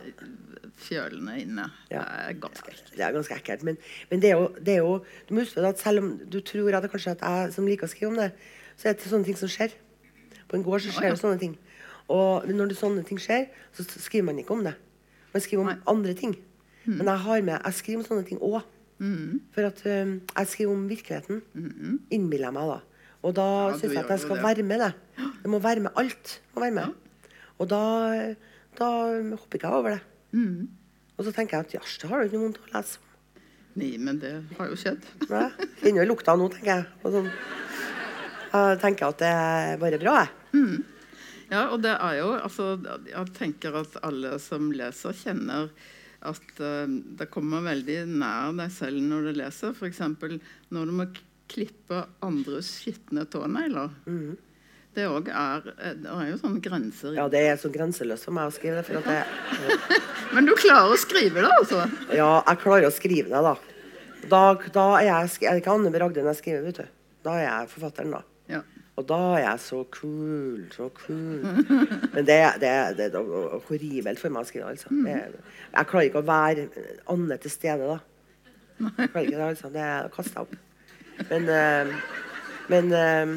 fjølene 0.83 1.35
inne. 1.43 1.67
Ja. 1.91 2.03
Det 2.03 2.21
er 2.29 2.39
ganske 2.41 2.71
ekkelt. 2.73 2.93
Det 2.97 3.05
er 3.05 3.13
ganske 3.13 3.35
ekkelt. 3.37 3.63
Men, 3.69 3.77
men 4.11 4.21
det, 4.23 4.31
er 4.31 4.37
jo, 4.41 4.49
det 4.59 4.75
er 4.75 4.81
jo 4.83 4.95
Du 5.29 5.35
må 5.35 5.41
huske 5.45 5.61
at 5.69 5.79
selv 5.83 6.03
om 6.03 6.13
du 6.33 6.41
tror 6.41 6.75
at 6.79 6.83
det 6.87 6.91
kanskje 6.93 7.13
at 7.17 7.21
jeg 7.27 7.53
som 7.57 7.67
liker 7.69 7.87
å 7.87 7.93
skrive 7.93 8.11
om 8.13 8.17
det, 8.23 8.31
så 8.81 8.89
er 8.89 8.97
det 8.97 9.11
sånne 9.11 9.25
ting 9.29 9.37
som 9.39 9.49
skjer. 9.53 9.75
På 10.49 10.57
en 10.57 10.65
gård 10.65 10.81
så 10.85 10.95
skjer 10.97 11.13
det 11.13 11.21
sånne 11.21 11.39
ting. 11.43 11.59
Og 12.13 12.49
når 12.49 12.73
det 12.73 12.79
sånne 12.81 13.05
ting 13.07 13.21
skjer, 13.21 13.47
så 13.77 13.85
skriver 13.89 14.25
man 14.31 14.39
ikke 14.41 14.57
om 14.57 14.65
det. 14.65 14.75
Man 15.33 15.45
skriver 15.45 15.63
om 15.63 15.71
Nei. 15.71 15.79
andre 15.89 16.15
ting. 16.19 16.35
Mm. 16.85 16.97
Men 16.99 17.07
jeg 17.13 17.23
har 17.27 17.43
med, 17.47 17.59
jeg 17.65 17.75
skriver 17.79 18.01
om 18.03 18.09
sånne 18.09 18.25
ting 18.29 18.41
òg. 18.43 18.63
For 19.55 19.67
at 19.67 19.81
um, 19.87 20.17
jeg 20.37 20.47
skriver 20.53 20.73
om 20.73 20.83
virkeligheten. 20.91 21.41
Innbiller 22.15 22.49
jeg 22.51 22.55
meg, 22.55 22.69
da. 22.71 22.81
Og 23.23 23.33
da. 23.35 23.47
Ja, 23.73 23.79
syns 23.79 23.95
jeg 23.97 24.03
at 24.05 24.11
jeg 24.15 24.21
skal 24.25 24.37
det. 24.39 24.45
være 24.45 24.63
med 24.67 24.81
det. 24.83 24.91
Det 25.43 25.51
må 25.51 25.59
være 25.63 25.81
med 25.87 25.91
alt. 25.99 26.41
Må 26.55 26.63
være 26.63 26.77
med. 26.77 26.93
Og 27.63 27.71
da, 27.71 27.83
da 28.79 28.91
hopper 29.39 29.59
ikke 29.59 29.71
jeg 29.71 29.79
over 29.79 29.95
det. 29.95 30.03
Mm. 30.35 30.69
Og 31.17 31.27
så 31.27 31.33
tenker 31.35 31.59
jeg 31.59 31.69
at 31.69 31.75
jasj, 31.79 31.97
det 32.03 32.11
har 32.11 32.21
du 32.21 32.29
ikke 32.29 32.41
noe 32.41 32.49
vondt 32.49 32.63
å 32.63 32.71
lese 32.75 32.99
om. 32.99 33.09
Nei, 33.81 33.93
men 34.03 34.19
det 34.21 34.33
har 34.59 34.69
jo 34.69 34.77
skjedd. 34.77 35.07
Nei, 35.31 35.47
Kjenner 35.81 36.03
jo 36.03 36.09
lukta 36.11 36.35
nå, 36.37 36.49
tenker 36.53 36.73
jeg. 36.75 36.89
Og 37.03 37.15
sånn. 37.15 37.29
Jeg 38.53 38.81
tenker 38.83 39.09
at 39.09 39.23
det 39.23 39.31
er 39.33 39.79
bare 39.81 40.01
bra, 40.03 40.17
jeg. 40.25 40.33
Ja, 41.53 41.67
og 41.73 41.83
det 41.85 41.93
er 41.93 42.15
jo 42.17 42.31
altså, 42.33 42.67
Jeg 43.09 43.33
tenker 43.37 43.75
at 43.83 43.99
alle 44.05 44.39
som 44.41 44.71
leser, 44.73 45.17
kjenner 45.17 45.69
at 46.23 46.61
uh, 46.63 46.87
det 47.19 47.27
kommer 47.33 47.65
veldig 47.67 47.99
nær 48.09 48.55
deg 48.57 48.73
selv 48.73 49.03
når 49.05 49.29
du 49.29 49.33
leser. 49.41 49.75
F.eks. 49.75 50.01
når 50.73 50.89
du 50.89 50.95
må 50.97 51.09
klippe 51.53 52.05
andres 52.25 52.71
skitne 52.79 53.27
tånegler. 53.29 53.93
Det 54.93 55.05
òg 55.09 55.29
er 55.33 55.69
eh, 55.79 55.95
Det 56.03 56.13
er 56.13 56.27
jo 56.29 56.39
sånne 56.43 56.63
grenser. 56.65 57.15
Ja, 57.17 57.29
det 57.33 57.43
er 57.49 57.61
så 57.61 57.71
grenseløst 57.73 58.29
for 58.29 58.37
meg 58.37 58.51
å 58.51 58.55
skrive 58.55 58.83
det. 58.83 58.99
At 59.01 59.09
jeg, 59.09 59.79
Men 60.35 60.49
du 60.49 60.53
klarer 60.59 60.93
å 60.93 60.99
skrive 61.01 61.45
det, 61.45 61.53
altså? 61.61 61.87
ja, 62.13 62.33
jeg 62.49 62.61
klarer 62.65 62.89
å 62.89 62.95
skrive 62.95 63.33
det, 63.33 63.41
da. 63.47 63.55
Da, 64.29 64.43
da 64.75 64.85
er 65.01 65.09
jeg 65.09 65.33
jeg 65.41 65.49
er 65.49 65.57
det 65.57 65.65
ikke 65.65 65.75
Anne 65.79 65.91
B. 65.93 65.99
Ragde 66.03 66.23
når 66.23 66.35
jeg 66.35 66.43
skriver, 66.43 66.67
vet 66.69 66.83
du. 66.83 66.93
Da 67.25 67.39
er 67.39 67.47
jeg 67.47 67.73
forfatteren, 67.73 68.15
da. 68.19 68.23
Ja. 68.53 68.61
Og 69.01 69.07
da 69.09 69.19
er 69.39 69.43
jeg 69.47 69.61
så 69.65 69.79
cool, 69.97 70.65
så 70.75 70.91
cool. 71.01 71.41
Men 72.13 72.27
det, 72.29 72.39
det, 72.61 72.73
det 72.99 73.07
er 73.09 73.63
horribelt 73.69 74.21
for 74.21 74.35
meg 74.35 74.45
å 74.45 74.49
skrive. 74.51 74.75
altså. 74.75 74.93
Det, 74.93 75.17
jeg 75.73 75.89
klarer 75.89 76.11
ikke 76.11 76.21
å 76.21 76.29
være 76.29 76.67
Anne 77.15 77.39
til 77.41 77.55
stede, 77.55 77.95
da. 77.95 77.97
Jeg 78.83 79.09
klarer 79.15 79.25
ikke 79.25 79.39
det, 79.39 79.49
altså. 79.49 79.73
Det 79.73 79.89
kaster 80.13 80.43
jeg 80.43 80.45
opp. 80.45 80.61
Men, 81.31 81.49
eh, 81.57 81.97
men 82.73 82.93
eh, 82.99 83.35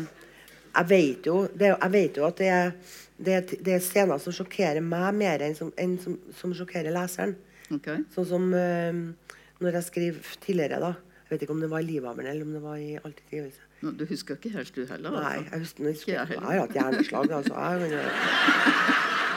jeg 0.75 0.89
vet 0.89 1.27
jo, 1.29 1.35
det, 1.55 1.71
jeg 1.73 1.91
vet 1.93 2.17
jo 2.19 2.25
at 2.27 2.37
det 2.41 2.47
er, 2.51 2.71
det, 3.17 3.35
det 3.65 3.73
er 3.77 3.83
scener 3.83 4.19
som 4.21 4.33
sjokkerer 4.35 4.83
meg 4.83 5.13
mer 5.15 5.43
enn 5.45 5.55
som, 5.57 5.71
enn 5.79 5.97
som, 6.01 6.17
som 6.35 6.53
sjokkerer 6.57 6.91
leseren. 6.95 7.35
Ok. 7.73 7.87
Sånn 8.13 8.27
som 8.29 8.49
uh, 8.53 9.37
når 9.63 9.77
jeg 9.79 9.87
skrev 9.89 10.17
tidligere, 10.43 10.81
da. 10.83 10.91
Jeg 11.25 11.31
vet 11.31 11.45
ikke 11.45 11.55
om 11.55 11.61
det 11.63 11.69
var 11.71 11.81
i 11.81 11.87
'Livhammeren' 11.87 12.27
eller 12.29 12.45
om 12.45 12.51
det 12.53 12.61
var 12.61 12.75
i 12.77 12.99
Alltid 12.99 13.23
tilgivelse. 13.29 13.61
No, 13.81 13.91
Du 13.91 14.05
husker 14.05 14.35
ikke 14.35 14.51
helt, 14.53 14.75
du 14.75 14.85
heller? 14.85 15.11
Nei, 15.15 15.37
altså. 15.37 15.49
jeg 15.51 15.59
husker, 15.61 15.83
jeg, 15.83 15.95
Ikke 15.95 16.11
jeg 16.11 16.27
jeg, 16.29 16.39
har 16.43 16.59
hatt 16.59 16.75
hjerneslag. 16.77 17.31
Altså. 17.31 17.53
Jeg, 17.55 17.91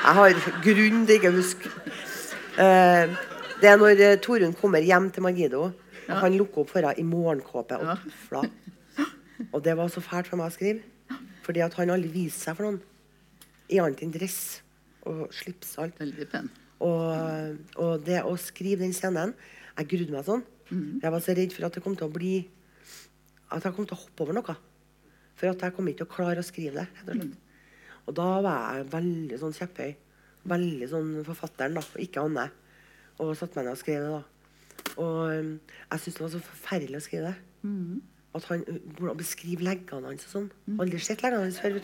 jeg 0.05 0.15
har 0.19 0.37
grunn 0.67 1.07
til 1.07 1.15
ikke 1.17 1.31
å 1.33 1.37
huske. 1.39 1.73
Uh, 2.59 3.17
det 3.63 3.71
er 3.71 3.79
når 3.81 4.01
eh, 4.05 4.19
Torunn 4.23 4.53
kommer 4.55 4.85
hjem 4.85 5.11
til 5.11 5.23
Margido, 5.25 5.71
Ja. 6.09 6.15
han 6.23 6.37
lukker 6.39 6.63
opp 6.63 6.71
for 6.71 6.81
henne 6.81 6.95
i 6.97 7.03
morgenkåpe 7.05 7.77
og 7.83 7.99
tufler. 8.05 8.47
Og 9.53 9.65
det 9.65 9.75
var 9.77 9.89
så 9.93 10.01
fælt 10.01 10.27
for 10.31 10.41
meg 10.41 10.49
å 10.49 10.55
skrive. 10.55 10.81
Fordi 11.49 11.65
at 11.65 11.77
han 11.81 11.95
aldri 11.95 12.11
viser 12.13 12.51
seg 12.51 12.59
for 12.59 12.69
noen. 12.69 12.83
I 13.73 13.81
annet 13.81 14.03
enn 14.05 14.13
dress 14.13 14.41
og 15.09 15.31
slips 15.33 15.79
og 15.79 15.87
alt. 15.87 16.01
Veldig 16.03 16.27
pen. 16.29 16.51
Og, 16.85 17.59
og 17.81 18.05
det 18.07 18.21
å 18.23 18.35
skrive 18.39 18.85
den 18.85 18.93
scenen 18.95 19.33
Jeg 19.79 19.89
grudde 19.91 20.15
meg 20.15 20.27
sånn. 20.27 20.45
Jeg 21.01 21.13
var 21.15 21.23
så 21.25 21.35
redd 21.39 21.55
for 21.57 21.67
at 21.67 21.79
det 21.79 21.83
kom 21.83 21.97
til 21.97 22.07
å 22.07 22.13
bli 22.13 22.35
At 23.57 23.65
jeg 23.65 23.75
kom 23.75 23.89
til 23.89 23.97
å 23.97 24.03
hoppe 24.03 24.27
over 24.27 24.37
noe. 24.37 24.57
For 25.39 25.49
at 25.49 25.65
jeg 25.65 25.75
kom 25.75 25.89
ikke 25.89 26.03
til 26.03 26.11
å 26.11 26.13
klare 26.13 26.45
å 26.45 26.47
skrive 26.47 26.85
det. 26.85 27.17
Mm. 27.17 27.33
og 28.09 28.17
da 28.19 28.29
var 28.45 28.77
jeg 28.77 28.91
veldig 28.93 29.41
sånn 29.41 29.57
kjepphøy. 29.57 29.95
Veldig 30.53 30.89
sånn 30.91 31.11
forfatteren, 31.27 31.79
da, 31.79 31.85
og 31.85 32.03
ikke 32.03 32.25
Anne. 32.25 32.47
Og 33.23 33.33
satte 33.39 33.59
meg 33.59 33.69
ned 33.69 33.77
og 33.77 33.81
skrev 33.81 34.05
det. 34.05 34.19
da. 34.19 34.95
Og 34.99 35.19
um, 35.33 35.51
jeg 35.65 36.03
syntes 36.03 36.19
det 36.19 36.25
var 36.25 36.33
så 36.35 36.45
forferdelig 36.51 37.01
å 37.01 37.05
skrive 37.07 37.33
det. 37.33 37.43
At 38.39 38.47
han 38.53 38.63
hvordan 38.99 39.19
beskrive 39.19 39.67
leggene 39.67 40.13
hans 40.13 40.29
og 40.29 40.35
sånn. 40.37 40.47
Aldri 40.79 41.03
sett 41.03 41.25
leggene 41.25 41.49
hans 41.49 41.59
før. 41.63 41.81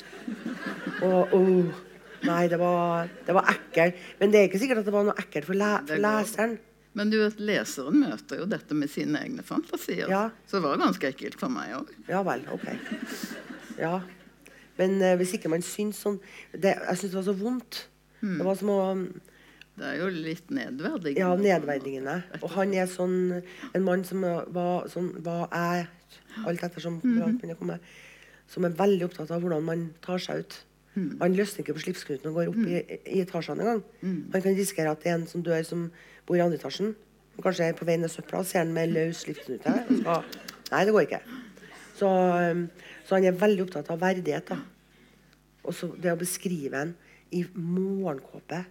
Og 1.08 1.34
oh, 1.34 1.82
Nei, 2.24 2.44
det 2.48 2.56
var, 2.56 3.10
det 3.26 3.34
var 3.36 3.50
ekkelt. 3.52 3.98
Men 4.20 4.32
det 4.32 4.38
er 4.38 4.46
ikke 4.48 4.60
sikkert 4.62 4.80
at 4.80 4.86
det 4.88 4.94
var 4.94 5.04
noe 5.04 5.16
ekkelt 5.20 5.48
for, 5.48 5.58
le, 5.60 5.70
for 5.88 6.00
leseren. 6.00 6.54
Men 6.94 7.10
du 7.10 7.18
vet, 7.18 7.40
leseren 7.42 7.98
møter 8.04 8.40
jo 8.40 8.46
dette 8.48 8.76
med 8.78 8.90
sine 8.92 9.20
egne 9.24 9.44
fantasier. 9.46 10.06
Ja. 10.10 10.28
Så 10.46 10.60
det 10.60 10.64
var 10.68 10.80
ganske 10.80 11.10
ekkelt 11.10 11.36
for 11.40 11.52
meg 11.52 11.74
òg. 11.76 11.90
Ja 12.08 12.22
vel, 12.26 12.46
OK. 12.54 12.68
Ja. 13.80 13.98
Men 14.78 14.96
eh, 15.02 15.16
hvis 15.18 15.34
ikke 15.36 15.50
man 15.52 15.62
syns 15.62 16.00
sånn 16.02 16.16
det, 16.50 16.72
Jeg 16.74 16.98
syns 16.98 17.10
det 17.10 17.18
var 17.18 17.26
så 17.28 17.36
vondt. 17.38 17.84
Mm. 18.20 18.38
Det 18.38 18.46
var 18.46 18.58
som 18.58 18.72
å 18.72 18.80
Det 19.74 19.88
er 19.90 19.98
jo 19.98 20.08
litt 20.14 20.54
nedverdigende. 20.54 21.18
Ja, 21.18 21.34
nedverdigende. 21.34 22.16
Og 22.40 22.48
han 22.54 22.74
er 22.78 22.86
sånn 22.90 23.18
en 23.74 23.86
mann 23.86 24.06
som 24.06 24.22
var 24.54 24.86
sånn 24.92 25.12
Hva 25.26 25.48
Alt 26.46 26.62
ettersom 26.62 27.00
hvordan 27.00 27.38
man 27.42 27.56
kommer, 27.56 27.78
Som 28.48 28.64
er 28.64 28.70
veldig 28.76 29.04
opptatt 29.08 29.30
av 29.30 29.40
hvordan 29.40 29.62
man 29.64 29.94
tar 30.02 30.18
seg 30.18 30.38
ut. 30.44 30.64
Han 31.20 31.34
løsner 31.34 31.64
ikke 31.64 31.74
på 31.74 31.82
slipsknuten 31.82 32.28
og 32.30 32.34
går 32.34 32.48
opp 32.52 32.58
i, 32.70 32.98
i 33.16 33.20
etasjene 33.24 33.60
engang. 33.64 33.82
Han 34.32 34.42
kan 34.42 34.54
risikere 34.54 34.90
at 34.90 35.00
det 35.02 35.10
er 35.10 35.14
en 35.18 35.26
som 35.26 35.42
dør, 35.42 35.62
som 35.64 35.90
bor 36.26 36.36
i 36.36 36.40
andre 36.40 36.58
etasjen. 36.58 36.94
Kanskje 37.42 37.64
er 37.66 37.72
på 37.74 37.84
vei 37.88 37.96
ned 37.98 38.10
søpla, 38.12 38.38
og 38.38 38.46
ser 38.46 38.58
han 38.62 38.72
med 38.72 38.92
løs 38.92 39.24
slipsknute. 39.24 39.72
skal- 39.98 40.24
Nei, 40.70 40.84
det 40.84 40.92
går 40.94 41.06
ikke. 41.08 41.20
Så, 41.98 42.08
så 43.06 43.14
han 43.16 43.24
er 43.24 43.32
veldig 43.32 43.62
opptatt 43.66 43.90
av 43.90 43.98
verdighet. 44.00 44.46
da. 44.48 44.58
Og 45.64 45.72
så 45.74 45.88
det 46.00 46.12
å 46.12 46.18
beskrive 46.20 46.74
en 46.74 46.94
i 47.32 47.42
morgenkåpe 47.54 48.64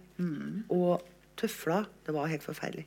og 0.70 1.02
tøfler, 1.36 1.84
det 2.06 2.14
var 2.14 2.26
helt 2.26 2.42
forferdelig. 2.42 2.86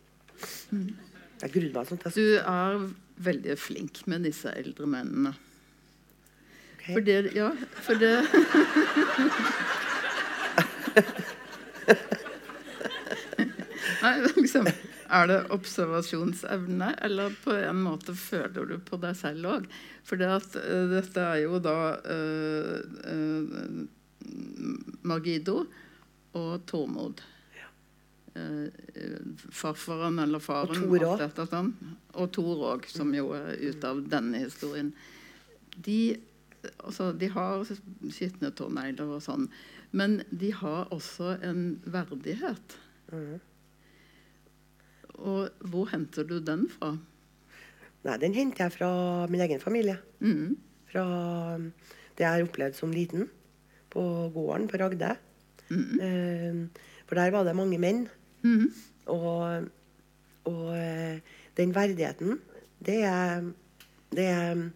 Jeg 1.41 1.51
grudde 1.53 1.73
meg 1.73 1.87
sånn 1.87 1.99
Du 2.15 2.37
er 2.39 2.89
veldig 3.17 3.57
flink 3.59 4.07
med 4.09 4.21
disse 4.27 4.51
eldre 4.57 4.87
mennene. 4.89 5.33
Okay. 6.77 6.93
For 6.93 7.01
det 7.03 7.31
Ja, 7.35 7.51
for 7.83 7.95
det 7.99 8.13
Nei, 13.97 14.13
liksom 14.37 14.67
Er 15.07 15.27
det 15.27 15.39
observasjonsevne, 15.55 16.95
eller 17.01 17.35
på 17.43 17.51
en 17.55 17.79
måte 17.79 18.15
føler 18.15 18.65
du 18.67 18.77
på 18.83 18.97
deg 18.99 19.15
selv 19.15 19.45
òg? 19.47 19.67
For 20.07 20.19
uh, 20.19 20.35
eh, 20.35 20.85
dette 20.91 21.21
er 21.23 21.37
jo 21.45 21.59
da 21.63 21.95
uh, 21.95 22.75
uh, 23.07 23.87
Margido 25.07 25.63
og 26.35 26.65
Tormod. 26.67 27.23
Eh, 28.37 29.17
farfaren 29.51 30.19
eller 30.19 30.39
faren. 30.43 30.83
Og 30.83 30.99
Tor 30.99 31.05
òg. 31.13 31.47
sånn. 31.49 31.73
Og 32.13 32.31
Tor 32.35 32.63
òg, 32.73 32.87
som 32.91 33.13
jo 33.15 33.31
er 33.37 33.57
ute 33.61 33.87
av 33.87 34.01
denne 34.09 34.43
historien. 34.43 34.93
De, 35.75 36.17
altså, 36.83 37.11
de 37.17 37.29
har 37.33 37.65
skitne 38.09 38.51
tånegler 38.51 39.17
og 39.17 39.21
sånn, 39.25 39.47
men 39.91 40.21
de 40.31 40.51
har 40.51 40.89
også 40.93 41.37
en 41.45 41.79
verdighet. 41.85 42.77
Og 45.17 45.49
hvor 45.71 45.89
henter 45.93 46.27
du 46.27 46.39
den 46.39 46.67
fra? 46.69 46.97
Nei, 48.05 48.17
den 48.21 48.35
henter 48.37 48.67
jeg 48.67 48.77
fra 48.77 48.91
min 49.31 49.41
egen 49.41 49.61
familie. 49.63 49.97
Mm. 50.19 50.57
Fra 50.91 51.05
um, 51.57 51.71
det 52.17 52.25
jeg 52.25 52.33
har 52.33 52.45
opplevd 52.45 52.77
som 52.77 52.93
liten 52.93 53.27
på 53.93 54.03
gården 54.33 54.67
på 54.69 54.79
Ragde. 54.81 55.15
Eh, 55.71 56.61
for 57.07 57.19
der 57.19 57.33
var 57.33 57.47
det 57.47 57.55
mange 57.57 57.79
menn. 57.81 58.05
Mm. 58.47 58.67
Og, 59.13 59.67
og 60.51 60.63
eh, 60.77 61.19
den 61.59 61.73
verdigheten, 61.75 62.37
det 62.83 63.01
er 63.07 63.43
det, 64.15 64.27
er- 64.31 64.69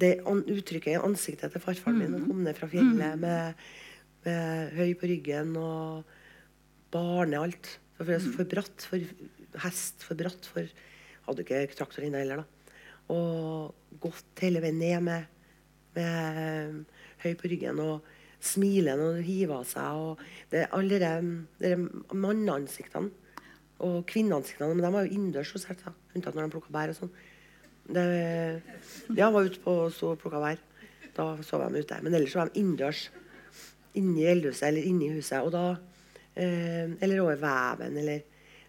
det 0.00 0.10
uttrykket 0.24 0.94
i 0.94 1.00
ansiktet 1.00 1.52
til 1.52 1.60
farfaren 1.64 1.98
min. 2.00 2.14
Han 2.16 2.26
kom 2.30 2.42
ned 2.46 2.56
fra 2.58 2.68
fjellet 2.72 3.20
med 3.20 3.54
med 4.20 4.74
høy 4.76 4.90
på 5.00 5.08
ryggen 5.08 5.54
og 5.56 6.02
barne 6.92 7.38
alt. 7.40 7.70
For, 7.96 8.04
for, 8.04 8.34
for 8.36 8.48
bratt, 8.50 8.84
for 8.84 9.60
hest, 9.64 10.04
for 10.04 10.18
bratt, 10.20 10.44
for 10.48 10.68
Hadde 11.26 11.44
ikke 11.44 11.76
traktor 11.78 12.02
inne 12.04 12.20
heller, 12.20 12.40
da. 12.42 12.76
Og 13.12 13.96
gått 14.02 14.40
hele 14.42 14.60
veien 14.64 14.78
ned 14.80 15.04
med, 15.04 15.26
med 15.94 16.84
høy 17.22 17.34
på 17.38 17.50
ryggen 17.52 17.80
og 17.84 18.06
smiler 18.40 18.96
når 18.98 19.18
hun 19.18 19.26
hiver 19.26 19.56
av 19.60 19.66
seg. 19.68 20.04
Og 20.04 20.22
det, 20.52 20.66
alle 20.76 21.00
de 21.00 21.74
manneansiktene 22.12 23.10
og 23.80 24.02
kvinneansiktene 24.08 24.74
Men 24.74 24.84
de 24.84 24.92
var 24.92 25.06
jo 25.06 25.14
innendørs, 25.16 25.54
unntatt 25.56 26.34
når 26.34 26.42
de 26.42 26.54
plukka 26.54 26.74
bær 26.74 26.92
og 26.92 26.98
sånn. 26.98 27.12
Ja, 29.16 29.30
var 29.32 29.48
ute 29.48 29.62
på 29.64 29.76
og 29.88 30.20
plukka 30.20 30.42
bær. 30.42 30.60
Da 31.16 31.30
sov 31.46 31.64
de 31.64 31.82
ute. 31.82 32.02
Men 32.04 32.14
ellers 32.14 32.36
var 32.36 32.50
de 32.50 32.60
innendørs. 32.60 33.08
Inni 33.98 34.26
eldhuset 34.30 34.68
eller 34.68 34.86
inni 34.86 35.10
huset. 35.16 35.40
Og 35.42 35.50
da, 35.54 35.64
eh, 36.36 36.92
eller 37.00 37.20
over 37.24 37.40
veven. 37.40 37.96
Eller, 37.98 38.22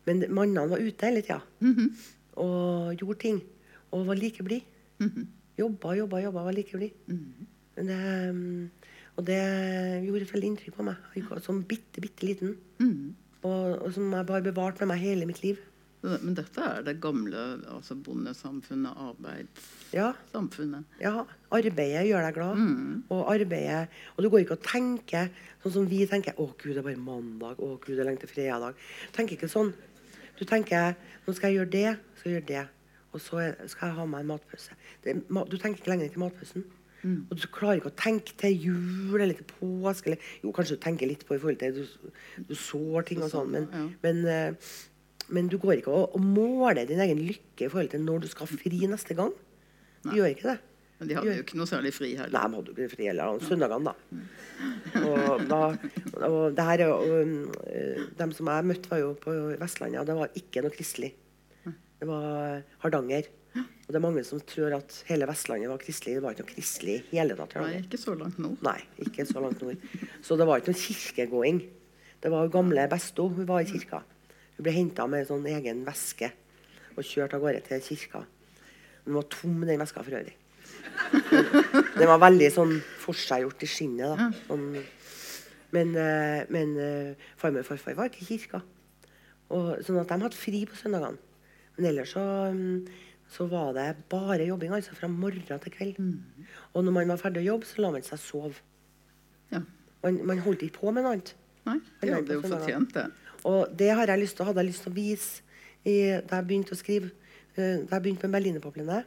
men 0.08 0.26
mannene 0.30 0.70
var 0.72 0.82
ute 0.82 1.06
hele 1.06 1.22
tida. 1.22 1.42
Mm 1.60 1.76
-hmm. 1.76 1.90
Og 2.36 2.96
gjorde 2.96 3.20
ting. 3.20 3.44
Og 3.92 4.08
var 4.08 4.16
like 4.16 4.44
blide. 4.44 4.66
Mm 5.00 5.10
-hmm. 5.10 5.26
Jobba, 5.58 5.96
jobba, 5.96 6.22
jobba, 6.22 6.44
var 6.44 6.52
like 6.52 6.78
blide. 6.78 6.94
Mm 7.08 7.18
-hmm. 7.18 7.46
det, 7.88 8.70
og 9.20 9.26
det 9.28 9.42
gjorde 10.06 10.24
et 10.26 10.34
veldig 10.34 10.54
inntrykk 10.54 10.78
på 10.78 10.86
meg. 10.88 11.12
Som 11.44 11.66
bitte, 11.68 12.02
bitte 12.04 12.26
liten. 12.26 12.56
Mm. 12.80 13.12
Og, 13.42 13.82
og, 13.82 13.90
som 13.94 14.14
jeg 14.14 14.30
bare 14.30 14.46
bevart 14.46 14.80
med 14.82 14.94
meg 14.94 15.04
hele 15.04 15.28
mitt 15.30 15.42
liv. 15.44 15.60
Men 16.02 16.34
dette 16.34 16.64
er 16.66 16.82
det 16.82 16.96
gamle 17.02 17.38
altså 17.70 17.94
bondesamfunnet, 18.02 18.98
arbeidssamfunnet? 19.06 20.96
Ja. 20.98 21.12
ja. 21.12 21.26
Arbeidet 21.54 22.08
gjør 22.08 22.26
deg 22.26 22.38
glad. 22.40 22.58
Mm. 22.58 23.04
Og 23.14 23.30
arbeidet 23.36 23.92
Og 24.16 24.24
du 24.24 24.32
går 24.32 24.42
ikke 24.42 24.58
og 24.58 24.66
tenker 24.66 25.30
sånn 25.62 25.76
som 25.76 25.86
vi 25.90 26.02
tenker 26.10 26.34
'Å, 26.34 26.48
Gud, 26.58 26.74
det 26.74 26.82
er 26.82 26.90
bare 26.90 26.98
mandag. 26.98 27.62
Å, 27.62 27.78
Gud, 27.78 27.94
det 27.94 28.02
er 28.02 28.10
lenge 28.10 28.24
til 28.26 28.34
fredag.' 28.34 28.82
Tenker 29.14 29.38
ikke 29.38 29.52
sånn. 29.52 29.74
Du 30.40 30.46
tenker 30.50 30.96
'Nå 31.28 31.36
skal 31.36 31.52
jeg 31.52 31.62
gjøre 31.62 31.76
det, 31.78 32.00
skal 32.18 32.32
jeg 32.32 32.40
gjøre 32.40 32.50
det.' 32.50 32.70
Og 33.12 33.20
så 33.22 33.44
skal 33.68 33.92
jeg 33.92 33.98
ha 33.98 34.06
meg 34.08 34.24
en 34.24 34.32
matpause. 34.32 34.74
Det, 35.04 35.14
du 35.28 35.58
tenker 35.60 35.82
ikke 35.82 35.92
lenger 35.92 36.10
til 36.10 36.24
matpausen. 36.24 36.64
Mm. 37.02 37.26
Og 37.28 37.38
du 37.40 37.48
klarer 37.54 37.80
ikke 37.80 37.92
å 37.92 37.98
tenke 37.98 38.36
til 38.38 38.68
jul 38.68 39.18
eller 39.18 39.38
til 39.38 39.48
påske. 39.50 40.12
Eller, 40.12 40.32
jo, 40.44 40.54
kanskje 40.56 40.78
du 40.78 40.84
tenker 40.86 41.10
litt 41.10 41.26
på 41.28 41.38
i 41.38 41.42
forhold 41.42 41.62
til 41.62 41.82
du, 41.82 42.16
du 42.50 42.56
sår 42.58 43.10
ting 43.10 43.24
og 43.26 43.32
sånn, 43.34 43.52
men, 43.54 43.70
ja. 43.74 43.86
men 44.06 44.24
uh, 44.28 44.74
men 45.32 45.48
du 45.48 45.56
går 45.62 45.80
ikke 45.80 45.94
og, 45.96 46.18
og 46.18 46.24
måler 46.26 46.84
din 46.88 47.00
egen 47.00 47.22
lykke 47.24 47.66
i 47.66 47.72
forhold 47.72 47.94
til 47.94 48.04
når 48.04 48.26
du 48.26 48.28
skal 48.32 48.50
fri 48.52 48.82
neste 48.90 49.16
gang. 49.16 49.32
Du 50.04 50.12
gjør 50.18 50.34
ikke 50.34 50.50
det. 50.50 50.58
Men 51.00 51.10
de 51.10 51.16
hadde 51.18 51.34
jo 51.34 51.44
ikke 51.46 51.58
noe 51.58 51.70
særlig 51.70 51.92
fri 51.96 52.12
heller. 52.14 52.34
Nei, 52.36 52.42
de 52.46 52.58
hadde 52.60 52.74
jo 52.74 52.76
ikke 52.76 52.96
fri 52.96 53.08
heller. 53.10 53.40
Søndagene, 53.48 53.90
da. 53.90 54.20
Og, 55.02 55.46
da, 55.50 55.60
og 56.28 56.58
det 56.58 56.66
her, 56.68 56.84
og, 56.94 57.32
uh, 57.64 58.04
dem 58.20 58.34
som 58.38 58.52
jeg 58.52 58.68
møtte, 58.70 58.92
var 58.92 59.02
jo 59.02 59.14
på 59.24 59.34
Vestlandet. 59.62 60.06
Det 60.10 60.18
var 60.20 60.42
ikke 60.44 60.66
noe 60.66 60.76
kristelig. 60.76 61.14
Det 61.66 62.10
var 62.10 62.62
Hardanger. 62.84 63.32
Og 63.92 63.96
det 63.98 64.00
er 64.00 64.04
mange 64.06 64.22
som 64.24 64.40
tror 64.48 64.72
at 64.78 64.94
hele 65.10 65.28
Vestlandet 65.28 65.68
var 65.68 65.80
kristelig. 65.82 66.14
Det 66.16 66.22
var 66.24 66.32
ikke 66.32 66.46
noe 66.46 66.54
kristelig 66.54 66.94
i 67.12 67.18
hele 67.18 67.36
tatt. 67.36 67.58
Nei, 67.60 67.82
ikke 67.82 67.98
så 68.00 68.14
langt 68.16 68.38
nord. 68.40 68.62
Nei, 68.64 68.78
ikke 69.04 69.26
så 69.28 69.42
langt 69.44 69.60
nord. 69.60 69.82
Så 70.24 70.38
det 70.40 70.48
var 70.48 70.62
ikke 70.62 70.72
noe 70.72 70.80
kirkegåing. 70.80 71.60
Det 72.24 72.32
var 72.32 72.54
gamle 72.54 72.86
Besto. 72.88 73.26
Hun 73.36 73.50
var 73.50 73.66
i 73.66 73.68
kirka. 73.68 74.00
Hun 74.56 74.64
ble 74.64 74.76
henta 74.78 75.10
med 75.12 75.28
sånn 75.28 75.44
egen 75.52 75.84
veske 75.84 76.32
og 76.96 77.04
kjørt 77.04 77.36
av 77.36 77.44
gårde 77.44 77.66
til 77.68 77.84
kirka. 77.90 78.24
Den 79.04 79.20
var 79.20 79.28
tom, 79.36 79.60
den 79.68 79.84
veska 79.84 80.06
for 80.08 80.22
øvrig. 80.22 80.38
Den 82.00 82.08
var 82.14 82.24
veldig 82.30 82.50
sånn 82.56 82.74
forseggjort 83.04 83.68
i 83.68 83.72
skinnet. 83.76 84.08
da. 84.08 84.32
Sånn. 84.48 84.70
Men, 85.76 85.96
eh, 86.00 86.48
men 86.48 86.76
eh, 86.80 87.30
farmor 87.36 87.68
og 87.68 87.74
farfar 87.74 88.00
var 88.00 88.08
ikke 88.08 88.24
i 88.24 88.32
kirka. 88.38 88.64
Og, 89.52 89.84
sånn 89.84 90.00
at 90.00 90.16
de 90.16 90.24
hadde 90.30 90.40
fri 90.40 90.64
på 90.64 90.80
søndagene. 90.80 91.20
Men 91.76 91.92
ellers 91.92 92.16
så, 92.16 92.24
mm, 92.56 93.10
så 93.32 93.48
var 93.48 93.72
det 93.78 93.88
bare 94.12 94.46
jobbing 94.48 94.74
altså 94.76 94.96
fra 94.96 95.08
morgen 95.08 95.60
til 95.64 95.72
kveld. 95.72 96.00
Mm. 96.00 96.48
Og 96.74 96.84
når 96.84 96.96
man 96.98 97.14
var 97.14 97.22
ferdig 97.22 97.46
å 97.46 97.54
jobbe, 97.54 97.68
så 97.70 97.84
la 97.84 97.92
man 97.94 98.04
seg 98.04 98.20
sove. 98.20 98.58
Ja. 99.54 99.62
Man, 100.04 100.20
man, 100.28 100.42
holdt 100.44 100.66
ikke 100.66 100.82
på 100.82 100.92
med 100.92 101.06
noe 101.06 101.16
annet. 101.16 101.32
Nei, 101.68 101.78
de 102.02 102.12
hadde 102.12 102.36
jo 102.36 102.44
fortjent 102.44 102.96
det. 102.98 103.06
Og 103.48 103.72
det 103.78 103.90
har 103.96 104.12
jeg 104.12 104.22
lyst 104.22 104.38
til, 104.38 104.48
hadde 104.50 104.64
jeg 104.64 104.72
lyst 104.72 104.86
til 104.86 104.92
å 104.92 104.98
vise 104.98 105.60
i, 105.88 105.96
da 106.28 106.42
jeg 106.42 106.48
begynte 106.50 106.76
å 106.76 106.80
skrive. 106.80 107.12
Uh, 107.56 107.84
da 107.88 107.98
jeg 107.98 108.04
begynte 108.04 108.28
med 108.28 108.36
Berlinerpoplene. 108.38 109.00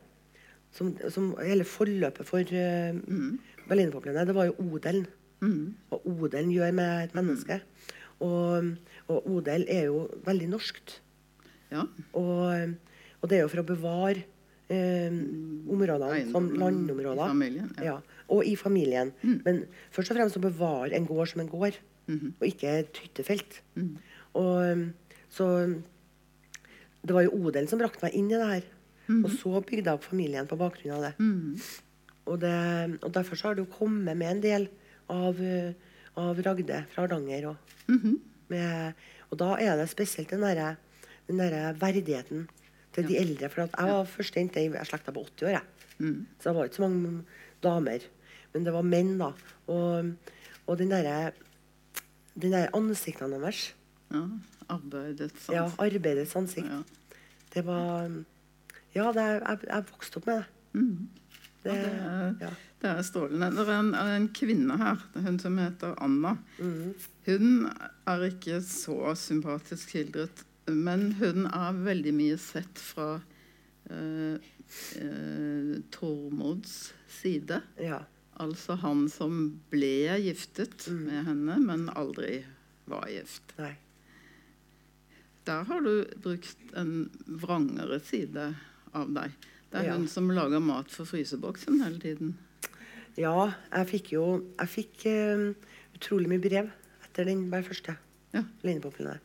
Som, 0.75 0.95
som, 1.13 1.29
hele 1.39 1.67
forløpet 1.69 2.27
for 2.27 2.43
uh, 2.43 2.97
mm. 2.97 3.37
Berlinerpoplene, 3.69 4.25
det 4.27 4.37
var 4.37 4.49
jo 4.49 4.57
odelen. 4.65 5.05
Mm. 5.45 5.75
Og 5.93 6.09
odelen 6.15 6.55
gjør 6.55 6.73
med 6.81 7.11
et 7.11 7.19
menneske. 7.19 7.61
Mm. 7.61 7.95
Og, 8.25 8.73
og, 9.09 9.29
odel 9.37 9.69
er 9.69 9.89
jo 9.91 10.07
veldig 10.25 10.49
norskt. 10.55 10.99
Ja. 11.73 11.85
Og, 12.17 12.75
og, 13.25 13.31
det 13.31 13.39
er 13.39 13.47
jo 13.47 13.51
for 13.53 13.63
å 13.63 13.67
bevare 13.69 14.27
eh, 14.69 15.15
områdene 15.73 16.27
som 16.29 16.51
landområder. 16.61 17.25
I 17.25 17.33
familien, 17.33 17.73
ja. 17.79 17.95
ja. 17.95 18.23
Og 18.35 18.45
i 18.45 18.55
familien. 18.61 19.13
Mm. 19.25 19.41
Men 19.47 19.65
først 19.95 20.13
og 20.13 20.19
fremst 20.19 20.37
å 20.37 20.45
bevare 20.45 20.93
en 20.99 21.09
gård 21.09 21.33
som 21.33 21.41
en 21.41 21.49
gård, 21.49 21.81
-hmm. 22.07 22.35
og 22.41 22.47
ikke 22.47 22.79
et 22.81 23.01
hyttefelt. 23.03 23.63
Mm. 23.75 23.97
Og 24.35 24.71
um, 24.73 24.93
så 25.29 25.49
Det 27.05 27.13
var 27.13 27.27
jo 27.27 27.35
odelen 27.37 27.69
som 27.69 27.79
brakte 27.79 28.01
meg 28.01 28.15
inn 28.17 28.31
i 28.31 28.39
det 28.39 28.47
her. 28.49 28.69
Mm. 29.07 29.25
Og 29.25 29.31
så 29.31 29.61
bygde 29.61 29.91
jeg 29.91 29.99
opp 29.99 30.05
familien 30.05 30.47
på 30.49 30.57
bakgrunn 30.57 30.97
av 30.97 31.03
det. 31.05 31.13
Mm. 31.19 31.59
Og, 32.25 32.39
det, 32.41 32.55
og 33.05 33.11
derfor 33.13 33.37
så 33.37 33.49
har 33.49 33.55
det 33.55 33.67
jo 33.67 33.77
kommet 33.77 34.17
med 34.17 34.31
en 34.31 34.41
del 34.41 34.69
av, 35.13 35.37
uh, 35.37 35.73
av 36.17 36.41
Ragde 36.47 36.85
fra 36.95 37.05
Hardanger. 37.05 37.49
Og, 37.49 37.57
-hmm. 37.89 38.95
og, 39.31 39.39
da 39.39 39.57
er 39.61 39.77
det 39.77 39.89
spesielt 39.89 40.31
den 40.31 40.41
derre 40.41 40.77
der 41.29 41.73
verdigheten 41.73 42.49
til 42.95 43.09
de 43.09 43.19
eldre. 43.21 43.51
For 43.53 43.65
jeg 43.65 43.95
var 43.95 44.11
første 44.11 44.41
jente 44.41 44.63
i 44.65 44.85
slekta 44.89 45.15
på 45.15 45.25
80 45.27 45.49
år. 45.51 45.65
Mm. 45.99 46.27
Så 46.39 46.49
det 46.49 46.57
var 46.57 46.69
ikke 46.71 46.81
så 46.81 46.89
mange 46.89 47.25
damer. 47.65 48.07
Men 48.55 48.67
det 48.67 48.75
var 48.75 48.87
menn, 48.87 49.17
da. 49.19 49.33
Og, 49.73 50.13
og 50.67 50.79
den 50.79 50.95
derre 50.95 51.33
den 52.35 52.53
der 52.55 52.73
ansiktene 52.75 53.39
deres 53.39 53.75
ja, 54.11 54.23
arbeidets 54.69 55.49
ansikt. 55.49 55.55
Ja, 55.55 55.67
arbeidets 55.79 56.37
ansikt. 56.37 56.71
Ja. 56.71 56.83
Det 57.55 57.67
var 57.67 58.11
Ja, 58.95 59.11
det 59.11 59.23
er, 59.23 59.41
jeg, 59.43 59.59
jeg 59.67 59.85
vokste 59.91 60.21
opp 60.21 60.27
med 60.31 60.37
det. 60.37 60.45
Mm. 60.73 61.09
Det, 61.65 61.73
ja, 61.73 61.75
det, 61.75 61.91
er, 61.91 62.35
ja. 62.45 62.51
det, 62.83 62.91
er, 62.91 63.03
strålende. 63.03 63.49
Det 63.57 63.65
er 63.65 63.81
en, 63.81 63.95
en, 63.95 64.29
kvinne 64.37 64.77
her, 64.79 65.01
hun 65.25 65.39
som 65.43 65.57
heter 65.59 65.97
Anna. 66.05 66.37
Mm. 66.59 66.93
Hun 67.27 67.49
er 68.07 68.27
ikke 68.29 68.61
så 68.63 69.15
sympatisk 69.19 69.89
skildret, 69.89 70.45
men 70.71 71.13
hun 71.21 71.47
er 71.51 71.85
veldig 71.85 72.13
mye 72.17 72.37
sett 72.41 72.81
fra 72.81 73.09
uh, 73.91 74.37
uh, 74.37 75.73
Tormods 75.95 76.95
side. 77.11 77.61
Ja. 77.83 78.03
Altså 78.43 78.79
han 78.83 79.07
som 79.13 79.61
ble 79.71 80.17
giftet 80.25 80.89
mm. 80.91 81.01
med 81.07 81.29
henne, 81.29 81.59
men 81.63 81.89
aldri 81.95 82.41
var 82.91 83.09
gift. 83.13 83.55
Nei. 83.61 83.75
Der 85.45 85.67
har 85.69 85.85
du 85.85 86.07
brukt 86.25 86.73
en 86.79 87.11
vrangere 87.29 88.01
side 88.01 88.49
av 88.97 89.13
deg. 89.13 89.35
Det 89.71 89.83
er 89.83 89.91
ja. 89.91 89.99
hun 89.99 90.09
som 90.09 90.31
lager 90.33 90.63
mat 90.65 90.91
for 90.93 91.09
fryseboksen 91.09 91.83
hele 91.85 92.01
tiden. 92.01 92.35
Ja, 93.21 93.53
jeg 93.71 93.91
fikk 93.93 94.15
jo 94.17 94.25
jeg 94.57 94.73
fikk, 94.73 95.05
uh, 95.07 95.77
utrolig 95.95 96.33
mye 96.33 96.43
brev 96.43 96.73
etter 97.05 97.29
den 97.29 97.47
første 97.53 97.95
ja. 98.35 98.43
linjepoplene. 98.65 99.21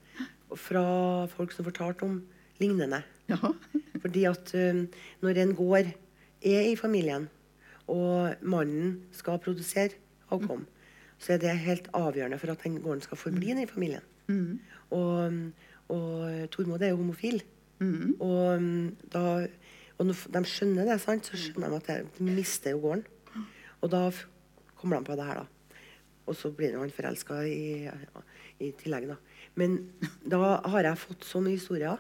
Fra 0.58 0.84
folk 1.30 1.54
som 1.54 1.68
fortalte 1.68 2.08
om 2.08 2.20
lignende. 2.62 3.04
Ja. 3.30 3.38
Fordi 4.04 4.26
at 4.30 4.54
uh, 4.56 4.84
når 5.22 5.42
en 5.44 5.56
gård 5.56 5.92
er 6.42 6.62
i 6.70 6.76
familien, 6.80 7.30
og 7.90 8.36
mannen 8.42 9.00
skal 9.12 9.42
produsere 9.42 9.98
avkom, 10.30 10.62
mm. 10.62 11.16
så 11.18 11.34
er 11.34 11.42
det 11.42 11.56
helt 11.66 11.90
avgjørende 11.94 12.38
for 12.40 12.54
at 12.54 12.64
den 12.64 12.78
gården 12.82 13.02
skal 13.02 13.18
forbli 13.18 13.54
mm. 13.54 13.64
i 13.64 13.70
familien. 13.70 14.06
Mm. 14.30 14.60
Og 14.94 15.40
og 15.90 16.50
Tormod 16.54 16.84
er 16.86 16.94
jo 16.94 17.02
homofil. 17.02 17.42
Mm. 17.80 18.16
Og, 18.22 18.66
da, 19.14 19.24
og 19.98 20.10
når 20.10 20.26
de 20.36 20.42
skjønner 20.52 20.90
det, 20.90 21.00
sant, 21.02 21.30
så 21.30 21.40
skjønner 21.40 21.74
de 21.74 21.80
at 21.80 22.12
de 22.18 22.28
mister 22.28 22.76
jo 22.76 22.84
gården. 22.84 23.06
Og 23.82 23.92
da 23.94 24.04
kommer 24.80 25.00
de 25.00 25.10
på 25.10 25.18
det 25.18 25.26
her, 25.26 25.42
da. 25.42 25.80
Og 26.30 26.38
så 26.38 26.52
blir 26.54 26.76
han 26.78 26.92
forelska 26.94 27.40
i, 27.50 27.90
i, 28.62 28.70
tillegg, 28.78 29.08
da. 29.10 29.18
Men 29.58 29.80
da 30.34 30.60
har 30.70 30.92
jeg 30.92 31.02
fått 31.02 31.28
så 31.28 31.42
mye 31.44 31.58
historier 31.58 31.98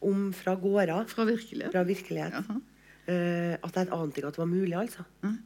om 0.00 0.30
fra 0.32 0.54
gårder 0.56 1.06
Fra 1.10 1.26
virkelighet. 1.28 1.72
Fra 1.74 1.84
virkelighet 1.84 2.36
uh, 2.40 3.54
at 3.60 3.76
jeg 3.76 3.90
ante 3.92 4.20
ikke 4.20 4.30
at 4.30 4.36
det 4.36 4.42
var 4.42 4.50
mulig, 4.50 4.76
altså. 4.78 5.04
Mm. 5.24 5.38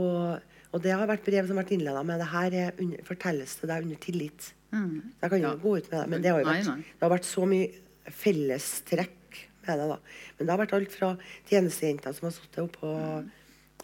Og, 0.00 0.52
og, 0.72 0.78
det 0.82 0.94
har 0.94 1.08
vært 1.10 1.26
brev 1.26 1.46
som 1.46 1.58
har 1.58 1.64
vært 1.64 1.74
innleda 1.76 2.02
med 2.06 2.22
det 2.22 2.30
her 2.32 2.56
er 2.60 2.80
under, 2.82 3.02
fortelles 3.06 3.56
til 3.60 3.70
deg 3.70 3.86
under 3.86 4.00
tillit. 4.02 4.48
Mm. 4.74 5.12
Jeg 5.22 5.30
kan 5.30 5.42
jo 5.42 5.50
ja. 5.50 5.58
gå 5.62 5.74
ut 5.76 5.90
med 5.90 5.98
det, 6.00 6.06
men 6.10 6.24
det 6.24 6.32
har 6.32 6.42
jo 6.42 6.48
vært, 6.48 6.70
nei, 6.70 6.80
nei. 6.80 6.94
Det 6.94 7.06
har 7.06 7.14
vært 7.14 7.28
så 7.28 7.46
mye 7.50 8.14
fellestrekk 8.24 9.40
med 9.66 9.80
det. 9.80 9.86
da. 9.92 9.98
Men 10.36 10.46
det 10.46 10.54
har 10.54 10.62
vært 10.64 10.76
alt 10.78 10.96
fra 10.98 11.12
tjenestejenter 11.50 12.16
som 12.16 12.28
har 12.28 12.34
sittet 12.36 12.64
oppå, 12.64 12.94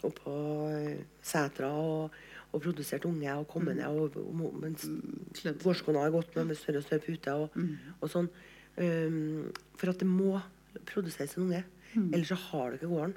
oppå 0.09 0.35
setra 1.25 1.71
og, 1.77 2.19
og 2.51 2.63
produsert 2.63 3.05
unge 3.07 3.33
og 3.33 3.47
kommet 3.51 3.77
ned 3.79 3.87
og, 3.87 4.17
og, 4.19 4.55
mens 4.59 4.87
kledd. 5.37 5.63
har 5.63 6.11
gått 6.11 6.35
med, 6.35 6.49
med 6.51 6.59
større 6.59 6.81
og 6.81 6.87
større 6.87 7.05
pute 7.05 7.35
og, 7.43 7.59
og 8.01 8.11
sånn. 8.11 8.31
Um, 8.77 9.51
for 9.79 9.91
at 9.91 9.99
det 9.99 10.07
må 10.07 10.39
produseres 10.87 11.35
en 11.37 11.47
unge. 11.47 11.63
Ellers 11.95 12.31
så 12.31 12.39
har 12.49 12.71
du 12.71 12.79
ikke 12.79 12.91
gården. 12.91 13.15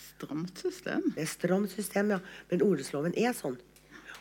Stramt 0.00 0.60
system. 0.60 1.04
Det 1.16 1.24
er 1.24 1.28
stramt 1.28 1.72
system, 1.72 2.12
ja. 2.14 2.20
Men 2.50 2.64
odelsloven 2.64 3.16
er 3.18 3.36
sånn. 3.36 3.58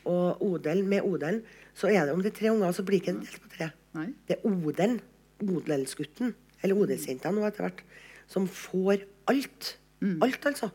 Og 0.07 0.41
odel, 0.43 0.83
med 0.87 1.05
odelen 1.07 1.41
så 1.77 1.91
er 1.91 2.07
det 2.07 2.15
om 2.15 2.23
det 2.23 2.33
er 2.33 2.39
tre 2.39 2.51
unger, 2.51 2.75
så 2.75 2.83
blir 2.87 2.99
det 2.99 3.03
ikke 3.03 3.15
en 3.15 3.23
delt 3.23 3.43
på 3.43 3.51
tre. 3.55 3.69
Nei. 3.95 4.07
Det 4.27 4.37
er 4.37 4.47
odelen, 4.47 4.99
odelsgutten, 5.43 6.33
eller 6.61 6.79
odelsjenta 6.83 7.31
nå 7.35 7.45
etter 7.47 7.67
hvert, 7.67 7.83
som 8.31 8.47
får 8.47 9.05
alt. 9.31 9.75
Alt, 10.23 10.45
altså. 10.47 10.71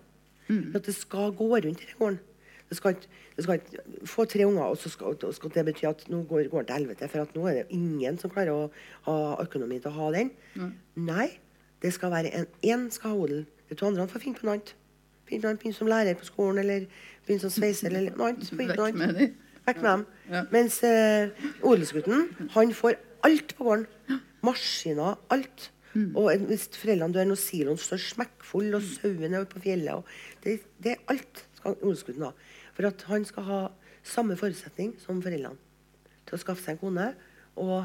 For 0.46 0.80
at 0.80 0.88
det 0.88 0.94
skal 0.96 1.34
gå 1.36 1.48
rundt 1.54 1.82
i 1.82 1.88
den 1.88 1.98
gården. 1.98 2.20
Det 2.68 2.79
skal 2.79 2.94
ikke, 2.96 3.09
det 3.37 3.44
skal 3.44 3.61
ikke 3.61 4.07
få 4.09 4.24
tre 4.31 4.46
unger, 4.46 4.62
og 4.72 4.79
så 4.81 4.90
skal, 4.92 5.16
skal 5.37 5.53
det 5.55 5.64
bety 5.68 5.85
at 5.88 6.05
nå 6.11 6.22
går 6.29 6.48
gården 6.53 6.68
til 6.70 6.79
helvete. 6.79 7.09
For 7.12 7.24
at 7.27 7.35
nå 7.37 7.46
er 7.50 7.59
det 7.61 7.64
ingen 7.77 8.18
som 8.18 8.33
klarer 8.33 8.55
å 8.55 8.70
ha 9.09 9.16
økonomi 9.44 9.81
til 9.83 9.92
å 9.92 9.98
ha 9.98 10.12
den. 10.16 10.33
Nei. 10.96 11.29
Det 11.85 11.92
skal 11.92 12.14
være 12.14 12.31
en 12.33 12.46
én 12.64 12.87
skal 12.92 13.12
ha 13.12 13.16
odel. 13.27 13.44
De 13.68 13.77
to 13.77 13.87
andre 13.90 14.07
får 14.09 14.22
finne 14.22 14.40
på 14.40 14.46
noe 14.48 14.57
annet. 14.57 14.74
Finne 15.29 15.42
noe 15.44 15.50
annet, 15.53 15.61
Begynne 15.61 15.77
som 15.77 15.90
lærer 15.90 16.16
på 16.16 16.29
skolen, 16.29 16.62
eller 16.62 16.87
begynne 17.27 17.44
som 17.44 17.53
sveiser, 17.53 17.90
eller 17.92 18.16
noe 18.16 18.31
annet. 18.33 18.48
Vekk 18.57 18.96
med. 18.96 19.20
Vekk 19.66 19.83
med 19.83 19.90
dem. 19.90 20.07
Ja. 20.31 20.42
Mens 20.53 20.81
eh, 20.88 21.44
odelsgutten, 21.61 22.31
han 22.57 22.72
får 22.77 22.96
alt 23.29 23.55
på 23.59 23.68
gården. 23.68 24.20
Maskiner, 24.44 25.18
alt. 25.33 25.70
Og 26.18 26.33
hvis 26.48 26.66
foreldrene 26.74 27.14
dør 27.14 27.29
når 27.31 27.38
siloen 27.38 27.79
står 27.79 28.00
smekkfull, 28.03 28.72
og 28.74 28.83
sauen 28.83 29.37
er 29.37 29.44
på 29.46 29.61
fjellet 29.62 29.94
og 29.94 30.09
det, 30.42 30.57
det 30.83 30.96
er 30.96 31.05
alt 31.12 31.44
skal 31.98 32.20
da. 32.20 32.31
For 32.77 32.83
at 32.90 33.00
han 33.11 33.22
skal 33.29 33.42
ha 33.48 33.61
samme 34.05 34.37
forutsetning 34.37 34.94
som 35.03 35.22
foreldrene 35.24 35.57
til 36.24 36.37
å 36.37 36.40
skaffe 36.40 36.62
seg 36.64 36.72
en 36.77 36.81
kone 36.81 37.07
og 37.61 37.81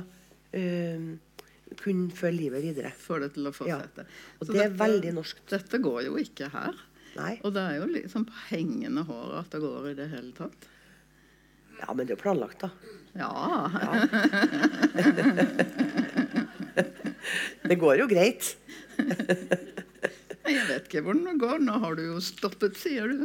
øh, 0.55 1.07
kunne 1.79 2.11
føre 2.15 2.35
livet 2.35 2.63
videre. 2.65 2.91
Får 2.95 3.17
det 3.25 3.31
til 3.35 3.49
å 3.49 3.55
fortsette. 3.55 4.01
Og 4.39 4.43
Så 4.47 4.51
det 4.55 4.63
er 4.65 4.79
veldig 4.79 5.11
norsk. 5.19 5.35
Dette 5.51 5.77
går 5.83 5.99
jo 6.07 6.13
ikke 6.21 6.45
her. 6.53 6.75
Nei. 7.17 7.33
Og 7.43 7.49
det 7.55 7.63
er 7.65 7.75
jo 7.79 7.85
liksom 7.89 8.23
på 8.29 8.35
hengende 8.49 9.01
håret 9.07 9.37
at 9.43 9.51
det 9.55 9.61
går 9.63 9.81
i 9.91 9.97
det 9.97 10.07
hele 10.13 10.31
tatt. 10.37 10.59
Ja, 11.79 11.87
men 11.93 12.01
det 12.03 12.11
er 12.11 12.17
jo 12.17 12.23
planlagt, 12.23 12.59
da. 12.65 12.69
Ja. 13.19 13.29
Det 17.69 17.77
går 17.77 17.95
jo 17.99 18.07
greit. 18.09 18.57
Jeg 20.49 20.65
vet 20.69 20.87
ikke 20.87 21.01
hvordan 21.05 21.25
det 21.27 21.35
går. 21.41 21.57
Nå 21.65 21.73
har 21.83 21.95
du 21.97 22.03
jo 22.05 22.19
stoppet, 22.23 22.77
sier 22.79 23.05
du. 23.11 23.17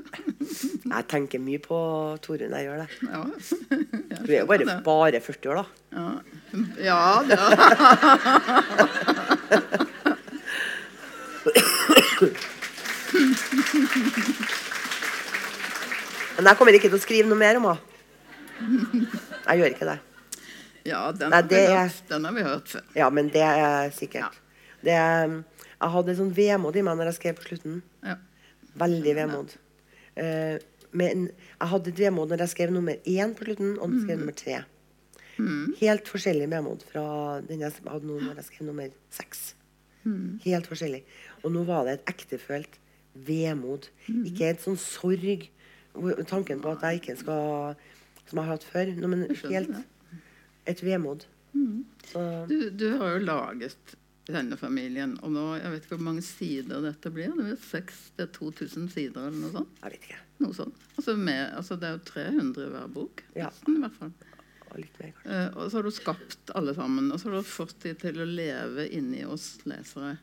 Jeg 0.95 1.05
tenker 1.11 1.39
mye 1.43 1.61
på 1.63 1.79
Torunn. 2.25 2.55
Jeg 2.59 2.65
gjør 2.69 2.79
det. 2.85 2.89
Ja. 3.09 3.23
Du 4.25 4.31
er 4.33 4.41
jo 4.41 4.49
bare, 4.49 4.65
bare 4.85 5.21
40 5.21 5.51
år, 5.53 5.57
da. 5.61 5.65
Ja, 5.93 6.07
ja 6.81 7.01
det. 7.29 7.39
Men 16.35 16.49
jeg 16.49 16.57
kommer 16.59 16.77
ikke 16.77 16.89
til 16.89 16.99
å 16.99 17.03
skrive 17.03 17.29
noe 17.29 17.39
mer 17.39 17.61
om 17.61 17.67
henne. 17.69 17.83
Jeg 19.45 19.61
gjør 19.61 19.75
ikke 19.75 19.89
det. 19.91 19.99
Ja, 20.85 21.03
den, 21.17 21.31
Nei, 21.33 21.41
har 21.41 21.49
vi 21.49 21.61
hørt, 21.69 22.01
den 22.11 22.25
har 22.29 22.35
vi 22.37 22.43
hørt 22.45 22.73
før. 22.75 22.83
Ja, 22.97 23.11
men 23.13 23.29
det 23.33 23.45
er 23.45 23.93
sikkert. 23.97 24.41
Det 24.85 24.93
er, 24.93 25.39
jeg 25.85 25.93
hadde 25.95 26.15
sånn 26.19 26.33
vemod 26.37 26.77
i 26.77 26.85
meg 26.87 26.97
når 26.99 27.11
jeg 27.13 27.19
skrev 27.21 27.39
på 27.39 27.49
slutten. 27.49 27.81
Ja. 28.05 28.17
Veldig 28.81 29.15
vemod. 29.21 29.57
Uh, 30.19 30.57
men 30.95 31.27
jeg 31.35 31.69
hadde 31.73 31.91
et 31.91 32.01
vemod 32.07 32.31
når 32.31 32.45
jeg 32.45 32.53
skrev 32.55 32.73
nummer 32.75 32.97
én 33.11 33.35
på 33.37 33.47
slutten, 33.49 33.75
og 33.79 33.91
når 33.91 33.99
jeg 33.99 34.07
skrev 34.07 34.23
nummer 34.23 34.39
tre. 34.39 34.61
Helt 35.81 36.09
forskjellig 36.11 36.47
vemod 36.53 36.85
fra 36.87 37.05
den 37.49 37.65
jeg 37.65 37.75
hadde 37.83 38.07
nå 38.07 38.21
når 38.23 38.39
jeg 38.39 38.47
skrev 38.49 38.69
nummer 38.69 38.93
seks. 39.11 39.41
Helt 40.45 40.69
forskjellig. 40.71 41.03
Og 41.43 41.53
nå 41.55 41.65
var 41.67 41.89
det 41.89 41.97
et 41.99 42.13
ektefølt 42.15 42.79
vemod. 43.27 43.89
Ikke 44.29 44.53
et 44.53 44.63
sånn 44.63 44.79
sorg. 44.79 45.49
Tanken 46.31 46.63
på 46.63 46.73
at 46.75 46.83
jeg 46.83 47.01
ikke 47.03 47.15
skal 47.21 47.77
Som 48.27 48.39
jeg 48.41 48.47
har 48.47 48.55
hatt 48.57 48.65
før. 48.67 48.89
No, 48.99 49.11
men 49.13 49.27
helt 49.51 49.75
et 50.67 50.81
vemod. 50.83 51.27
Så 52.11 52.23
Du, 52.49 52.71
du 52.71 52.87
har 52.99 53.19
jo 53.19 53.27
laget 53.27 53.97
denne 54.33 54.57
familien, 54.57 55.19
og 55.21 55.35
nå, 55.35 55.43
jeg 55.59 55.73
vet 55.73 55.85
ikke 55.85 55.97
hvor 55.99 56.07
mange 56.07 56.23
sider 56.25 56.85
dette 56.85 57.11
blir. 57.13 57.33
Det 57.37 57.45
blir 57.45 57.59
6 57.61 57.99
til 58.19 58.31
2000 58.39 58.87
sider 58.95 59.27
eller 59.27 59.41
noe 59.43 59.53
sånt. 59.53 59.83
jeg 59.83 59.95
vet 59.97 60.07
ikke. 60.09 60.21
Noe 60.45 60.57
sånt. 60.57 60.87
Altså, 60.95 61.17
med, 61.21 61.43
altså 61.59 61.77
det 61.81 61.89
er 61.89 61.99
jo 61.99 62.05
300 62.09 62.65
i 62.65 62.71
hver 62.73 62.95
bok. 62.95 63.25
Ja. 63.37 63.51
Nesten, 63.51 63.77
i 63.77 63.85
hvert 63.85 63.99
fall. 63.99 64.15
Og 64.71 64.79
litt 64.81 64.97
mer. 65.03 65.13
Eh, 65.29 65.49
og 65.53 65.69
så 65.69 65.79
har 65.79 65.87
du 65.87 65.95
skapt 65.95 66.55
alle 66.57 66.75
sammen, 66.79 67.13
og 67.13 67.21
så 67.21 67.31
har 67.31 67.37
du 67.37 67.53
fått 67.53 67.77
de 67.85 67.93
til 68.01 68.23
å 68.25 68.29
leve 68.29 68.89
inni 68.97 69.27
oss 69.29 69.51
lesere. 69.69 70.17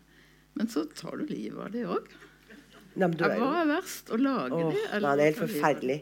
Men 0.58 0.72
så 0.72 0.88
tar 0.98 1.22
du 1.22 1.30
livet 1.30 1.62
av 1.62 1.72
de 1.76 1.86
òg. 1.88 2.10
Hva 2.98 3.52
er 3.62 3.70
verst? 3.70 4.10
Å 4.12 4.18
lage 4.20 4.58
Åh, 4.58 4.74
de? 4.74 4.82
eller 4.98 5.06
nei, 5.06 5.14
det 5.16 5.24
er 5.24 5.30
helt 5.30 5.44
forferdelig 5.46 6.00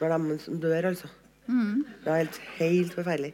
når 0.00 0.14
de 0.14 0.36
som 0.40 0.60
dør, 0.60 0.86
altså. 0.92 1.10
Mm. 1.50 1.82
Det 2.04 2.12
er 2.12 2.20
helt, 2.22 2.38
helt 2.58 2.94
forferdelig. 2.96 3.32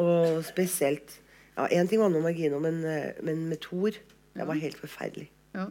Og 0.00 0.42
spesielt 0.44 1.20
Ja, 1.54 1.68
én 1.70 1.88
ting 1.88 2.00
var 2.02 2.10
nå 2.10 2.20
Margino, 2.24 2.58
men, 2.62 2.82
eh, 2.84 3.14
men 3.22 3.48
med 3.48 3.60
Thor 3.62 3.94
Det 4.34 4.46
var 4.46 4.58
helt 4.58 4.78
forferdelig. 4.80 5.28
Ja, 5.54 5.68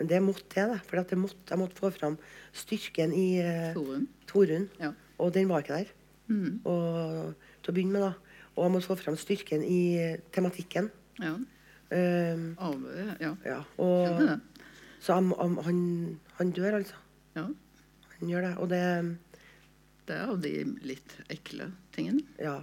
Men 0.00 0.08
det 0.08 0.18
måtte 0.24 0.56
jeg, 0.56 0.68
da. 0.68 0.78
For 0.88 0.96
jeg, 0.96 1.06
jeg 1.50 1.58
måtte 1.60 1.76
få 1.76 1.90
fram 1.92 2.16
styrken 2.56 3.12
i 3.12 3.38
uh, 3.44 3.74
Torunn. 3.76 4.06
Torunn. 4.26 4.68
Ja. 4.80 4.92
Og 5.20 5.34
den 5.34 5.48
var 5.48 5.60
ikke 5.60 5.76
der. 5.76 5.90
Mm. 6.26 6.60
Og, 6.64 7.34
til 7.62 7.70
å 7.70 7.74
begynne 7.76 7.92
med, 7.92 8.06
da. 8.06 8.46
Og 8.56 8.64
jeg 8.64 8.72
måtte 8.72 8.88
få 8.88 8.96
fram 8.96 9.18
styrken 9.20 9.62
i 9.62 9.80
uh, 10.00 10.16
tematikken. 10.32 10.90
ja. 11.20 11.36
Um, 11.90 12.52
Av, 12.62 12.82
ja. 13.18 13.32
ja. 13.42 13.56
Skjønner 13.74 14.20
Og, 14.22 14.28
det. 14.28 14.64
så 15.02 15.16
um, 15.18 15.32
um, 15.34 15.56
han, 15.66 15.78
han 16.38 16.52
dør, 16.54 16.76
altså. 16.78 16.94
Ja. 17.34 17.48
Han 18.16 18.30
gjør 18.30 18.46
det. 18.46 18.52
Og 18.62 18.68
det 18.70 18.82
Det 20.06 20.14
er 20.16 20.30
av 20.30 20.38
de 20.42 20.52
litt 20.86 21.16
ekle 21.30 21.66
tingene. 21.94 22.22
Ja. 22.38 22.60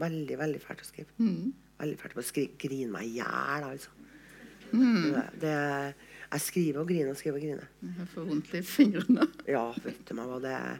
Veldig, 0.00 0.38
veldig 0.40 0.60
fælt 0.64 0.84
å 0.84 0.88
skrive. 0.88 1.16
Mm. 1.20 1.50
Veldig 1.80 1.98
fælt 2.00 2.16
å 2.20 2.24
skrive. 2.26 2.56
grine 2.60 2.92
meg 2.94 3.08
i 3.08 3.18
hjel, 3.18 3.66
altså. 3.72 3.96
Mm. 4.70 5.10
Det, 5.10 5.22
det, 5.42 5.54
jeg 6.30 6.42
skriver 6.44 6.80
og 6.84 6.88
griner 6.92 7.10
og 7.10 7.18
skriver 7.18 7.40
og 7.40 7.44
griner. 7.44 7.70
Jeg 7.98 8.08
får 8.12 8.26
vondt 8.28 8.52
i 8.54 8.62
fingrene. 8.62 9.26
Ja, 9.56 9.64
vet 9.82 10.02
du 10.06 10.14
meg 10.18 10.30
hva 10.30 10.38
det 10.44 10.52
er. 10.54 10.78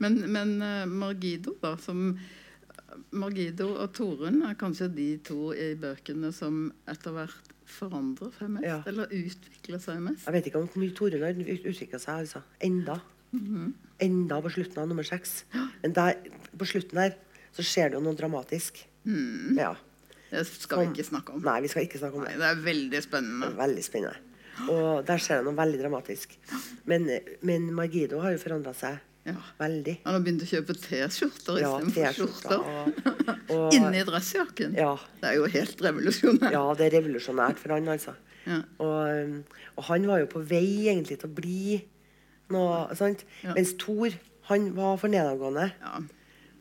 Men, 0.00 0.16
men 0.32 0.54
uh, 0.62 0.86
Margido, 0.88 1.52
da, 1.60 1.74
som 1.82 2.14
Margido 3.12 3.68
og 3.82 3.92
Torunn 3.96 4.40
er 4.48 4.56
kanskje 4.58 4.88
de 4.94 5.08
to 5.26 5.50
i 5.52 5.74
bøkene 5.78 6.30
som 6.32 6.68
etter 6.88 7.12
hvert 7.16 7.52
forandrer 7.68 8.32
seg 8.38 8.48
mest, 8.54 8.64
Ja. 8.64 8.78
eller 8.88 9.12
utvikler 9.12 9.82
seg 9.84 10.00
mest. 10.06 10.24
Jeg 10.24 10.38
vet 10.38 10.48
ikke 10.48 10.62
om 10.62 10.70
hvor 10.70 10.80
mye 10.80 10.96
Torunn 10.96 11.26
har 11.26 11.36
utvikla 11.36 12.00
seg, 12.00 12.24
altså. 12.24 12.42
Enda. 12.64 12.96
Enda 14.00 14.38
på 14.40 14.54
slutten 14.54 14.80
av 14.80 14.88
nummer 14.88 15.04
seks. 15.04 15.42
Men 15.82 15.92
der, 15.98 16.16
på 16.56 16.68
slutten 16.70 16.96
der 17.02 17.18
så 17.58 17.64
skjer 17.66 17.90
det 17.90 17.98
jo 17.98 18.04
noe 18.06 18.14
dramatisk. 18.18 18.78
Ja. 19.58 19.72
Det 20.30 20.44
skal 20.46 20.84
vi 20.84 20.90
ikke 20.92 21.06
snakke 21.08 21.34
om. 21.34 21.42
Nei, 21.42 21.58
vi 21.64 21.68
skal 21.72 21.86
ikke 21.88 21.98
snakke 21.98 22.18
om 22.20 22.24
Nei, 22.28 22.34
det. 22.36 22.40
det 22.44 22.48
er 22.52 22.58
veldig 22.68 22.98
spennende. 23.02 23.48
Veldig 23.58 23.84
spennende. 23.86 24.24
Og 24.68 25.04
der 25.08 25.20
skjer 25.22 25.40
det 25.40 25.46
noe 25.48 25.56
veldig 25.58 25.78
dramatisk. 25.80 26.34
Men, 26.90 27.06
men 27.46 27.68
Margido 27.76 28.18
har 28.24 28.34
jo 28.36 28.40
forandra 28.42 28.74
seg 28.76 28.98
Ja. 29.28 29.34
veldig. 29.60 29.94
Han 30.04 30.14
har 30.18 30.22
begynt 30.24 30.44
å 30.44 30.48
kjøpe 30.48 30.74
T-skjorter 30.82 31.58
Ja, 31.62 31.70
istedenfor 31.80 32.14
skjorter. 32.16 32.62
og, 33.56 33.72
Inni 33.76 34.04
dressjakken. 34.08 34.76
Ja. 34.78 34.92
Det 35.20 35.30
er 35.32 35.36
jo 35.40 35.48
helt 35.52 35.82
revolusjonært. 35.84 36.52
Ja, 36.54 36.62
det 36.78 36.86
er 36.88 36.94
revolusjonært 37.00 37.60
for 37.62 37.74
han, 37.76 37.88
altså. 37.92 38.14
Ja. 38.48 38.60
Og, 38.84 39.34
og 39.76 39.84
han 39.90 40.06
var 40.08 40.22
jo 40.22 40.30
på 40.32 40.44
vei 40.48 40.88
egentlig 40.92 41.18
til 41.20 41.28
å 41.30 41.34
bli 41.36 41.80
noe 42.54 42.94
sant? 42.96 43.24
Mens 43.54 43.74
Thor, 43.80 44.14
han 44.52 44.70
var 44.76 44.96
for 45.00 45.12
nedadgående 45.12 45.70
Ja. 45.80 45.98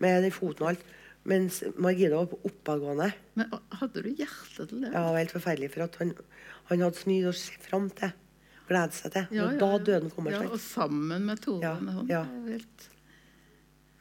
Med 0.03 0.23
den 0.23 0.31
foten 0.35 0.63
og 0.65 0.69
alt. 0.73 0.83
Mens 1.27 1.59
Margina 1.75 2.21
var 2.21 2.45
oppadgående. 2.47 3.09
Men 3.35 3.49
hadde 3.81 4.03
du 4.05 4.09
hjerte 4.15 4.67
til 4.69 4.81
det? 4.85 4.91
Ja, 4.93 5.01
det 5.01 5.11
var 5.11 5.17
helt 5.19 5.33
forferdelig, 5.35 5.71
for 5.73 5.83
at 5.87 5.97
han, 5.99 6.13
han 6.69 6.83
hadde 6.85 6.99
så 7.01 7.09
mye 7.09 7.31
å 7.31 7.35
se 7.35 7.57
fram 7.65 7.89
til. 7.97 8.13
Glede 8.67 8.95
seg 8.95 9.11
til. 9.15 9.27
Ja, 9.35 9.47
og 9.47 9.53
ja, 9.55 9.59
da 9.63 9.83
døden 9.89 10.11
kommer. 10.11 10.31
Ja, 10.35 10.43
og 10.47 10.59
sammen 10.59 11.25
med 11.27 11.41
Torunn. 11.43 11.63
Ja, 11.63 11.75
ja. 12.11 12.23
Helt- 12.47 12.89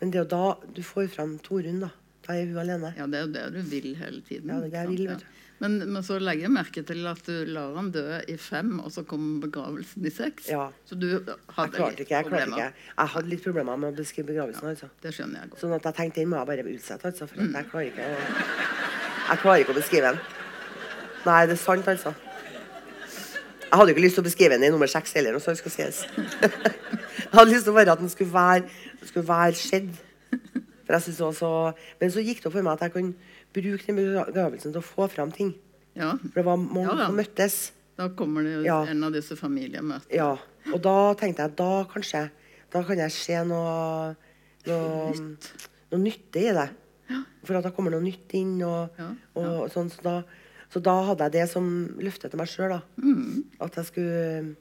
Men 0.01 0.11
det 0.13 0.19
er 0.21 0.25
jo 0.27 0.31
da 0.37 0.73
du 0.77 0.83
får 0.85 1.09
fram 1.15 1.39
Torunn, 1.43 1.81
da. 1.87 1.91
Da 2.27 2.35
er 2.35 2.47
hun 2.51 2.59
alene. 2.59 2.93
Ja, 2.99 3.07
det 3.07 3.19
er 3.21 3.27
jo 3.27 3.33
det 3.33 3.45
du 3.55 3.61
vil 3.71 3.93
hele 3.99 4.21
tiden. 4.27 4.51
Ja, 4.51 4.61
det 4.61 4.67
er 4.67 4.71
det 4.71 4.81
jeg 4.83 4.89
vil, 4.95 5.07
vet 5.09 5.23
du. 5.23 5.27
Men, 5.59 5.79
men 5.89 6.05
så 6.05 6.19
legger 6.21 6.45
jeg 6.45 6.53
merke 6.53 6.83
til 6.85 7.07
at 7.09 7.23
du 7.25 7.49
lar 7.49 7.77
han 7.79 7.89
dø 7.95 8.05
i 8.29 8.37
fem, 8.41 8.75
og 8.83 8.91
så 8.93 9.07
kommer 9.09 9.47
begravelsen 9.47 10.05
i 10.05 10.13
seks. 10.13 10.51
Ja. 10.53 10.67
Så 10.85 10.99
du 11.01 11.07
Jeg 11.09 11.23
hadde 11.57 11.79
klarte 11.79 11.95
litt 11.95 12.03
ikke. 12.05 12.15
Jeg, 12.19 12.29
problemer. 12.29 12.61
ikke. 12.61 12.91
jeg 12.91 13.13
hadde 13.15 13.33
litt 13.33 13.45
problemer 13.47 13.81
med 13.81 13.95
å 13.95 13.97
beskrive 13.97 14.29
begravelsen. 14.35 14.69
altså. 14.75 14.91
Det 15.03 15.15
skjønner 15.17 15.41
jeg 15.41 15.53
godt. 15.55 15.63
Sånn 15.65 15.75
at 15.79 15.89
jeg 15.89 15.99
tenkte 16.01 16.21
den 16.21 16.33
må 16.33 16.43
jeg 16.43 16.51
bare 16.53 16.67
utsette, 16.75 17.13
altså, 17.13 17.29
for 17.31 17.41
mm. 17.41 17.57
jeg 17.57 17.71
klarer 17.73 17.91
ikke 17.93 18.11
Jeg 19.27 19.43
klarer 19.43 19.65
ikke 19.65 19.75
å 19.75 19.81
beskrive 19.81 20.13
den. 20.13 20.21
Nei, 21.27 21.41
det 21.49 21.57
er 21.57 21.63
sant, 21.65 21.89
altså. 21.91 22.13
Jeg 23.67 23.81
hadde 23.81 23.95
ikke 23.97 24.05
lyst 24.05 24.21
til 24.21 24.23
å 24.23 24.29
beskrive 24.29 24.55
den 24.55 24.69
i 24.69 24.71
nummer 24.71 24.91
seks 24.91 25.17
heller, 25.17 25.39
Også, 25.41 25.51
sånt 25.51 25.65
skal 25.65 25.75
sies. 25.75 26.05
Jeg 27.27 27.33
hadde 27.33 27.51
lyst 27.51 27.67
til 27.67 27.73
å 27.73 27.77
være 27.77 27.97
at 27.97 28.01
den 28.01 28.13
skulle 28.13 28.33
være, 28.33 28.69
skulle 29.09 29.27
være 29.29 29.57
skjedd. 29.59 29.89
For 30.87 30.95
jeg 30.95 31.03
synes 31.03 31.21
også, 31.21 31.49
Men 32.01 32.13
så 32.15 32.23
gikk 32.23 32.39
det 32.43 32.47
opp 32.47 32.55
for 32.55 32.63
meg 32.63 32.77
at 32.77 32.85
jeg 32.87 32.93
kan 32.95 33.09
bruke 33.57 33.87
den 33.89 33.97
begravelsen 34.01 34.73
til 34.75 34.81
å 34.83 34.85
få 34.85 35.09
fram 35.13 35.33
ting. 35.35 35.55
Ja, 35.97 36.13
For 36.21 36.35
det 36.43 36.45
var 36.45 36.57
mange 36.61 36.93
Ja 36.93 37.07
som 37.09 37.17
møttes. 37.17 37.73
da 37.97 38.09
kommer 38.13 38.43
det 38.45 38.65
Ja. 38.67 38.83
en 38.85 39.03
av 39.05 39.13
disse 39.13 39.37
familiemøtene. 39.37 40.13
Ja. 40.13 40.37
Og 40.73 40.83
da 40.83 41.15
tenkte 41.15 41.45
jeg 41.47 41.57
da 41.57 41.85
kanskje 41.85 42.31
Da 42.73 42.83
kan 42.83 42.99
jeg 42.99 43.11
se 43.15 43.33
noe 43.45 44.17
noe, 44.67 45.13
noe 45.93 46.01
nytte 46.03 46.37
i 46.43 46.53
det. 46.53 46.69
Ja. 47.09 47.23
For 47.47 47.55
at 47.57 47.63
da 47.65 47.71
kommer 47.71 47.91
noe 47.95 48.03
nytt 48.03 48.35
inn. 48.35 48.61
Og, 48.67 48.91
Ja, 48.99 49.13
og 49.37 49.71
sånn, 49.71 49.89
så, 49.91 50.03
da, 50.03 50.23
så 50.69 50.83
da 50.83 50.97
hadde 51.07 51.23
jeg 51.29 51.33
det 51.33 51.49
som 51.53 51.69
løfte 52.03 52.29
til 52.29 52.37
meg 52.41 52.49
sjøl. 52.49 52.83
Mm. 52.99 53.45
At 53.61 53.77
jeg 53.79 53.87
skulle 53.87 54.57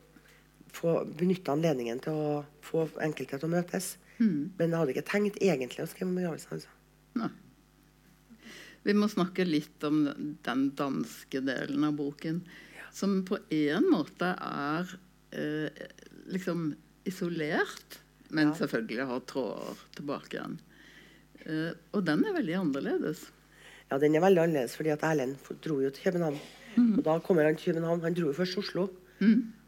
få 0.76 1.06
benytte 1.18 1.52
anledningen 1.52 2.00
til 2.04 2.14
å 2.14 2.46
få 2.62 2.86
enkelte 3.02 3.40
til 3.40 3.50
å 3.50 3.54
møtes. 3.56 3.96
Mm. 4.20 4.52
Men 4.60 4.70
jeg 4.70 4.78
hadde 4.80 4.94
ikke 4.94 5.10
tenkt 5.10 5.42
egentlig 5.42 5.84
å 5.84 5.90
skrive 5.90 6.08
om 6.12 6.16
begravelsen. 6.16 6.52
Altså. 6.54 6.68
Nei. 7.16 7.30
Vi 8.86 8.94
må 8.94 9.08
snakke 9.10 9.46
litt 9.48 9.84
om 9.88 10.04
den 10.46 10.66
danske 10.78 11.42
delen 11.42 11.84
av 11.88 11.96
boken, 11.98 12.44
som 12.94 13.24
på 13.28 13.40
en 13.52 13.88
måte 13.92 14.30
er 14.38 14.92
eh, 15.36 15.86
liksom 16.32 16.74
isolert, 17.06 18.00
men 18.30 18.52
Ja. 18.52 18.54
selvfølgelig 18.62 19.08
har 19.10 19.20
tråder 19.30 19.82
tilbake 19.98 20.38
igjen. 20.38 20.60
Eh, 21.46 21.74
og 21.94 22.06
den 22.06 22.24
er 22.26 22.34
veldig 22.38 22.56
annerledes. 22.62 23.26
Ja, 23.92 23.98
den 24.02 24.16
er 24.16 24.22
veldig 24.24 24.42
annerledes, 24.46 24.76
fordi 24.78 24.90
at 24.94 25.04
Erlend 25.06 25.38
dro 25.62 25.80
jo 25.82 25.90
til 25.94 26.04
København. 26.12 26.40
Og 26.98 27.04
da 27.06 27.20
kommer 27.20 27.46
han 27.46 27.56
til 27.56 27.74
København. 27.74 28.02
Han 28.02 28.14
dro 28.18 28.28
jo 28.32 28.34
først 28.34 28.54
til 28.58 28.64
Oslo 28.64 28.88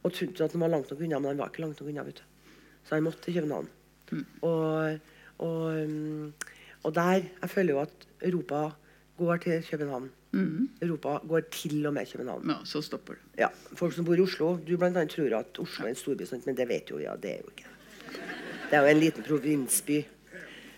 og 0.04 0.14
trodde 0.14 0.44
at 0.44 0.52
han 0.52 0.62
var 0.62 0.68
langt 0.74 0.90
nok 0.92 1.00
unna, 1.02 1.20
men 1.20 1.30
han 1.30 1.38
var 1.38 1.48
ikke 1.52 1.62
langt 1.62 1.80
nok 1.82 1.90
unna. 1.90 2.04
vet 2.04 2.16
du. 2.16 2.24
Så 2.84 2.96
han 2.96 3.04
måtte 3.04 3.22
til 3.22 3.34
København. 3.38 3.70
Og, 4.42 5.00
og, 5.38 5.84
um, 5.84 6.34
og 6.84 6.96
der 6.96 7.24
Jeg 7.42 7.50
føler 7.50 7.74
jo 7.74 7.80
at 7.82 8.08
Europa 8.22 8.72
går 9.18 9.38
til 9.38 9.64
København. 9.72 10.10
Europa 10.82 11.18
går 11.28 11.40
til 11.52 11.86
og 11.86 11.94
med 11.94 12.06
København. 12.12 12.50
Ja, 12.50 12.56
så 12.66 12.82
stopper 12.82 13.14
det. 13.14 13.22
Ja, 13.40 13.48
Folk 13.76 13.94
som 13.94 14.06
bor 14.06 14.14
i 14.16 14.22
Oslo 14.22 14.58
Du 14.68 14.78
blant 14.78 14.98
annet 14.98 15.10
tror 15.16 15.38
at 15.40 15.60
Oslo 15.60 15.86
er 15.86 15.90
en 15.90 15.96
storby, 15.96 16.24
men 16.46 16.58
det 16.58 16.68
vet 16.68 16.90
jo 16.92 17.00
ja, 17.00 17.16
det 17.16 17.32
er 17.32 17.38
jo 17.38 17.50
ikke 17.56 17.66
det. 18.70 18.74
er 18.78 18.82
jo 18.82 18.88
en 18.88 19.00
liten 19.00 19.24
provinsby. 19.24 20.04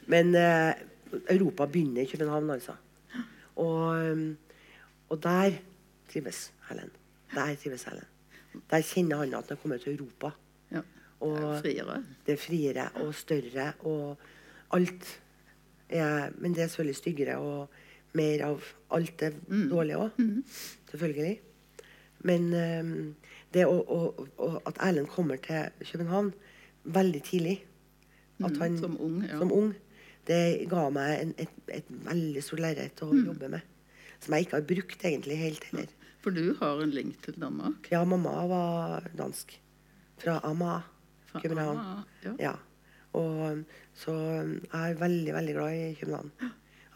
Men 0.07 0.35
eh, 0.35 0.73
Europa 1.29 1.65
begynner 1.65 2.01
i 2.01 2.05
København, 2.05 2.49
altså. 2.49 2.71
Og, 3.55 4.17
og 5.09 5.23
der 5.23 5.51
trives 6.13 6.53
Helen. 6.69 6.89
Der 7.35 7.55
trives 7.55 7.83
Helen. 7.83 8.05
Der 8.69 8.81
kjenner 8.81 9.17
han 9.17 9.33
at 9.33 9.45
han 9.49 9.57
kommer 9.57 9.77
til 9.77 9.97
Europa. 9.99 10.29
Ja. 10.71 10.81
Og 11.19 11.37
Det 11.37 11.43
er 11.45 11.61
friere. 11.61 12.03
det 12.25 12.33
er 12.33 12.37
friere 12.37 12.89
og 13.03 13.15
større 13.15 13.73
og 13.79 14.17
alt 14.71 15.21
er 15.89 16.29
Men 16.37 16.53
det 16.53 16.63
er 16.63 16.67
selvfølgelig 16.67 16.95
styggere 16.95 17.37
og 17.37 17.69
mer 18.17 18.43
av 18.47 18.65
alt 18.95 19.15
det 19.21 19.33
dårlige 19.49 19.97
òg. 20.05 20.21
Selvfølgelig. 20.91 21.35
Men 22.27 22.47
um, 22.53 22.93
det 23.53 23.65
å, 23.65 23.75
å, 23.79 23.99
å, 24.37 24.49
at 24.67 24.79
Erlend 24.83 25.11
kommer 25.13 25.39
til 25.43 25.69
København 25.91 26.33
veldig 26.89 27.21
tidlig 27.27 27.57
at 28.43 28.55
han, 28.61 28.77
som 28.79 28.95
ung, 29.03 29.21
ja. 29.27 29.37
som 29.39 29.51
ung, 29.51 29.73
det 30.27 30.67
ga 30.71 30.85
meg 30.93 31.23
en, 31.23 31.33
et, 31.41 31.55
et 31.73 31.89
veldig 32.05 32.43
stort 32.45 32.63
lerret 32.63 33.01
å 33.03 33.09
jobbe 33.11 33.49
med. 33.55 33.65
Som 34.23 34.35
jeg 34.35 34.47
ikke 34.47 34.57
har 34.57 34.67
brukt 34.67 35.05
egentlig 35.07 35.39
helt 35.39 35.65
heller. 35.71 35.91
For 36.23 36.35
du 36.35 36.53
har 36.59 36.81
en 36.83 36.93
link 36.93 37.19
til 37.23 37.37
Danmark. 37.39 37.87
Ja, 37.91 38.03
mamma 38.07 38.33
var 38.49 39.09
dansk. 39.15 39.55
Fra 40.19 40.39
Ama, 40.43 40.81
Fra 41.29 41.41
København. 41.43 41.79
Ama, 41.79 42.03
ja. 42.25 42.33
Ja. 42.49 42.55
Og, 43.15 43.63
så 43.97 44.13
jeg 44.13 44.59
er 44.75 44.99
veldig, 44.99 45.33
veldig 45.33 45.55
glad 45.55 45.77
i 45.77 45.93
København. 46.01 46.33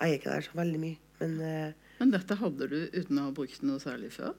Jeg 0.04 0.10
er 0.10 0.20
ikke 0.20 0.34
der 0.34 0.44
så 0.46 0.58
veldig 0.60 0.80
mye, 0.84 0.98
men 1.22 1.36
eh, 1.48 1.74
Men 2.02 2.12
dette 2.12 2.36
hadde 2.36 2.68
du 2.68 2.80
uten 2.92 3.20
å 3.22 3.30
ha 3.30 3.32
brukt 3.36 3.64
noe 3.64 3.80
særlig 3.80 4.12
før? 4.12 4.34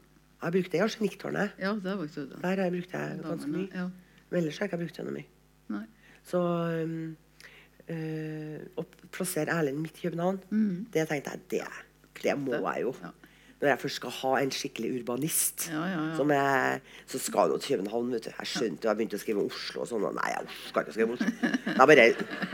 jeg 0.44 0.52
brukte 0.52 0.80
Arsenikktårnet. 0.84 1.54
Ja, 1.56 1.70
der 1.80 1.96
brukte 1.96 2.20
du 2.26 2.32
det. 2.34 2.40
Der 2.42 2.48
har 2.60 2.66
jeg 2.66 2.72
brukt 2.74 2.92
det 2.92 3.04
ganske 3.24 3.48
mye. 3.48 3.68
Ja. 3.72 3.86
Men 4.28 4.40
ellers 4.42 4.58
har 4.60 4.66
jeg 4.66 4.72
ikke 4.74 4.80
brukt 4.82 4.98
det 4.98 5.04
noe 5.06 5.14
mye. 5.14 5.28
Nei. 5.72 5.84
Så 6.28 6.40
um, 6.84 7.16
eh, 7.88 8.58
å 8.76 8.84
plassere 9.14 9.54
Erlend 9.56 9.80
midt 9.80 10.02
i 10.02 10.04
København, 10.10 10.42
det 10.92 11.06
tenkte 11.08 11.32
jeg 11.32 11.46
det, 11.54 11.62
det 12.20 12.34
må 12.42 12.58
jeg 12.60 12.84
jo. 12.84 12.92
Ja. 13.00 13.12
Når 13.62 13.70
jeg 13.70 13.80
først 13.86 13.96
skal 14.02 14.12
ha 14.18 14.30
en 14.42 14.50
skikkelig 14.52 14.90
urbanist, 14.98 15.68
Ja, 15.72 15.84
ja, 15.88 16.00
ja. 16.10 16.16
Som 16.18 16.30
er, 16.34 16.82
så 17.08 17.20
skal 17.22 17.54
jo 17.54 17.56
til 17.62 17.78
København. 17.78 18.10
vet 18.12 18.26
du. 18.26 18.32
Jeg 18.36 18.50
skjønte 18.50 18.84
jo, 18.84 18.90
jeg 18.90 18.98
begynte 18.98 19.16
å 19.16 19.22
skrive 19.22 19.44
Oslo 19.48 19.84
og 19.84 19.88
sånn. 19.88 20.04
og 20.04 20.16
Nei, 20.18 20.26
jeg 20.34 20.58
skal 20.68 20.84
ikke 20.84 20.96
skrive 20.98 21.16
Oslo. 21.16 21.30
Det 21.40 21.76
er 21.78 21.88
bare 21.88 22.08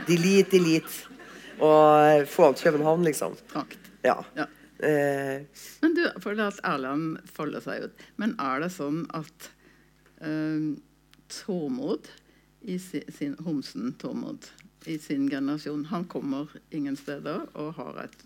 delete, 0.07 0.51
delete. 0.55 1.17
Og 1.61 2.25
få 2.31 2.51
til 2.55 2.71
København, 2.71 3.03
liksom. 3.05 3.35
Prakt. 3.51 3.91
Ja. 4.05 4.17
Ja. 4.37 4.47
Eh, 4.81 5.43
Men 5.83 5.93
du, 5.93 6.07
for 6.23 6.39
at 6.41 6.59
Erland 6.65 7.19
folder 7.29 7.61
seg 7.61 7.85
ut. 7.85 8.05
Men 8.17 8.33
er 8.41 8.63
det 8.63 8.71
sånn 8.73 9.03
at 9.13 9.51
eh, 10.25 10.71
Tormod 11.31 12.09
i 12.61 12.79
sin, 12.81 13.05
sin 13.13 13.37
Homsen 13.45 13.93
Tormod 14.01 14.49
i 14.89 14.95
sin 14.97 15.27
generasjon 15.29 15.83
Han 15.91 16.07
kommer 16.09 16.49
ingen 16.73 16.95
steder 16.97 17.43
og 17.53 17.75
har 17.77 17.99
et 18.07 18.23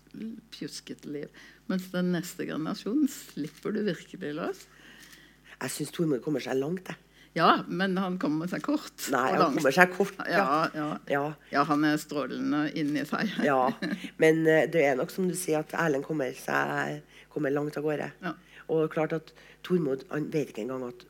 pjuskete 0.54 1.08
liv. 1.12 1.28
Mens 1.68 1.90
den 1.92 2.14
neste 2.14 2.46
generasjonen 2.48 3.08
slipper 3.12 3.76
du 3.76 3.82
virkelig 3.84 4.32
løs. 4.38 4.64
jeg 5.60 5.70
syns 5.74 5.92
Tormod 5.92 6.22
kommer 6.24 6.40
seg 6.40 6.56
langt, 6.56 6.88
jeg. 6.88 6.96
Ja, 7.36 7.50
men 7.68 7.96
han 8.00 8.16
kommer 8.22 8.48
seg 8.50 8.62
kort. 8.64 8.94
Nei, 9.12 9.26
han 9.34 9.42
langt. 9.42 9.58
kommer 9.58 9.74
seg 9.76 9.92
kort. 9.92 10.20
Ja, 10.32 10.46
ja. 10.74 10.86
Ja. 11.12 11.24
ja, 11.52 11.64
han 11.68 11.84
er 11.84 11.98
strålende 12.00 12.62
inni 12.78 13.04
seg. 13.08 13.34
ja. 13.44 13.58
Men 14.22 14.40
eh, 14.48 14.64
det 14.72 14.86
er 14.88 14.96
nok 14.96 15.12
som 15.12 15.28
du 15.28 15.36
sier, 15.36 15.60
at 15.60 15.74
Erlend 15.76 16.06
kommer, 16.08 16.32
seg, 16.38 17.02
kommer 17.32 17.52
langt 17.52 17.76
av 17.76 17.84
gårde. 17.84 18.08
Ja. 18.24 18.32
Og 18.72 18.88
klart 18.94 19.12
at 19.14 19.34
Tormod 19.66 20.06
han 20.10 20.30
vet 20.32 20.50
ikke 20.54 20.64
engang 20.64 20.88
at 20.88 21.04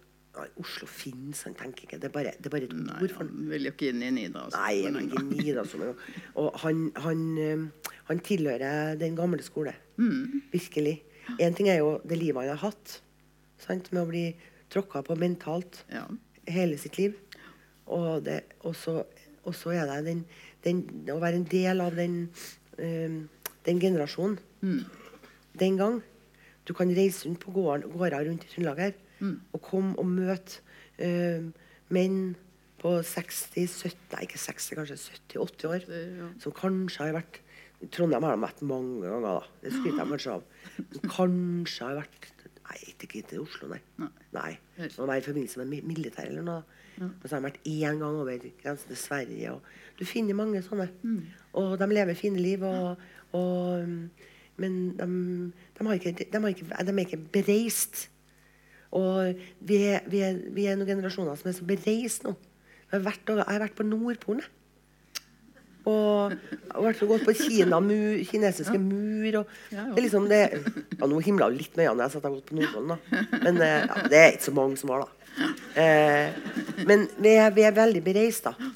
Oslo 0.61 0.85
finnes, 0.85 1.39
Han 1.47 1.55
tenker 1.57 1.87
ikke. 1.87 1.97
Det 2.03 2.11
er 2.11 2.13
bare, 2.13 2.33
det 2.37 2.51
er 2.51 2.53
bare 2.53 2.67
et 2.69 2.75
Nei, 2.77 2.99
ord 3.07 3.15
han. 3.17 3.31
han 3.31 3.47
vil 3.55 3.69
jo 3.69 3.73
ikke 3.73 3.89
inn 3.89 4.03
i 4.05 4.11
Nidaros. 4.13 4.53
Nei, 4.53 4.75
han 4.85 4.99
vil 4.99 5.07
ikke 5.09 5.23
Nidaros. 5.31 5.73
Og 6.43 6.59
han, 6.61 6.83
han, 7.07 7.23
eh, 7.41 7.95
han 8.11 8.21
tilhører 8.27 8.99
den 9.01 9.17
gamle 9.17 9.41
skole. 9.47 9.73
Mm. 9.97 10.43
Virkelig. 10.53 10.99
Én 11.41 11.57
ting 11.57 11.71
er 11.73 11.81
jo 11.81 11.95
det 12.05 12.19
livet 12.21 12.43
han 12.45 12.53
har 12.53 12.63
hatt, 12.67 12.99
sant? 13.65 13.89
med 13.95 14.03
å 14.05 14.11
bli 14.11 14.27
tråkka 14.73 15.03
på 15.07 15.17
mentalt 15.19 15.85
Ja. 15.93 16.07
hele 16.47 16.79
sitt 16.79 16.99
liv. 16.99 17.15
Og, 17.87 18.25
det, 18.25 18.43
og, 18.63 18.75
så, 18.77 19.05
og 19.45 19.55
så 19.55 19.71
er 19.71 19.87
det 19.87 20.05
den, 20.07 20.25
den, 20.65 20.83
å 21.15 21.21
være 21.23 21.37
en 21.41 21.49
del 21.51 21.81
av 21.81 21.95
den, 21.95 22.29
eh, 22.79 23.21
den 23.67 23.81
generasjonen 23.81 24.39
den 25.59 25.77
gang. 25.79 26.03
Du 26.67 26.75
kan 26.75 26.91
reise 26.91 27.29
rundt 27.29 27.41
på 27.41 27.53
gården, 27.55 27.91
gårde 27.93 28.25
rundt 28.27 28.45
i 28.45 28.49
Trøndelag 28.51 28.79
her 28.83 28.97
og 29.55 29.63
komme 29.63 29.95
og 29.97 30.07
møte 30.11 30.59
eh, 30.99 31.47
menn 31.89 32.35
på 32.83 32.91
60-70 33.01 33.95
Nei, 34.13 34.27
ikke 34.27 34.39
60, 34.39 34.75
kanskje 34.77 34.97
70-80 35.31 35.71
år. 35.71 35.87
Det, 35.87 36.01
ja. 36.19 36.27
Som 36.43 36.53
kanskje 36.53 37.05
har 37.07 37.15
vært 37.17 37.41
Trondheim 37.93 38.25
har 38.25 38.37
de 38.37 38.43
vært 38.43 38.61
mange 38.65 39.03
ganger, 39.05 39.23
da. 39.23 39.47
Det 39.63 39.73
skryter 39.73 40.01
jeg 40.01 40.09
kanskje 40.13 40.35
av. 40.35 40.45
Som 40.97 41.11
kanskje 41.13 41.89
har 41.89 41.99
vært 42.03 42.29
Nei, 42.67 42.79
ikke 42.91 43.23
til 43.29 43.41
Oslo, 43.45 43.69
nei. 43.71 43.79
Nei. 44.01 44.09
nei. 44.35 44.53
Det 44.79 44.97
må 44.99 45.13
i 45.15 45.21
forbindelse 45.23 45.59
med 45.63 45.69
mi- 45.71 45.85
militæret 45.87 46.33
eller 46.33 46.43
noe. 46.43 46.63
Og 47.23 47.27
så 47.29 47.37
har 47.37 47.43
de 47.43 47.47
vært 47.51 47.61
én 47.69 47.99
gang 48.01 48.17
over 48.17 48.39
grensen 48.63 48.89
til 48.89 48.97
Sverige. 48.97 49.53
Og 49.53 49.63
du 49.99 50.05
finner 50.09 50.35
mange 50.35 50.63
sånne. 50.65 50.89
Og 51.53 51.79
de 51.79 51.87
lever 51.93 52.15
fine 52.19 52.41
liv. 52.41 52.63
Og, 52.65 52.97
og, 53.37 53.83
um, 53.85 54.11
men 54.57 54.77
de, 54.97 55.07
de, 55.79 55.85
har 55.87 55.93
ikke, 56.01 56.13
de, 56.33 56.41
har 56.41 56.49
ikke, 56.49 56.67
de 56.71 56.93
er 56.95 57.05
ikke 57.05 57.21
bereist. 57.33 58.09
Og 58.97 59.35
vi 59.61 59.77
er, 59.93 60.01
vi, 60.09 60.23
er, 60.25 60.39
vi 60.57 60.67
er 60.67 60.77
noen 60.81 60.89
generasjoner 60.89 61.37
som 61.37 61.51
er 61.51 61.57
så 61.59 61.67
bereist 61.69 62.25
nå. 62.25 62.33
Jeg 62.87 63.01
har 63.01 63.05
vært, 63.11 63.29
jeg 63.29 63.45
har 63.51 63.61
vært 63.67 63.77
på 63.77 63.85
Nordpolen. 63.87 64.43
Og 65.87 66.33
i 66.35 66.83
vært 66.83 67.03
og 67.05 67.11
gått 67.13 67.27
på 67.29 67.35
Kina, 67.39 67.79
mur, 67.81 68.17
kinesiske 68.27 68.79
mur 68.83 69.37
og 69.43 69.53
det 69.71 69.79
er 69.85 70.03
liksom 70.03 70.25
det, 70.31 70.41
ja, 70.99 71.07
Nå 71.07 71.21
himla 71.23 71.47
litt 71.53 71.77
med 71.79 71.87
øynene 71.93 72.09
jeg 72.09 72.17
satt 72.17 72.27
og 72.27 72.41
gått 72.41 72.49
på 72.51 72.57
Nordpolen, 72.59 72.97
da. 72.97 73.21
Men 73.45 73.61
eh, 73.63 73.85
ja, 73.87 74.01
det 74.11 74.19
er 74.23 74.33
ikke 74.35 74.49
så 74.49 74.55
mange 74.57 74.81
som 74.81 74.91
har, 74.95 75.05
da. 75.07 75.53
Eh, 75.79 76.83
men 76.89 77.07
vi 77.23 77.37
er, 77.39 77.55
vi 77.55 77.63
er 77.69 77.77
veldig 77.77 78.03
bereist, 78.07 78.49
da. 78.49 78.73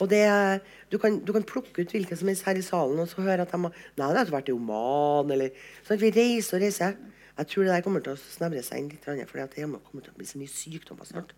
Og 0.00 0.08
det, 0.12 0.22
er- 0.28 0.64
du, 0.92 0.96
kan, 1.02 1.18
du 1.24 1.32
kan 1.36 1.44
plukke 1.48 1.82
ut 1.84 1.92
hvilken 1.92 2.16
som 2.20 2.28
helst 2.32 2.44
her 2.48 2.56
i 2.60 2.64
salen 2.64 3.00
og 3.02 3.08
så 3.10 3.20
høre 3.26 3.44
at 3.44 3.52
de 3.52 3.58
har 3.64 3.72
Nei, 3.98 4.08
det 4.14 4.20
har 4.22 4.32
vært 4.32 4.48
i 4.52 4.56
Oman, 4.56 5.32
eller 5.36 5.52
sånn 5.84 5.96
at 5.98 6.02
Vi 6.04 6.12
reiser 6.16 6.56
og 6.58 6.64
reiser. 6.64 6.96
Jeg 7.36 7.48
tror 7.52 7.66
det 7.66 7.72
der 7.74 7.84
kommer 7.84 8.00
til 8.04 8.14
å 8.16 8.20
snevre 8.20 8.62
seg 8.64 8.80
inn 8.80 8.88
litt, 8.94 9.04
for 9.04 9.12
det 9.44 9.52
kommer 9.60 10.04
til 10.06 10.12
å 10.14 10.16
bli 10.16 10.28
så 10.28 10.38
mye 10.40 10.48
sykdommer 10.52 11.04
snart. 11.08 11.34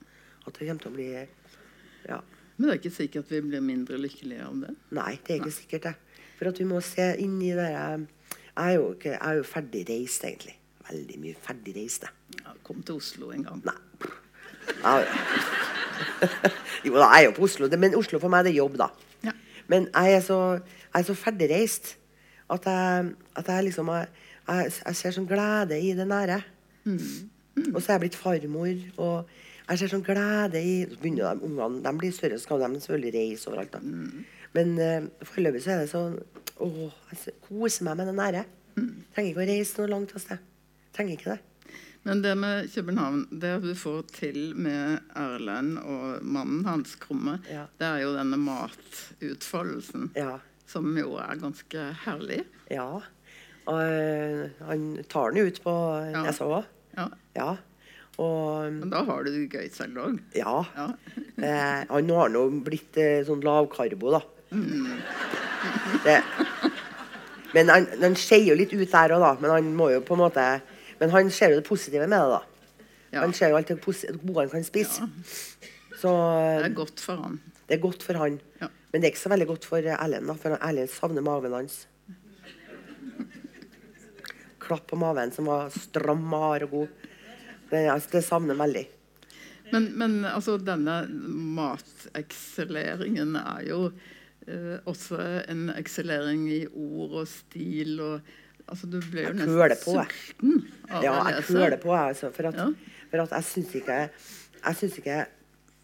At 0.47 0.55
det 0.59 0.69
kommer 0.69 0.83
til 0.87 0.93
å 0.93 0.95
bli 0.95 1.09
Ja. 2.07 2.21
Men 2.59 2.67
det 2.67 2.75
er 2.75 2.81
ikke 2.81 2.95
sikkert 2.97 3.31
vi 3.31 3.41
blir 3.47 3.63
mindre 3.63 3.99
lykkelige 4.03 4.45
av 4.45 4.63
det. 4.65 4.73
Nei, 4.99 5.13
det 5.23 5.35
er 5.35 5.43
ikke 5.43 5.55
sikkert, 5.55 5.85
det. 5.89 6.23
For 6.39 6.51
at 6.51 6.59
vi 6.59 6.67
må 6.67 6.81
se 6.83 7.07
inn 7.23 7.37
i 7.43 7.53
det 7.55 7.69
Jeg 7.71 8.07
er 8.59 8.73
jo, 8.75 8.89
ikke, 8.97 9.13
jeg 9.15 9.21
er 9.23 9.39
jo 9.39 9.45
ferdigreist, 9.47 10.25
egentlig. 10.27 10.57
Veldig 10.89 11.19
mye 11.23 11.39
ferdigreist, 11.45 12.09
jeg. 12.09 12.41
Ja, 12.43 12.55
kom 12.67 12.83
til 12.83 12.99
Oslo 12.99 13.31
en 13.35 13.47
gang. 13.47 13.63
Nei. 13.69 13.79
Jo 16.87 16.95
da, 16.95 17.09
jeg 17.11 17.25
er 17.25 17.25
jo 17.27 17.35
på 17.35 17.47
Oslo, 17.47 17.67
men 17.79 17.95
Oslo 17.99 18.21
for 18.23 18.31
meg 18.31 18.45
det 18.47 18.53
er 18.53 18.61
jobb, 18.61 18.77
da. 18.79 18.87
Ja. 19.27 19.33
Men 19.71 19.89
jeg 19.91 20.19
er 20.19 20.21
så, 20.23 20.39
jeg 20.59 21.01
er 21.01 21.07
så 21.09 21.17
ferdigreist 21.19 21.97
at 22.55 22.67
jeg, 22.67 23.15
at 23.37 23.49
jeg 23.49 23.65
liksom 23.67 23.91
jeg, 23.93 24.07
jeg, 24.49 24.73
jeg 24.85 24.99
ser 25.01 25.17
sånn 25.17 25.27
glede 25.29 25.79
i 25.83 25.91
det 25.99 26.07
nære. 26.09 26.39
Og 27.75 27.81
så 27.83 27.91
er 27.91 27.97
jeg 27.97 28.05
blitt 28.07 28.19
farmor, 28.19 28.85
og 29.03 29.31
jeg 29.69 29.79
ser 29.79 29.91
sånn 29.93 30.05
glede 30.07 30.61
i 30.65 30.75
så 30.89 30.97
begynner 31.03 31.35
de, 31.37 31.45
Ungene 31.49 31.83
de 31.85 31.93
blir 31.99 32.13
større, 32.13 32.39
så 32.39 32.47
skal 32.49 32.63
de 32.65 32.81
selvfølgelig 32.81 33.15
reise 33.15 33.51
overalt. 33.51 33.73
da. 33.73 33.81
Men 34.55 34.79
uh, 34.81 35.09
foreløpig 35.29 35.61
så 35.65 35.75
er 35.75 35.83
det 35.85 35.91
sånn 35.93 36.19
Åh, 36.59 36.95
jeg 37.13 37.35
koser 37.47 37.85
meg 37.87 37.97
med 38.01 38.09
det 38.11 38.15
nære. 38.19 38.45
Trenger 39.15 39.29
ikke 39.31 39.43
å 39.45 39.49
reise 39.53 39.79
noe 39.79 39.91
langt 39.93 40.15
av 40.17 40.23
sted. 40.25 40.39
Trenger 40.97 41.15
ikke 41.15 41.35
det. 41.37 41.43
Men 42.09 42.23
det 42.25 42.33
med 42.39 42.71
København, 42.73 43.21
det 43.43 43.53
du 43.63 43.75
får 43.79 44.03
til 44.17 44.55
med 44.57 45.01
Erlend 45.19 45.79
og 45.83 46.23
mannen 46.25 46.65
hans, 46.67 46.95
Krumme, 46.97 47.37
Ja. 47.51 47.67
det 47.79 47.87
er 47.87 47.99
jo 48.03 48.15
denne 48.17 48.39
matutfoldelsen, 48.39 50.11
Ja. 50.17 50.39
som 50.67 50.97
jo 50.97 51.17
er 51.17 51.37
ganske 51.37 51.85
herlig. 52.05 52.45
Ja. 52.71 53.01
Og 53.69 53.81
eh, 53.83 54.49
han 54.67 55.05
tar 55.09 55.31
den 55.33 55.47
ut 55.47 55.63
på 55.63 55.75
Ja. 56.13 56.23
nesa 56.25 56.45
òg. 56.45 56.65
Ja. 56.97 57.09
Ja. 57.37 57.57
Og 58.19 58.73
Men 58.75 58.91
da 58.91 59.05
har 59.07 59.23
du 59.25 59.31
det 59.31 59.45
gøy 59.55 59.69
selv 59.71 59.99
òg. 60.03 60.17
ja. 60.35 60.65
Ja. 60.77 60.89
Eh, 61.39 61.85
han 61.87 62.09
har 62.11 62.29
nå 62.35 62.41
blitt 62.67 62.97
eh, 62.99 63.21
sånn 63.23 63.39
lavkarbo, 63.47 64.11
da. 64.11 64.19
Det. 66.03 66.17
Men 67.55 67.71
han, 67.71 67.87
han 68.03 68.17
skeier 68.19 68.49
jo 68.51 68.57
litt 68.59 68.73
ut 68.75 68.91
der 68.91 69.15
òg, 69.15 69.23
da. 69.23 69.31
Men 69.39 69.53
han 69.55 69.69
må 69.79 69.87
jo 69.93 70.01
på 70.03 70.17
en 70.17 70.23
måte 70.25 70.47
Men 70.99 71.13
han 71.15 71.31
ser 71.31 71.53
jo 71.55 71.61
det 71.61 71.69
positive 71.69 72.09
med 72.11 72.19
det, 72.19 72.33
da. 72.35 72.41
Ja. 73.15 73.21
Han 73.23 73.31
ser 73.39 73.53
jo 73.55 73.61
alt 73.61 73.71
det 73.71 73.79
gode 74.19 74.41
han 74.43 74.51
kan 74.51 74.67
spise. 74.67 75.07
Så 76.01 76.11
Det 76.59 76.67
er 76.73 76.75
godt 76.75 76.99
for 77.07 77.23
han. 77.23 77.39
det 77.69 77.79
er 77.79 77.83
godt 77.87 78.03
for 78.03 78.19
han. 78.19 78.41
Ja. 78.61 78.67
Men 78.91 79.01
det 79.01 79.07
er 79.07 79.13
ikke 79.15 79.27
så 79.29 79.31
veldig 79.31 79.47
godt 79.53 79.65
for 79.71 79.79
Erlend, 79.95 80.27
da. 80.27 80.35
For 80.43 80.59
Erlend 80.59 80.91
savner 80.91 81.23
maven 81.23 81.55
hans. 81.55 81.85
Klapp 84.67 84.89
på 84.91 84.99
maven 84.99 85.31
som 85.33 85.47
var 85.49 85.71
stram, 85.71 86.27
hard 86.35 86.67
og 86.67 86.71
god. 86.81 87.07
Det, 87.71 87.83
altså, 87.93 88.09
det 88.17 88.25
savner 88.25 88.55
veldig. 88.59 88.87
Men, 89.73 89.91
men 90.01 90.25
altså, 90.25 90.57
denne 90.65 91.03
matekseleringen 92.09 93.37
er 93.41 93.65
jo 93.69 93.81
eh, 94.49 94.79
også 94.89 95.19
en 95.53 95.69
ekselering 95.77 96.47
i 96.53 96.63
ord 96.73 97.23
og 97.25 97.29
stil 97.33 97.99
og 98.05 98.21
Altså, 98.69 98.85
du 98.93 98.99
ble 99.01 99.23
jo 99.23 99.29
Jeg 99.31 99.37
nesten 99.39 99.55
på, 99.81 99.93
jeg. 99.97 100.09
sulten 100.13 100.57
av 100.93 101.05
Ja, 101.07 101.13
å 101.15 101.21
jeg 101.25 101.37
lese. 101.39 101.53
køler 101.57 101.79
på, 101.81 101.89
jeg. 101.97 102.09
Altså, 102.13 102.29
for 102.37 102.49
at, 102.51 102.55
Ja. 102.59 102.67
for 103.11 103.23
at 103.23 103.31
jeg 103.33 103.45
syns 103.49 103.71
ikke 103.79 103.97
Jeg 104.67 104.75
ikke 104.99 105.27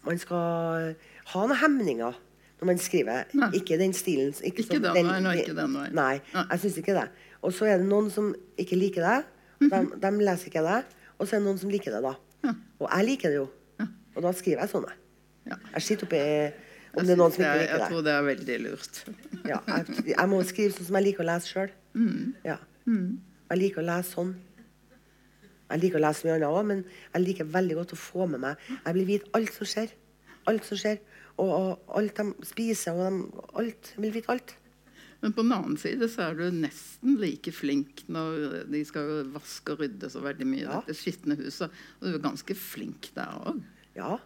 man 0.05 0.17
skal 0.21 0.95
ha 1.31 1.39
noen 1.47 1.57
hemninger 1.63 2.13
når 2.61 2.65
man 2.69 2.77
skriver. 2.77 3.23
Nei. 3.33 3.49
Ikke 3.57 3.79
den 3.81 3.91
stilen. 3.97 4.29
Ikke, 4.37 4.61
Ikke 4.61 4.67
som 4.75 4.83
den 4.83 4.93
veien, 4.93 5.25
og 5.25 5.33
ikke 5.35 5.55
den 5.57 5.73
veien. 5.73 5.93
Nei, 5.97 6.21
Nei. 6.35 6.43
jeg 6.51 6.59
syns 6.61 6.77
ikke 6.77 6.93
det. 6.93 7.07
Og 7.41 7.53
så 7.57 7.65
er 7.65 7.77
det 7.81 7.87
noen 7.89 8.11
som 8.13 8.35
ikke 8.55 8.77
liker 8.77 9.01
det. 9.01 9.25
Mhm. 9.61 9.69
De, 9.71 9.99
de 10.05 10.11
leser 10.29 10.45
ikke 10.53 10.63
det. 10.69 10.85
Og 11.19 11.27
så 11.27 11.35
er 11.35 11.39
det 11.41 11.45
noen 11.47 11.59
som 11.61 11.71
liker 11.71 11.95
det, 11.95 12.01
da. 12.03 12.13
Ja. 12.45 12.53
Og 12.81 12.87
jeg 12.91 13.07
liker 13.09 13.31
det 13.33 13.39
jo. 13.41 13.47
Og 14.15 14.23
da 14.23 14.31
skriver 14.35 14.63
jeg 14.63 14.71
sånn. 14.71 14.85
jeg. 14.89 14.97
Ja. 15.51 15.57
Jeg 15.75 15.83
sitter 15.85 16.07
oppi 16.07 16.19
om 16.21 17.01
Jeg 17.01 17.07
det 17.09 17.13
er 17.13 17.19
noen 17.19 17.33
som 17.35 17.43
ikke 17.43 17.57
liker 17.59 17.71
det. 17.71 17.79
jeg 17.81 17.89
tror 17.91 18.03
det 18.07 18.13
er 18.15 18.25
veldig 18.29 18.57
lurt. 18.65 18.99
Ja, 19.51 19.57
jeg, 19.67 20.05
jeg 20.13 20.29
må 20.31 20.39
skrive 20.47 20.73
sånn 20.77 20.87
som 20.87 20.95
jeg 20.99 21.05
liker 21.09 21.25
å 21.25 21.27
lese 21.29 21.51
sjøl. 21.51 21.73
Mm. 21.93 22.33
Ja. 22.47 22.55
Jeg 22.87 23.59
liker 23.61 23.83
å 23.83 23.85
lese 23.89 24.15
sånn. 24.15 24.31
Jeg 25.65 25.81
liker 25.81 25.97
å 25.99 26.03
lese 26.05 26.25
mye 26.27 26.35
annet 26.37 26.47
òg, 26.53 26.65
men 26.71 26.81
jeg 26.87 27.23
liker 27.25 27.47
veldig 27.55 27.75
godt 27.81 27.93
å 27.95 27.97
få 27.97 28.27
med 28.29 28.41
meg 28.43 28.67
Jeg 28.69 28.93
vil 28.99 29.07
vite 29.09 29.31
alt 29.37 29.53
som 29.55 29.69
skjer. 29.69 29.93
Alt 30.49 30.67
som 30.67 30.77
skjer. 30.77 30.99
Og, 31.41 31.49
og 31.51 31.95
alt 31.99 32.19
de 32.21 32.47
spiser, 32.47 32.95
og 32.95 33.03
de, 33.09 33.43
alt. 33.63 33.91
Jeg 33.95 34.03
vil 34.05 34.13
vite 34.15 34.31
alt. 34.35 34.55
Men 35.23 35.33
på 35.33 35.41
den 35.45 35.53
annen 35.55 35.77
side 35.81 36.07
så 36.11 36.27
er 36.29 36.35
du 36.37 36.43
nesten 36.53 37.15
like 37.21 37.51
flink 37.55 38.03
når 38.11 38.65
de 38.71 38.81
skal 38.85 39.25
vaske 39.33 39.73
og 39.73 39.79
rydde 39.81 40.09
så 40.11 40.21
veldig 40.25 40.47
mye. 40.49 40.63
Ja. 40.67 40.81
Dette 40.83 40.97
skitne 40.99 41.37
huset. 41.39 41.73
Og 42.01 42.07
du 42.09 42.17
er 42.17 42.23
ganske 42.27 42.57
flink 42.59 43.09
der 43.15 43.31
òg. 43.47 43.61
Ja. 43.97 44.17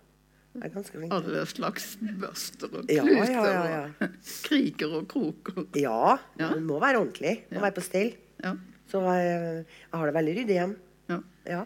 Jeg 0.57 0.65
er 0.65 0.73
ganske 0.73 0.97
flink. 0.97 1.13
Alle 1.13 1.43
slags 1.47 1.91
børster 2.19 2.71
og 2.73 2.87
kluter 2.89 3.29
ja, 3.29 3.43
ja, 3.45 3.65
ja. 3.69 3.81
og 4.01 4.15
kriker 4.49 4.95
og 4.99 5.07
kroker. 5.11 5.67
Ja, 5.77 6.17
Ja. 6.41 6.49
det 6.55 6.63
må 6.65 6.79
være 6.81 6.99
ordentlig. 7.03 7.35
Må 7.53 7.61
være 7.63 7.77
på 7.77 7.85
stell. 7.85 8.15
Ja. 8.43 8.55
Så 8.89 9.03
jeg, 9.05 9.65
jeg 9.69 9.93
har 9.99 10.09
det 10.09 10.15
veldig 10.17 10.37
ryddig 10.41 10.57
hjem. 10.57 10.77
ja. 11.13 11.19
Ja. 11.49 11.65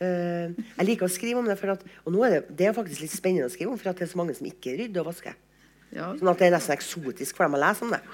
Eh, 0.00 0.52
jeg 0.78 0.86
liker 0.88 1.04
å 1.04 1.12
skrive 1.12 1.40
om 1.42 1.48
det, 1.48 1.58
for 1.60 1.74
at, 1.74 1.82
og 2.08 2.12
nå 2.14 2.22
er 2.24 2.30
det, 2.38 2.54
det 2.56 2.66
er 2.70 2.76
faktisk 2.76 3.02
litt 3.04 3.12
spennende 3.12 3.48
å 3.50 3.52
skrive 3.52 3.74
om, 3.74 3.80
for 3.80 3.90
at 3.90 3.98
det 4.00 4.06
er 4.06 4.12
så 4.14 4.20
mange 4.20 4.32
som 4.36 4.46
ikke 4.48 4.72
rydder 4.78 5.02
og 5.02 5.10
vasker. 5.10 5.34
Ja. 5.94 6.06
Sånn 6.18 6.30
at 6.30 6.38
det 6.38 6.46
er 6.48 6.54
nesten 6.56 6.76
eksotisk 6.76 7.32
for 7.38 7.44
dem 7.48 7.58
å 7.58 7.64
lese 7.64 7.80
om 7.86 7.90
det. 7.94 8.02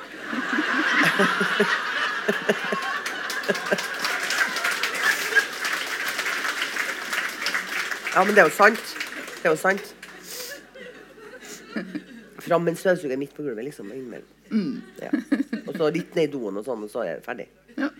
Ja, 8.16 8.22
men 8.24 8.32
det 8.32 8.40
er 8.40 8.46
jo 8.48 8.52
sant. 8.56 8.80
Det 9.42 9.44
er 9.44 9.52
jo 9.52 9.58
sant. 9.60 9.90
Fram 12.40 12.62
med 12.64 12.72
en 12.72 12.78
støvsuger 12.80 13.18
midt 13.20 13.34
på 13.36 13.44
gulvet, 13.44 13.66
liksom. 13.66 13.90
Mm. 14.48 14.78
Ja. 15.02 15.10
Og 15.66 15.74
så 15.76 15.90
litt 15.92 16.16
ned 16.16 16.30
i 16.30 16.32
doen, 16.32 16.56
og 16.56 16.64
sånn, 16.64 16.86
og 16.86 16.88
så 16.88 17.02
er 17.02 17.10
jeg 17.10 17.26
ferdig. 17.26 17.46
ja. 17.76 17.90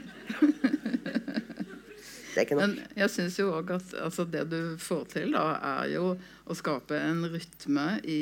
Det 2.37 2.43
er 2.43 2.47
ikke 2.47 2.57
Men 2.57 2.74
jeg 2.97 3.12
syns 3.12 3.37
jo 3.41 3.51
òg 3.57 3.74
at 3.77 3.93
altså, 4.07 4.24
det 4.29 4.45
du 4.53 4.77
får 4.81 5.05
til, 5.12 5.37
da, 5.37 5.45
er 5.81 5.93
jo 5.95 6.11
å 6.45 6.57
skape 6.57 6.97
en 6.97 7.24
rytme 7.33 7.87
i, 8.05 8.20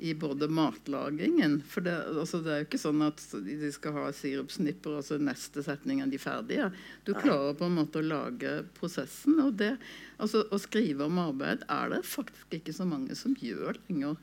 i 0.00 0.14
både 0.16 0.48
matlagingen 0.48 1.58
For 1.68 1.84
det, 1.84 1.92
altså, 2.08 2.40
det 2.44 2.52
er 2.52 2.62
jo 2.62 2.66
ikke 2.68 2.80
sånn 2.80 3.02
at 3.04 3.20
de 3.44 3.70
skal 3.74 3.96
ha 3.98 4.06
sirupsnipper, 4.16 4.96
og 4.96 5.04
så 5.04 5.18
neste 5.20 5.64
setning 5.66 6.00
er 6.00 6.08
de 6.12 6.20
ferdige. 6.20 6.70
Du 7.04 7.12
klarer 7.16 7.56
på 7.58 7.68
en 7.68 7.76
måte 7.76 8.00
å 8.00 8.06
lage 8.06 8.54
prosessen. 8.78 9.36
Og 9.44 9.58
det, 9.60 9.74
altså, 10.16 10.46
å 10.48 10.60
skrive 10.62 11.04
om 11.06 11.20
arbeid 11.20 11.66
er 11.68 11.94
det 11.94 12.02
faktisk 12.08 12.56
ikke 12.60 12.74
så 12.76 12.88
mange 12.88 13.16
som 13.18 13.36
gjør 13.36 13.80
lenger. 13.90 14.16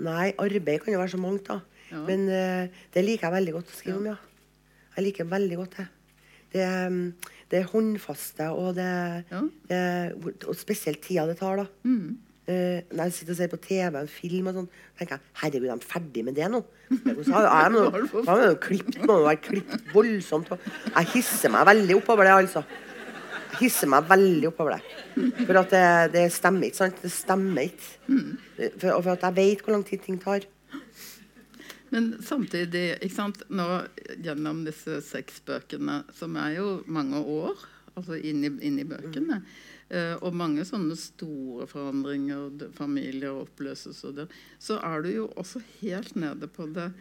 Nei, 0.00 0.30
arbeid 0.40 0.84
kan 0.84 0.94
jo 0.94 1.02
være 1.02 1.14
så 1.16 1.20
mangt, 1.20 1.50
da. 1.50 1.60
Ja. 1.90 2.04
Men 2.06 2.26
uh, 2.30 2.82
det 2.94 3.04
liker 3.04 3.28
jeg 3.28 3.38
veldig 3.40 3.56
godt 3.58 3.74
å 3.74 3.78
skrive 3.80 3.98
om, 3.98 4.10
ja. 4.12 4.18
Jeg 4.96 5.06
liker 5.08 5.30
veldig 5.30 5.58
godt 5.58 5.78
det. 5.80 5.90
Det, 6.50 6.64
mm, 6.66 7.04
det 7.50 7.58
er 7.60 7.70
håndfaste, 7.70 8.48
og 8.54 8.74
det, 8.78 8.90
Ja. 9.30 9.44
det 9.70 9.82
Og 10.48 10.56
spesielt 10.58 11.02
tida 11.02 11.26
det 11.26 11.38
tar, 11.42 11.62
da. 11.62 11.66
Mm. 11.86 12.18
Eh, 12.50 12.82
når 12.90 13.06
jeg 13.10 13.14
sitter 13.14 13.34
og 13.34 13.38
ser 13.38 13.50
på 13.52 13.58
TV 13.62 13.96
en 14.00 14.08
film, 14.10 14.48
og 14.50 14.56
sånn, 14.56 14.68
tenker 14.98 15.18
jeg 15.18 15.34
herregud, 15.42 15.68
er 15.70 15.80
de 15.82 15.88
ferdig 15.92 16.22
med 16.26 16.34
det 16.38 16.48
nå? 16.50 16.60
Har 17.30 17.70
må 17.74 17.82
jo- 18.48 18.54
klippet, 18.64 19.00
må 19.06 19.20
jo 19.20 19.26
være 19.28 19.42
klippet 19.44 19.90
voldsomt. 19.94 20.50
Jeg 20.88 21.10
hisser 21.14 21.52
meg 21.54 21.68
veldig 21.70 21.98
oppover 22.00 22.26
det, 22.26 22.36
altså. 22.40 22.64
Jeg 23.52 23.58
hisser 23.66 23.90
meg 23.92 24.08
veldig 24.10 24.48
oppover 24.50 24.76
det. 24.78 25.36
For 25.44 25.60
at 25.60 25.72
det, 25.74 25.84
det 26.16 26.24
stemmer 26.34 26.66
ikke, 26.70 26.80
sant? 26.80 27.00
Det 27.04 27.10
stemmer 27.12 27.68
ikke. 27.68 28.18
For, 28.80 28.92
og 28.96 29.04
for 29.04 29.12
at 29.14 29.26
jeg 29.28 29.36
vet 29.38 29.62
hvor 29.66 29.76
lang 29.76 29.86
tid 29.86 30.02
ting 30.06 30.18
tar. 30.22 30.46
Men 31.90 32.12
samtidig, 32.22 32.84
ikke 33.02 33.14
sant, 33.16 33.40
nå 33.50 33.66
gjennom 34.22 34.60
disse 34.66 35.00
seks 35.02 35.40
bøkene, 35.46 36.04
som 36.14 36.36
er 36.38 36.56
jo 36.60 36.68
mange 36.86 37.18
år 37.18 37.58
altså 37.98 38.14
inn 38.22 38.44
i, 38.46 38.50
inn 38.68 38.76
i 38.78 38.86
bøkene, 38.86 39.40
eh, 39.42 39.79
og 39.90 40.36
mange 40.38 40.62
sånne 40.62 40.94
store 40.94 41.64
forandringer, 41.66 42.68
familier 42.76 43.34
oppløses 43.40 44.04
og 44.06 44.20
det, 44.20 44.26
så 44.62 44.76
er 44.86 45.02
du 45.02 45.08
jo 45.10 45.24
også 45.34 45.58
helt 45.80 46.14
nede 46.14 46.46
på 46.46 46.68
det 46.70 46.92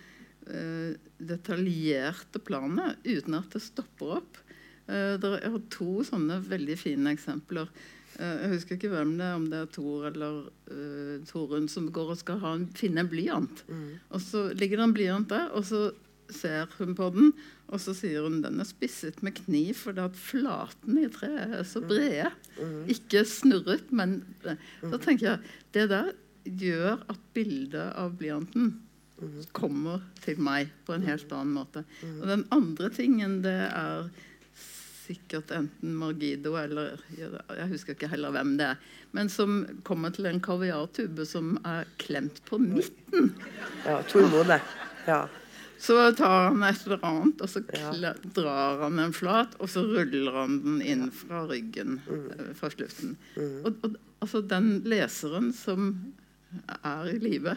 eh, 0.47 0.97
detaljerte 1.17 2.41
planet, 2.41 2.97
uten 3.05 3.37
at 3.39 3.53
det 3.53 3.61
stopper 3.63 4.17
opp. 4.19 4.41
Eh, 4.89 5.15
jeg 5.21 5.53
har 5.53 5.63
to 5.73 6.03
sånne 6.07 6.39
veldig 6.45 6.77
fine 6.79 7.13
eksempler. 7.15 7.69
Eh, 8.17 8.35
jeg 8.43 8.53
husker 8.55 8.77
ikke 8.77 8.93
hvem 8.93 9.15
det 9.19 9.27
er, 9.27 9.37
om 9.37 9.47
det 9.51 9.61
er 9.61 9.71
Tor 9.75 10.09
eller 10.09 10.41
uh, 10.71 11.15
Torunn 11.29 11.69
som 11.71 11.89
går 11.93 12.13
og 12.15 12.21
skal 12.21 12.41
ha 12.43 12.55
en, 12.57 12.67
finne 12.77 13.05
en 13.05 13.11
blyant. 13.11 13.63
Og 14.09 14.23
så 14.23 14.49
ligger 14.57 14.81
det 14.81 14.87
en 14.87 14.97
blyant 14.97 15.31
der, 15.31 15.49
og 15.53 15.67
så 15.69 15.89
ser 16.29 16.69
hun 16.77 16.93
på 16.97 17.09
den, 17.15 17.31
og 17.69 17.81
så 17.81 17.93
sier 17.93 18.25
hun 18.25 18.39
den 18.41 18.59
er 18.61 18.67
spisset 18.67 19.19
med 19.25 19.35
kniv 19.37 19.75
fordi 19.77 20.01
at 20.07 20.17
flatene 20.17 21.05
i 21.05 21.11
treet 21.13 21.55
er 21.59 21.65
så 21.67 21.81
brede. 21.85 22.31
Ikke 22.89 23.23
snurret, 23.29 23.91
men 23.93 24.23
Da 24.43 24.97
tenker 24.97 25.25
jeg 25.27 25.39
det 25.75 25.89
der 25.91 26.13
gjør 26.49 27.03
at 27.11 27.19
bildet 27.35 27.91
av 27.99 28.15
blyanten 28.17 28.79
kommer 29.53 30.01
til 30.23 30.39
meg 30.41 30.71
på 30.87 30.95
en 30.95 31.05
helt 31.05 31.31
annen 31.35 31.57
måte. 31.59 31.83
Og 32.21 32.25
den 32.29 32.45
andre 32.55 32.89
tingen, 32.95 33.41
det 33.43 33.57
er 33.67 34.07
sikkert 35.09 35.51
enten 35.55 35.95
Margido 35.97 36.53
eller 36.59 37.01
Jeg 37.17 37.67
husker 37.71 37.95
ikke 37.95 38.09
heller 38.11 38.33
hvem 38.33 38.55
det 38.59 38.71
er. 38.71 38.81
Men 39.17 39.29
som 39.33 39.63
kommer 39.83 40.13
til 40.13 40.29
en 40.29 40.41
kaviartube 40.41 41.25
som 41.27 41.57
er 41.65 41.89
klemt 42.01 42.41
på 42.49 42.59
midten. 42.61 43.33
Ja, 43.85 43.99
Tormod, 44.09 44.47
det. 44.51 44.61
Ja. 45.09 45.23
Så 45.79 45.95
tar 46.17 46.49
han 46.49 46.63
et 46.67 46.81
eller 46.85 46.99
annet, 47.07 47.39
og 47.41 47.47
så 47.49 47.61
drar 48.35 48.81
han 48.83 48.97
den 48.99 49.13
flat, 49.15 49.53
og 49.63 49.69
så 49.71 49.85
ruller 49.87 50.35
han 50.35 50.57
den 50.65 50.81
inn 50.83 51.05
fra 51.15 51.45
ryggen, 51.47 52.01
Mm. 52.05 52.25
eh, 52.35 52.49
fra 52.59 52.69
slutten. 52.73 53.13
Og, 53.63 53.77
og 53.87 53.95
altså 54.21 54.41
den 54.47 54.81
leseren 54.83 55.53
som 55.55 56.13
er 56.83 57.07
i 57.13 57.19
live, 57.23 57.55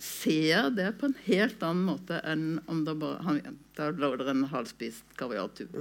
ser 0.00 0.70
det 0.72 0.94
på 0.98 1.10
en 1.10 1.16
helt 1.26 1.60
annen 1.62 1.84
måte 1.90 2.22
enn 2.24 2.60
om 2.66 2.84
det 2.86 2.94
bare 3.02 3.20
han, 3.26 3.40
Da 3.76 3.90
lå 3.92 4.16
det 4.16 4.28
en 4.32 4.44
halvspist 4.48 5.04
kaviartube. 5.20 5.76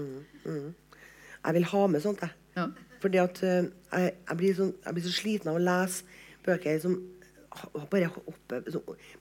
Jeg 1.45 1.53
vil 1.55 1.63
ha 1.71 1.87
med 1.87 2.01
sånt, 2.03 2.19
jeg. 2.19 2.31
Ja. 2.57 2.67
Fordi 2.99 3.17
at 3.21 3.39
eh, 3.43 3.69
jeg, 3.93 4.13
jeg, 4.27 4.37
blir 4.37 4.53
så, 4.57 4.67
jeg 4.85 4.93
blir 4.97 5.05
så 5.07 5.13
sliten 5.15 5.47
av 5.51 5.55
å 5.55 5.63
lese 5.63 6.03
bøker 6.43 6.79
som 6.83 6.97
ha- 6.99 7.18
bare 7.91 8.09
hoppe 8.13 8.61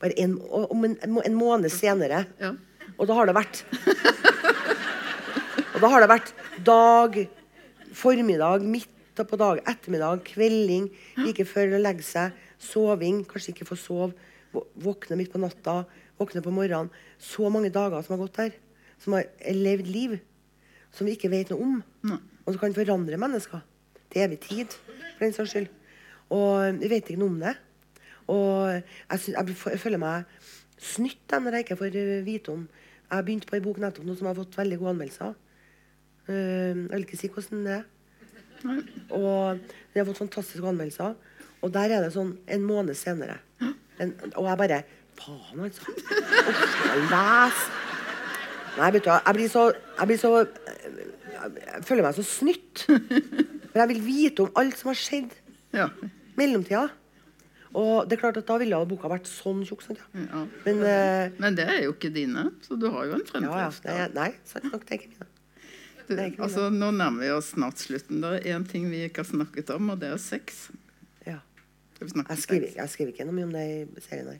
bare 0.01 0.14
en, 0.22 0.36
om 0.49 0.84
en, 0.86 0.97
en 1.03 1.36
måned 1.39 1.72
senere. 1.72 2.24
Ja. 2.41 2.55
Og 2.97 3.09
da 3.09 3.16
har 3.18 3.28
det 3.28 3.36
vært 3.36 3.64
Og 5.74 5.82
da 5.84 5.91
har 5.93 6.03
det 6.03 6.11
vært 6.11 6.30
dag, 6.66 7.16
formiddag, 7.95 8.64
midt 8.66 9.20
på 9.28 9.39
dag, 9.39 9.61
ettermiddag, 9.62 10.24
kvelding, 10.26 10.89
like 11.22 11.45
før 11.47 11.76
å 11.76 11.82
legge 11.82 12.03
seg, 12.07 12.34
soving, 12.59 13.20
kanskje 13.28 13.53
ikke 13.53 13.66
få 13.68 13.78
sove, 13.78 14.11
våkne 14.82 15.18
midt 15.20 15.30
på 15.30 15.39
natta, 15.39 15.84
våkne 16.18 16.43
på 16.43 16.55
morgenen. 16.55 16.91
Så 17.22 17.47
mange 17.53 17.70
dager 17.70 18.03
som 18.03 18.16
har 18.16 18.24
gått 18.24 18.41
der. 18.41 18.57
Som 18.99 19.14
har 19.14 19.28
levd 19.55 19.86
liv 19.86 20.18
som 20.95 21.07
vi 21.07 21.14
ikke 21.16 21.30
vet 21.32 21.53
noe 21.53 21.64
om. 21.64 21.78
Og 22.45 22.55
som 22.55 22.61
kan 22.62 22.76
forandre 22.76 23.20
mennesker 23.20 23.62
til 24.09 24.24
evig 24.24 24.41
tid, 24.47 24.76
for 25.16 25.26
den 25.26 25.34
saks 25.36 25.55
skyld. 25.55 25.68
Og 26.34 26.80
vi 26.80 26.91
vet 26.91 27.09
ikke 27.09 27.20
noe 27.20 27.34
om 27.34 27.41
det. 27.43 27.55
Og 28.29 28.70
jeg, 28.72 29.18
synes, 29.20 29.35
jeg, 29.37 29.57
jeg 29.72 29.81
føler 29.81 30.01
meg 30.03 30.24
snytt 30.79 31.33
når 31.33 31.57
jeg 31.59 31.64
ikke 31.66 31.76
får 31.81 31.97
eh, 31.99 32.18
vite 32.26 32.53
om 32.55 32.66
Jeg 33.11 33.24
begynte 33.24 33.49
på 33.49 33.57
en 33.57 33.64
bok 33.64 33.79
nettopp 33.81 34.05
nå 34.05 34.14
som 34.18 34.26
har 34.29 34.37
fått 34.37 34.59
veldig 34.59 34.79
gode 34.83 34.91
anmeldelser. 34.93 35.33
Eh, 36.29 36.76
jeg 36.76 36.91
vil 36.93 37.07
ikke 37.07 37.16
si 37.22 37.31
hvordan 37.33 37.64
det 37.64 37.79
er. 37.79 37.87
Og 39.16 39.59
den 39.62 40.01
har 40.03 40.09
fått 40.11 40.20
fantastiske 40.26 40.68
anmeldelser. 40.68 41.14
Og 41.64 41.72
der 41.74 41.95
er 41.97 42.05
det 42.05 42.12
sånn 42.14 42.35
en 42.53 42.66
måned 42.68 42.95
senere. 43.01 43.39
En, 43.99 44.12
og 44.37 44.45
jeg 44.47 44.59
bare 44.61 44.83
Faen, 45.18 45.64
altså. 45.64 45.83
Les! 47.11 47.62
Nei, 48.79 48.91
vet 48.95 49.03
du. 49.09 49.11
Jeg 49.11 49.35
blir 49.35 49.49
så, 49.51 49.64
jeg 49.99 50.07
blir 50.12 50.20
så 50.20 50.31
Jeg 50.45 51.81
føler 51.89 52.05
meg 52.07 52.14
så 52.14 52.22
snytt. 52.29 52.85
For 52.87 53.81
jeg 53.83 53.91
vil 53.91 54.05
vite 54.07 54.45
om 54.47 54.53
alt 54.61 54.79
som 54.79 54.93
har 54.93 55.01
skjedd 55.01 55.35
Ja. 55.74 55.89
mellomtida. 56.39 56.85
Og 57.77 58.09
det 58.09 58.16
er 58.16 58.23
klart 58.23 58.39
at 58.41 58.49
da 58.49 58.57
ville 58.61 58.79
boka 58.89 59.11
vært 59.12 59.29
sånn 59.29 59.61
tjukk. 59.69 59.83
sant, 59.85 60.01
ja. 60.01 60.23
ja. 60.25 60.45
Men 60.64 60.85
uh, 60.85 61.41
Men 61.43 61.59
det 61.59 61.66
er 61.69 61.83
jo 61.85 61.95
ikke 61.97 62.12
dine, 62.14 62.49
så 62.64 62.79
du 62.81 62.89
har 62.95 63.11
jo 63.11 63.19
en 63.19 63.49
ja, 63.49 63.66
ja. 63.66 63.73
Er, 63.93 64.14
nei, 64.16 64.31
sant 64.49 64.71
nok. 64.73 64.87
Det 64.89 64.97
er 64.97 65.03
ikke 65.03 65.12
mine. 65.16 65.29
Du, 66.09 66.16
altså, 66.41 66.71
nå 66.73 66.89
nærmer 66.97 67.27
vi 67.27 67.33
oss 67.35 67.51
snart 67.53 67.83
slutten. 67.83 68.23
Det 68.25 68.31
er 68.39 68.55
én 68.57 68.64
ting 68.64 68.87
vi 68.89 69.03
ikke 69.05 69.21
har 69.21 69.29
snakket 69.29 69.75
om, 69.75 69.91
og 69.93 69.99
det 70.01 70.09
er 70.14 70.23
sex. 70.23 70.71
Ja. 71.27 71.43
Jeg 72.01 72.39
skriver, 72.41 72.71
jeg 72.79 72.93
skriver 72.95 73.12
ikke 73.12 73.27
noe 73.29 73.37
mye 73.37 73.49
om 73.51 73.53
det 73.53 73.64
i 73.69 74.05
serien 74.07 74.31
her. 74.33 74.39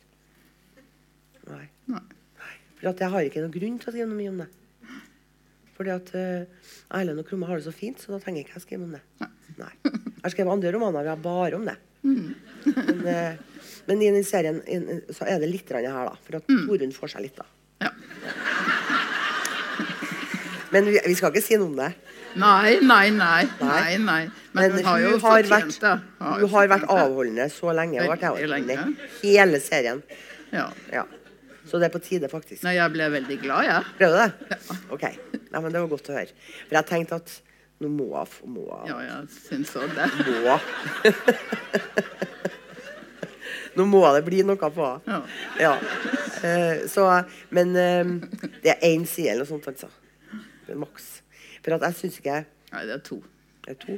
Nei. 1.49 1.66
Nei. 1.93 2.07
For 2.79 2.89
at 2.93 3.03
jeg 3.03 3.12
har 3.12 3.29
ikke 3.29 3.43
noen 3.45 3.53
grunn 3.53 3.76
til 3.83 3.91
å 3.91 3.93
skrive 3.93 4.09
noe 4.09 4.20
mye 4.22 4.33
om 4.33 4.41
det. 4.45 4.49
Fordi 5.76 5.93
at 5.95 6.09
uh, 6.16 6.70
Erlend 6.99 7.20
og 7.22 7.29
Krumme 7.29 7.47
har 7.51 7.61
det 7.61 7.68
så 7.68 7.74
fint, 7.74 8.01
så 8.01 8.14
da 8.14 8.22
trenger 8.22 8.41
jeg 8.41 8.49
ikke 8.49 8.62
å 8.62 8.64
skrive 8.64 8.89
om 8.89 8.97
det. 8.97 9.03
Nei. 9.59 9.70
Jeg 9.85 10.24
har 10.24 10.35
skrevet 10.35 10.55
andre 10.57 10.72
romaner 10.74 11.05
vi 11.05 11.12
har 11.12 11.20
bare 11.22 11.61
om 11.61 11.68
det. 11.68 11.76
Men, 12.03 13.07
eh, 13.07 13.62
men 13.88 14.03
i 14.03 14.11
den 14.12 14.24
serien 14.26 14.61
i, 14.68 14.78
så 15.14 15.26
er 15.28 15.40
det 15.42 15.49
litt 15.51 15.70
her, 15.72 15.86
da. 15.86 16.14
For 16.26 16.40
at 16.40 16.49
Torunn 16.49 16.92
får 16.94 17.14
seg 17.14 17.26
litt, 17.28 17.38
da. 17.38 17.46
Ja. 17.86 17.92
Men 20.74 20.88
vi, 20.90 20.99
vi 21.07 21.16
skal 21.16 21.32
ikke 21.32 21.44
si 21.44 21.57
noe 21.57 21.70
om 21.70 21.78
det. 21.78 21.92
Nei, 22.38 22.78
nei, 22.84 23.09
nei. 23.14 23.44
Nei. 23.61 23.96
nei. 24.05 24.22
Men, 24.53 24.59
Men 24.59 24.74
hun 24.76 24.88
har 24.88 24.99
jo 25.01 25.12
hun 25.14 25.22
har 25.24 25.46
fortjent 25.49 25.78
det. 25.80 25.94
Har 26.20 26.42
hun 26.42 26.51
har 26.53 26.68
vært 26.74 26.90
avholdende 26.92 27.46
så 27.53 27.72
lenge. 27.76 28.03
Og 28.05 28.12
vært 28.12 28.26
avholdende 28.28 28.76
hele 29.22 29.62
serien. 29.64 30.03
Ja. 30.53 30.68
Ja. 30.92 31.07
Så 31.68 31.80
det 31.80 31.88
er 31.88 31.92
på 31.92 32.01
tide, 32.05 32.28
faktisk. 32.32 32.62
Nei, 32.64 32.76
jeg 32.78 32.92
ble 32.94 33.09
veldig 33.12 33.36
glad, 33.42 33.66
jeg. 33.68 33.96
Ble 33.99 34.09
du 34.12 34.16
det? 34.16 34.59
OK. 34.94 35.05
Nei, 35.36 35.61
men 35.61 35.72
det 35.72 35.82
var 35.82 35.90
godt 35.90 36.09
å 36.12 36.16
høre. 36.16 36.49
For 36.68 36.78
jeg 36.78 36.88
tenkte 36.88 37.18
at 37.20 37.34
nå 37.81 37.89
må 37.95 38.09
få, 38.26 38.47
må 38.51 38.64
jeg- 38.66 38.89
Ja, 38.91 38.99
jeg 39.07 39.29
syns 39.31 39.74
òg 39.79 39.93
det. 39.95 40.07
Må. 40.43 40.59
Nå 43.79 43.85
må 43.87 44.01
det 44.16 44.24
bli 44.26 44.43
noe 44.43 44.57
på. 44.74 44.89
Ja. 45.07 45.20
Ja. 45.61 45.72
Eh, 46.43 46.87
så, 46.91 47.05
men 47.55 47.76
eh, 47.79 48.05
det 48.64 48.72
er 48.74 48.81
én 48.89 49.07
side 49.07 49.31
eller 49.37 49.45
noe 49.47 49.53
sånt, 49.53 49.68
altså. 49.70 49.89
Det 50.66 50.76
Maks. 50.76 51.07
For 51.62 51.74
at 51.76 51.85
jeg 51.87 51.95
syns 52.01 52.18
ikke 52.20 52.35
jeg 52.35 52.47
Nei, 52.72 52.83
det 52.85 52.95
er 52.99 53.05
to. 53.07 53.22
Det 53.64 53.70
er 53.72 53.79
to. 53.85 53.95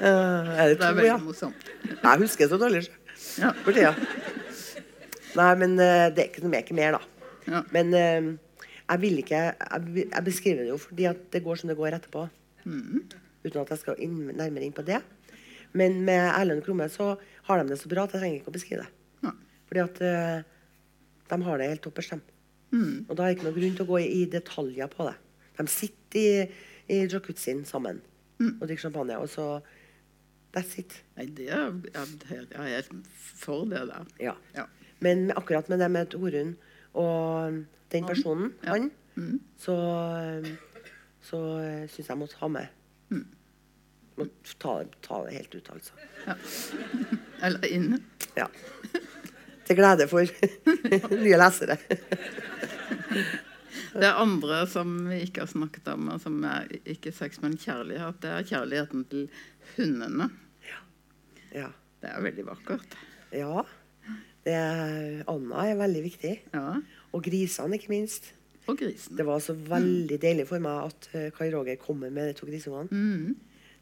Uh, 0.00 0.48
er 0.56 0.68
det 0.70 0.78
Det 0.78 0.86
er 0.86 0.88
to, 0.88 0.94
veldig 0.96 1.08
ja? 1.10 1.16
morsomt. 1.20 1.66
Jeg 2.02 2.18
husker 2.22 2.48
så 2.48 2.56
dårlig. 2.60 2.84
sjø. 2.86 3.42
Ja. 3.42 3.50
For 3.64 3.76
tida. 3.76 3.90
Nei, 5.36 5.50
men 5.60 5.74
uh, 5.76 6.06
det 6.14 6.22
er 6.24 6.30
ikke 6.30 6.44
noe 6.46 6.54
mer, 6.78 6.96
da. 6.96 7.02
Ja. 7.50 7.60
Men 7.74 7.92
eh, 7.96 8.30
jeg 8.90 9.00
vil 9.04 9.18
ikke 9.22 9.40
jeg, 9.40 10.06
jeg 10.10 10.24
beskriver 10.26 10.64
det 10.66 10.72
jo 10.72 10.78
fordi 10.82 11.06
at 11.10 11.22
det 11.32 11.42
går 11.44 11.60
som 11.60 11.70
det 11.70 11.78
går 11.78 11.96
etterpå. 11.96 12.26
Mm. 12.64 13.04
Uten 13.44 13.60
at 13.62 13.70
jeg 13.72 13.82
skal 13.82 14.02
inn, 14.02 14.18
nærmere 14.34 14.66
inn 14.66 14.74
på 14.76 14.84
det. 14.86 14.98
Men 15.72 16.00
med 16.04 16.24
Erlend 16.34 16.64
Krumme 16.66 16.88
så 16.90 17.12
har 17.46 17.60
de 17.60 17.70
det 17.70 17.78
så 17.78 17.88
bra 17.88 18.04
at 18.04 18.16
jeg 18.16 18.22
trenger 18.24 18.40
ikke 18.40 18.50
å 18.50 18.56
beskrive 18.56 18.82
det. 18.84 18.90
Ja. 19.24 19.32
Fordi 19.70 19.82
at 19.84 20.00
uh, 20.02 20.42
de 21.30 21.38
har 21.46 21.60
det 21.62 21.68
helt 21.70 21.84
toppers, 21.86 22.10
de. 22.10 22.18
Mm. 22.74 23.06
Og 23.06 23.14
da 23.14 23.22
er 23.22 23.30
det 23.30 23.36
ikke 23.38 23.46
noen 23.46 23.58
grunn 23.60 23.76
til 23.78 23.86
å 23.86 23.90
gå 23.92 24.00
i, 24.02 24.24
detaljer 24.30 24.90
på 24.90 25.06
det. 25.06 25.14
De 25.60 25.66
sitter 25.70 26.20
i, 26.20 26.62
i 26.90 27.02
jacuzzien 27.06 27.62
sammen 27.68 28.02
Mm. 28.40 28.54
og 28.56 28.62
drikker 28.70 28.86
champagne, 28.86 29.18
og 29.20 29.28
så 29.28 29.60
That's 30.54 30.78
it. 30.80 30.94
Nei, 31.18 31.26
det 31.36 31.50
er, 31.52 31.74
jeg 31.92 32.46
er 32.56 32.70
helt 32.72 33.10
for 33.12 33.66
det 33.68 33.82
der. 33.86 34.06
Ja. 34.18 34.32
Ja. 34.56 34.64
Men 35.04 35.28
akkurat 35.36 35.68
med 35.68 35.78
det 35.78 35.90
med 35.92 36.08
Torunn 36.10 36.56
og 36.94 37.60
den 37.92 38.06
personen, 38.06 38.54
Ja. 38.64 38.70
han, 38.76 38.90
Mm. 39.16 39.40
så, 39.58 39.74
så 41.22 41.38
syns 41.90 42.08
jeg 42.08 42.16
måtte 42.18 42.36
ha 42.40 42.48
med. 42.48 42.68
Mm. 43.10 43.24
Måtte 44.16 44.54
ta, 44.62 44.76
ta 45.02 45.18
det 45.26 45.34
helt 45.34 45.54
ut, 45.58 45.68
altså. 45.74 45.92
Ja. 46.26 46.34
Eller 47.48 47.66
inne. 47.68 47.98
Ja. 48.36 48.46
Til 49.66 49.76
glede 49.76 50.06
for 50.08 50.24
nye 51.24 51.36
lesere. 51.42 51.76
Det 53.92 54.12
andre 54.14 54.62
som 54.70 54.94
vi 55.10 55.20
ikke 55.26 55.42
har 55.44 55.50
snakket 55.50 55.88
om, 55.92 56.08
som 56.22 56.38
er 56.46 56.70
ikke 56.88 57.12
sex, 57.14 57.40
men 57.42 57.58
kjærlighet, 57.60 58.20
det 58.22 58.30
er 58.30 58.46
kjærligheten 58.54 59.04
til 59.10 59.26
hundene. 59.76 60.30
Ja. 61.52 61.68
Det 62.00 62.08
er 62.14 62.22
veldig 62.24 62.46
vakkert. 62.46 62.96
ja. 63.34 63.66
Det 64.46 64.56
Anna 65.28 65.64
er 65.68 65.76
veldig 65.80 66.02
viktig. 66.06 66.34
Ja. 66.54 66.76
Og 67.12 67.22
grisene, 67.26 67.76
ikke 67.76 67.90
minst. 67.92 68.30
Og 68.70 68.78
grisen. 68.78 69.16
Det 69.18 69.24
var 69.26 69.40
så 69.42 69.52
veldig 69.56 70.16
deilig 70.22 70.46
for 70.48 70.62
meg 70.62 70.86
at 70.92 71.08
eh, 71.18 71.28
Kai 71.36 71.48
Roger 71.52 71.76
kommer 71.80 72.10
med 72.14 72.30
de 72.30 72.36
to 72.38 72.46
grisungene. 72.48 72.88
Mm. 72.90 73.36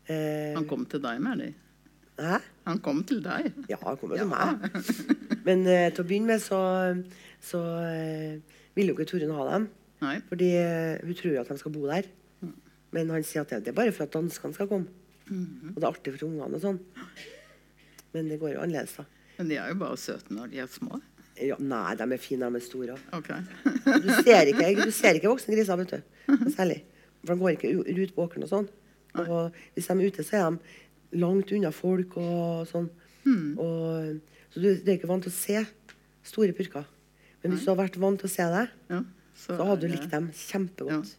Eh, 0.08 0.54
Han 0.56 0.66
kom 0.70 0.86
til 0.88 1.02
deg 1.04 1.20
med 1.22 1.42
dem. 1.42 1.54
hæ? 2.18 2.38
Han 2.66 2.78
kom 2.82 3.02
til 3.04 3.20
deg. 3.22 3.52
Ja, 3.70 3.76
han 3.84 3.96
kom 4.00 4.10
til 4.14 4.18
Ja. 4.18 4.24
meg. 4.24 4.70
Men 5.46 5.66
eh, 5.66 5.90
til 5.92 6.04
å 6.04 6.08
begynne 6.08 6.32
med 6.32 6.40
så, 6.42 6.60
så 7.40 7.60
eh, 7.84 8.38
ville 8.74 8.92
jo 8.94 8.96
ikke 8.98 9.10
Torunn 9.12 9.34
ha 9.36 9.44
dem. 9.52 9.68
Nei. 10.02 10.16
Fordi 10.30 10.48
eh, 10.56 11.04
hun 11.04 11.14
tror 11.18 11.40
at 11.42 11.48
de 11.52 11.58
skal 11.60 11.74
bo 11.74 11.84
der. 11.90 12.08
Men 12.94 13.10
han 13.12 13.22
sier 13.28 13.42
at 13.44 13.50
det, 13.52 13.64
det 13.66 13.74
er 13.74 13.76
bare 13.82 13.92
for 13.92 14.06
at 14.08 14.14
danskene 14.16 14.54
skal 14.56 14.70
komme. 14.70 14.88
Mhm. 15.28 15.74
Og 15.74 15.76
det 15.76 15.84
er 15.84 15.92
artig 15.92 16.14
for 16.16 16.26
ungene 16.30 16.56
og 16.56 16.62
sånn. 16.64 16.78
Men 18.14 18.28
det 18.32 18.38
går 18.40 18.54
jo 18.56 18.60
annerledes, 18.64 18.94
da. 18.96 19.04
Men 19.38 19.48
de 19.50 19.58
er 19.60 19.70
jo 19.72 19.78
bare 19.80 19.96
søte 20.00 20.34
når 20.34 20.50
de 20.52 20.60
er 20.64 20.70
små. 20.72 20.98
Ja, 21.38 21.54
nei, 21.62 21.94
de 21.94 22.06
er 22.10 22.18
fine, 22.18 22.42
når 22.42 22.56
de 22.56 22.60
er 22.60 22.66
store. 22.66 22.96
Okay. 23.14 23.40
Du 24.02 24.08
ser 24.24 24.50
ikke, 24.50 24.72
du 24.80 24.90
ser 24.94 25.18
ikke 25.18 25.30
voksne 25.30 25.54
griser, 25.54 25.78
vet 25.78 25.92
du. 25.94 26.48
Særlig. 26.56 26.80
For 27.22 27.34
de 27.34 27.40
går 27.42 27.54
ikke 27.54 27.70
ut 28.02 28.14
på 28.16 28.24
åkeren 28.26 28.46
og 28.48 28.50
sånn. 28.50 28.68
Og 29.22 29.54
hvis 29.76 29.86
de 29.86 29.94
er 29.94 30.10
ute, 30.10 30.24
så 30.26 30.38
er 30.40 30.48
de 30.56 31.20
langt 31.22 31.52
unna 31.54 31.70
folk 31.74 32.16
og 32.20 32.66
sånn. 32.70 32.90
Og, 33.60 34.18
så 34.50 34.62
du, 34.62 34.68
du 34.82 34.90
er 34.90 34.96
ikke 34.96 35.10
vant 35.10 35.24
til 35.26 35.32
å 35.32 35.36
se 35.38 35.62
store 36.28 36.54
purker. 36.58 36.86
Men 37.42 37.54
hvis 37.54 37.64
du 37.66 37.70
har 37.70 37.78
vært 37.78 37.98
vant 38.02 38.18
til 38.18 38.26
å 38.28 38.34
se 38.34 38.46
det, 38.50 38.66
Ja, 38.90 39.02
så 39.38 39.54
hadde 39.62 39.86
du 39.86 39.92
likt 39.94 40.10
dem 40.10 40.30
kjempegodt. 40.34 41.14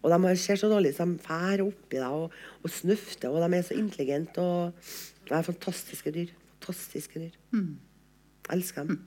Og 0.00 0.12
de 0.14 0.34
ser 0.40 0.56
så 0.56 0.70
dårlig 0.70 0.94
ut, 0.94 0.96
så 0.96 1.04
de 1.10 1.18
fær 1.26 1.62
oppi 1.66 1.98
deg 1.98 2.14
og, 2.14 2.36
og 2.62 2.72
snøfter, 2.72 3.28
og 3.34 3.42
de 3.42 3.58
er 3.58 3.66
så 3.66 3.76
intelligente. 3.76 4.40
Og 4.40 5.26
de 5.28 5.34
er 5.36 5.48
fantastiske 5.50 6.12
dyr. 6.14 6.30
Fantastiske 6.60 7.18
dyr. 7.18 7.36
Jeg 7.56 8.52
elsker 8.52 8.84
dem. 8.84 8.98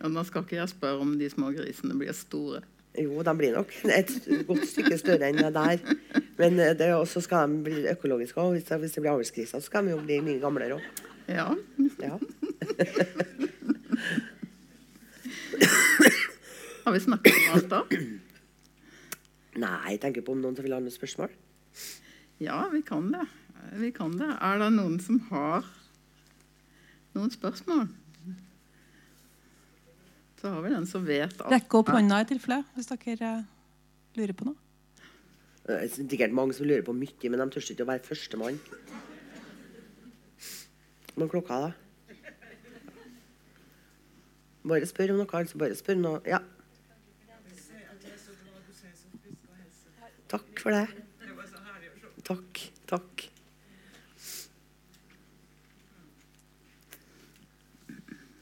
Og 0.00 0.10
nå 0.14 0.22
skal 0.24 0.42
ikke 0.46 0.56
jeg 0.56 0.68
spørre 0.72 1.00
om 1.04 1.18
de 1.20 1.28
små 1.28 1.50
grisene 1.52 1.98
blir 1.98 2.12
store. 2.16 2.62
Jo, 2.98 3.20
de 3.22 3.34
blir 3.36 3.52
nok 3.54 3.70
et 3.84 4.10
godt 4.48 4.64
stykke 4.66 4.96
større 4.98 5.28
enn 5.28 5.36
det 5.38 5.52
der. 5.54 5.78
Men 6.40 6.56
så 6.56 6.72
det 6.78 6.86
er 6.88 6.94
også 6.96 7.20
skal 7.20 7.48
de 7.52 7.60
bli 7.66 7.84
økologiske 7.92 8.40
òg. 8.40 8.56
Hvis, 8.56 8.64
hvis 8.64 8.92
det 8.96 9.02
blir 9.04 9.12
avlsgriser, 9.12 9.58
så 9.60 9.66
skal 9.66 9.84
de 9.84 9.90
jo 9.92 10.00
bli 10.00 10.20
mye 10.24 10.40
gamlere 10.40 10.74
òg. 10.78 10.82
Ja. 11.28 11.54
Ja. 12.00 12.16
Har 16.84 16.92
vi 16.96 17.00
snakket 17.04 17.34
om 17.36 17.52
alt 17.54 17.70
da? 17.70 17.80
Nei, 19.60 19.90
jeg 19.92 20.00
tenker 20.00 20.24
på 20.24 20.32
om 20.32 20.40
noen 20.40 20.56
vil 20.56 20.72
ha 20.72 20.80
noen 20.80 20.94
spørsmål. 20.94 21.30
Ja, 22.40 22.64
vi 22.72 22.80
kan 22.86 23.12
det. 23.12 23.26
Vi 23.76 23.92
kan 23.92 24.16
det. 24.16 24.32
Er 24.40 24.58
det 24.64 24.70
noen 24.72 24.96
som 25.04 25.20
har 25.28 25.68
noen 27.16 27.32
spørsmål? 27.34 27.88
Så 30.40 30.48
har 30.48 30.62
vi 30.64 30.72
den 30.72 30.86
som 30.88 31.04
vet 31.04 31.34
alt. 31.36 31.52
Rekk 31.52 31.74
opp 31.82 31.92
hånda 31.92 32.22
i 32.22 32.28
tilfelle 32.30 32.62
hvis 32.76 32.88
dere 32.88 33.32
eh, 33.42 33.48
lurer 34.16 34.36
på 34.36 34.48
noe. 34.48 34.56
Det 35.66 35.76
er 35.76 35.90
sikkert 35.92 36.32
mange 36.34 36.56
som 36.56 36.66
lurer 36.66 36.82
på 36.86 36.94
mye, 36.96 37.30
men 37.30 37.42
de 37.42 37.46
tør 37.52 37.66
ikke 37.74 37.84
å 37.84 37.90
være 37.90 38.06
førstemann. 38.06 38.56
Er 41.20 41.28
klokka, 41.28 41.58
da? 41.66 41.72
Bare 44.70 44.88
spør 44.88 45.12
om 45.14 45.20
noe. 45.20 45.28
altså 45.36 45.60
Bare 45.60 45.76
spør 45.76 45.98
om 45.98 46.06
noe. 46.06 46.22
Ja. 46.28 46.40
Takk 50.30 50.62
for 50.62 50.72
det. 50.72 50.86
Takk. 52.24 52.64
Takk. 52.90 53.29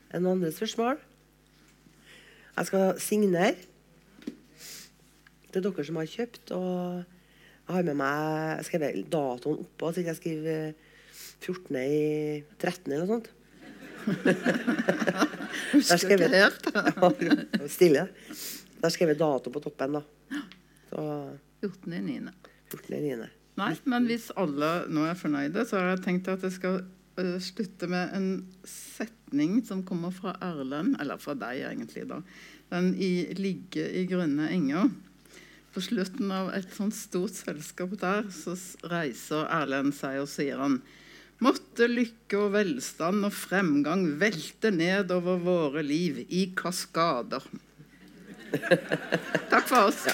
Er 0.09 0.19
det 0.19 0.25
noen 0.25 0.39
andre 0.39 0.53
spørsmål? 0.57 1.01
Jeg 2.59 2.69
skal 2.71 3.01
signere 3.03 3.53
er 5.59 5.65
dere 5.65 5.85
som 5.87 5.99
har 6.01 6.11
kjøpt. 6.11 6.53
Og 6.57 7.03
jeg 7.69 7.77
har 7.77 7.89
med 7.89 7.99
meg 7.99 8.59
jeg 8.59 8.69
skrevet 8.71 9.11
datoen 9.13 9.65
oppå, 9.65 9.91
så 9.91 10.03
ikke 10.03 10.15
jeg 10.15 10.21
skriver 10.21 10.71
14. 11.39 11.81
i 11.83 12.43
13. 12.59 12.93
eller 12.93 13.05
noe 13.05 13.13
sånt. 13.17 13.35
Husker 15.75 16.15
ikke 16.15 16.31
helt. 16.33 16.71
Ja, 16.73 17.67
Stille. 17.69 18.07
Der 18.79 18.95
skrev 18.95 19.13
jeg 19.13 19.21
dato 19.21 19.53
på 19.53 19.63
toppen, 19.63 19.99
da. 19.99 20.05
Så 20.89 21.03
14.9. 21.67 22.31
14.9. 22.73 23.27
Nei, 23.59 23.73
men 23.91 24.07
hvis 24.07 24.29
alle 24.39 24.71
nå 24.95 25.05
er 25.09 25.19
fornøyde, 25.19 25.65
så 25.67 25.81
har 25.81 25.91
jeg 25.93 26.05
tenkt 26.05 26.31
at 26.31 26.45
jeg 26.47 26.55
skal 26.55 26.81
slutte 27.43 27.89
med 27.91 28.15
en 28.17 28.29
setning 28.67 29.59
som 29.67 29.83
kommer 29.87 30.15
fra 30.15 30.37
Erlend, 30.45 30.97
eller 31.01 31.21
fra 31.21 31.35
deg 31.39 31.65
egentlig, 31.69 32.07
da. 32.11 32.23
Den 32.71 32.95
i 32.95 33.29
'Ligge 33.35 33.87
i 33.97 34.07
grønne 34.07 34.49
enger'. 34.53 34.91
På 35.75 35.83
slutten 35.85 36.31
av 36.33 36.49
et 36.57 36.71
sånt 36.75 36.97
stort 36.97 37.37
selskap 37.37 37.93
der 38.01 38.25
så 38.35 38.57
reiser 38.89 39.47
Erlend 39.53 39.95
seg 39.95 40.23
og 40.23 40.29
sier 40.33 40.59
han 40.59 40.81
Måtte 41.39 41.87
lykke 41.87 42.39
og 42.41 42.55
velstand 42.57 43.23
og 43.29 43.35
fremgang 43.37 44.19
velte 44.19 44.73
ned 44.75 45.13
over 45.15 45.39
våre 45.39 45.85
liv 45.87 46.25
i 46.35 46.49
kaskader. 46.59 47.45
Takk 49.53 49.69
for 49.71 49.87
oss. 49.87 50.09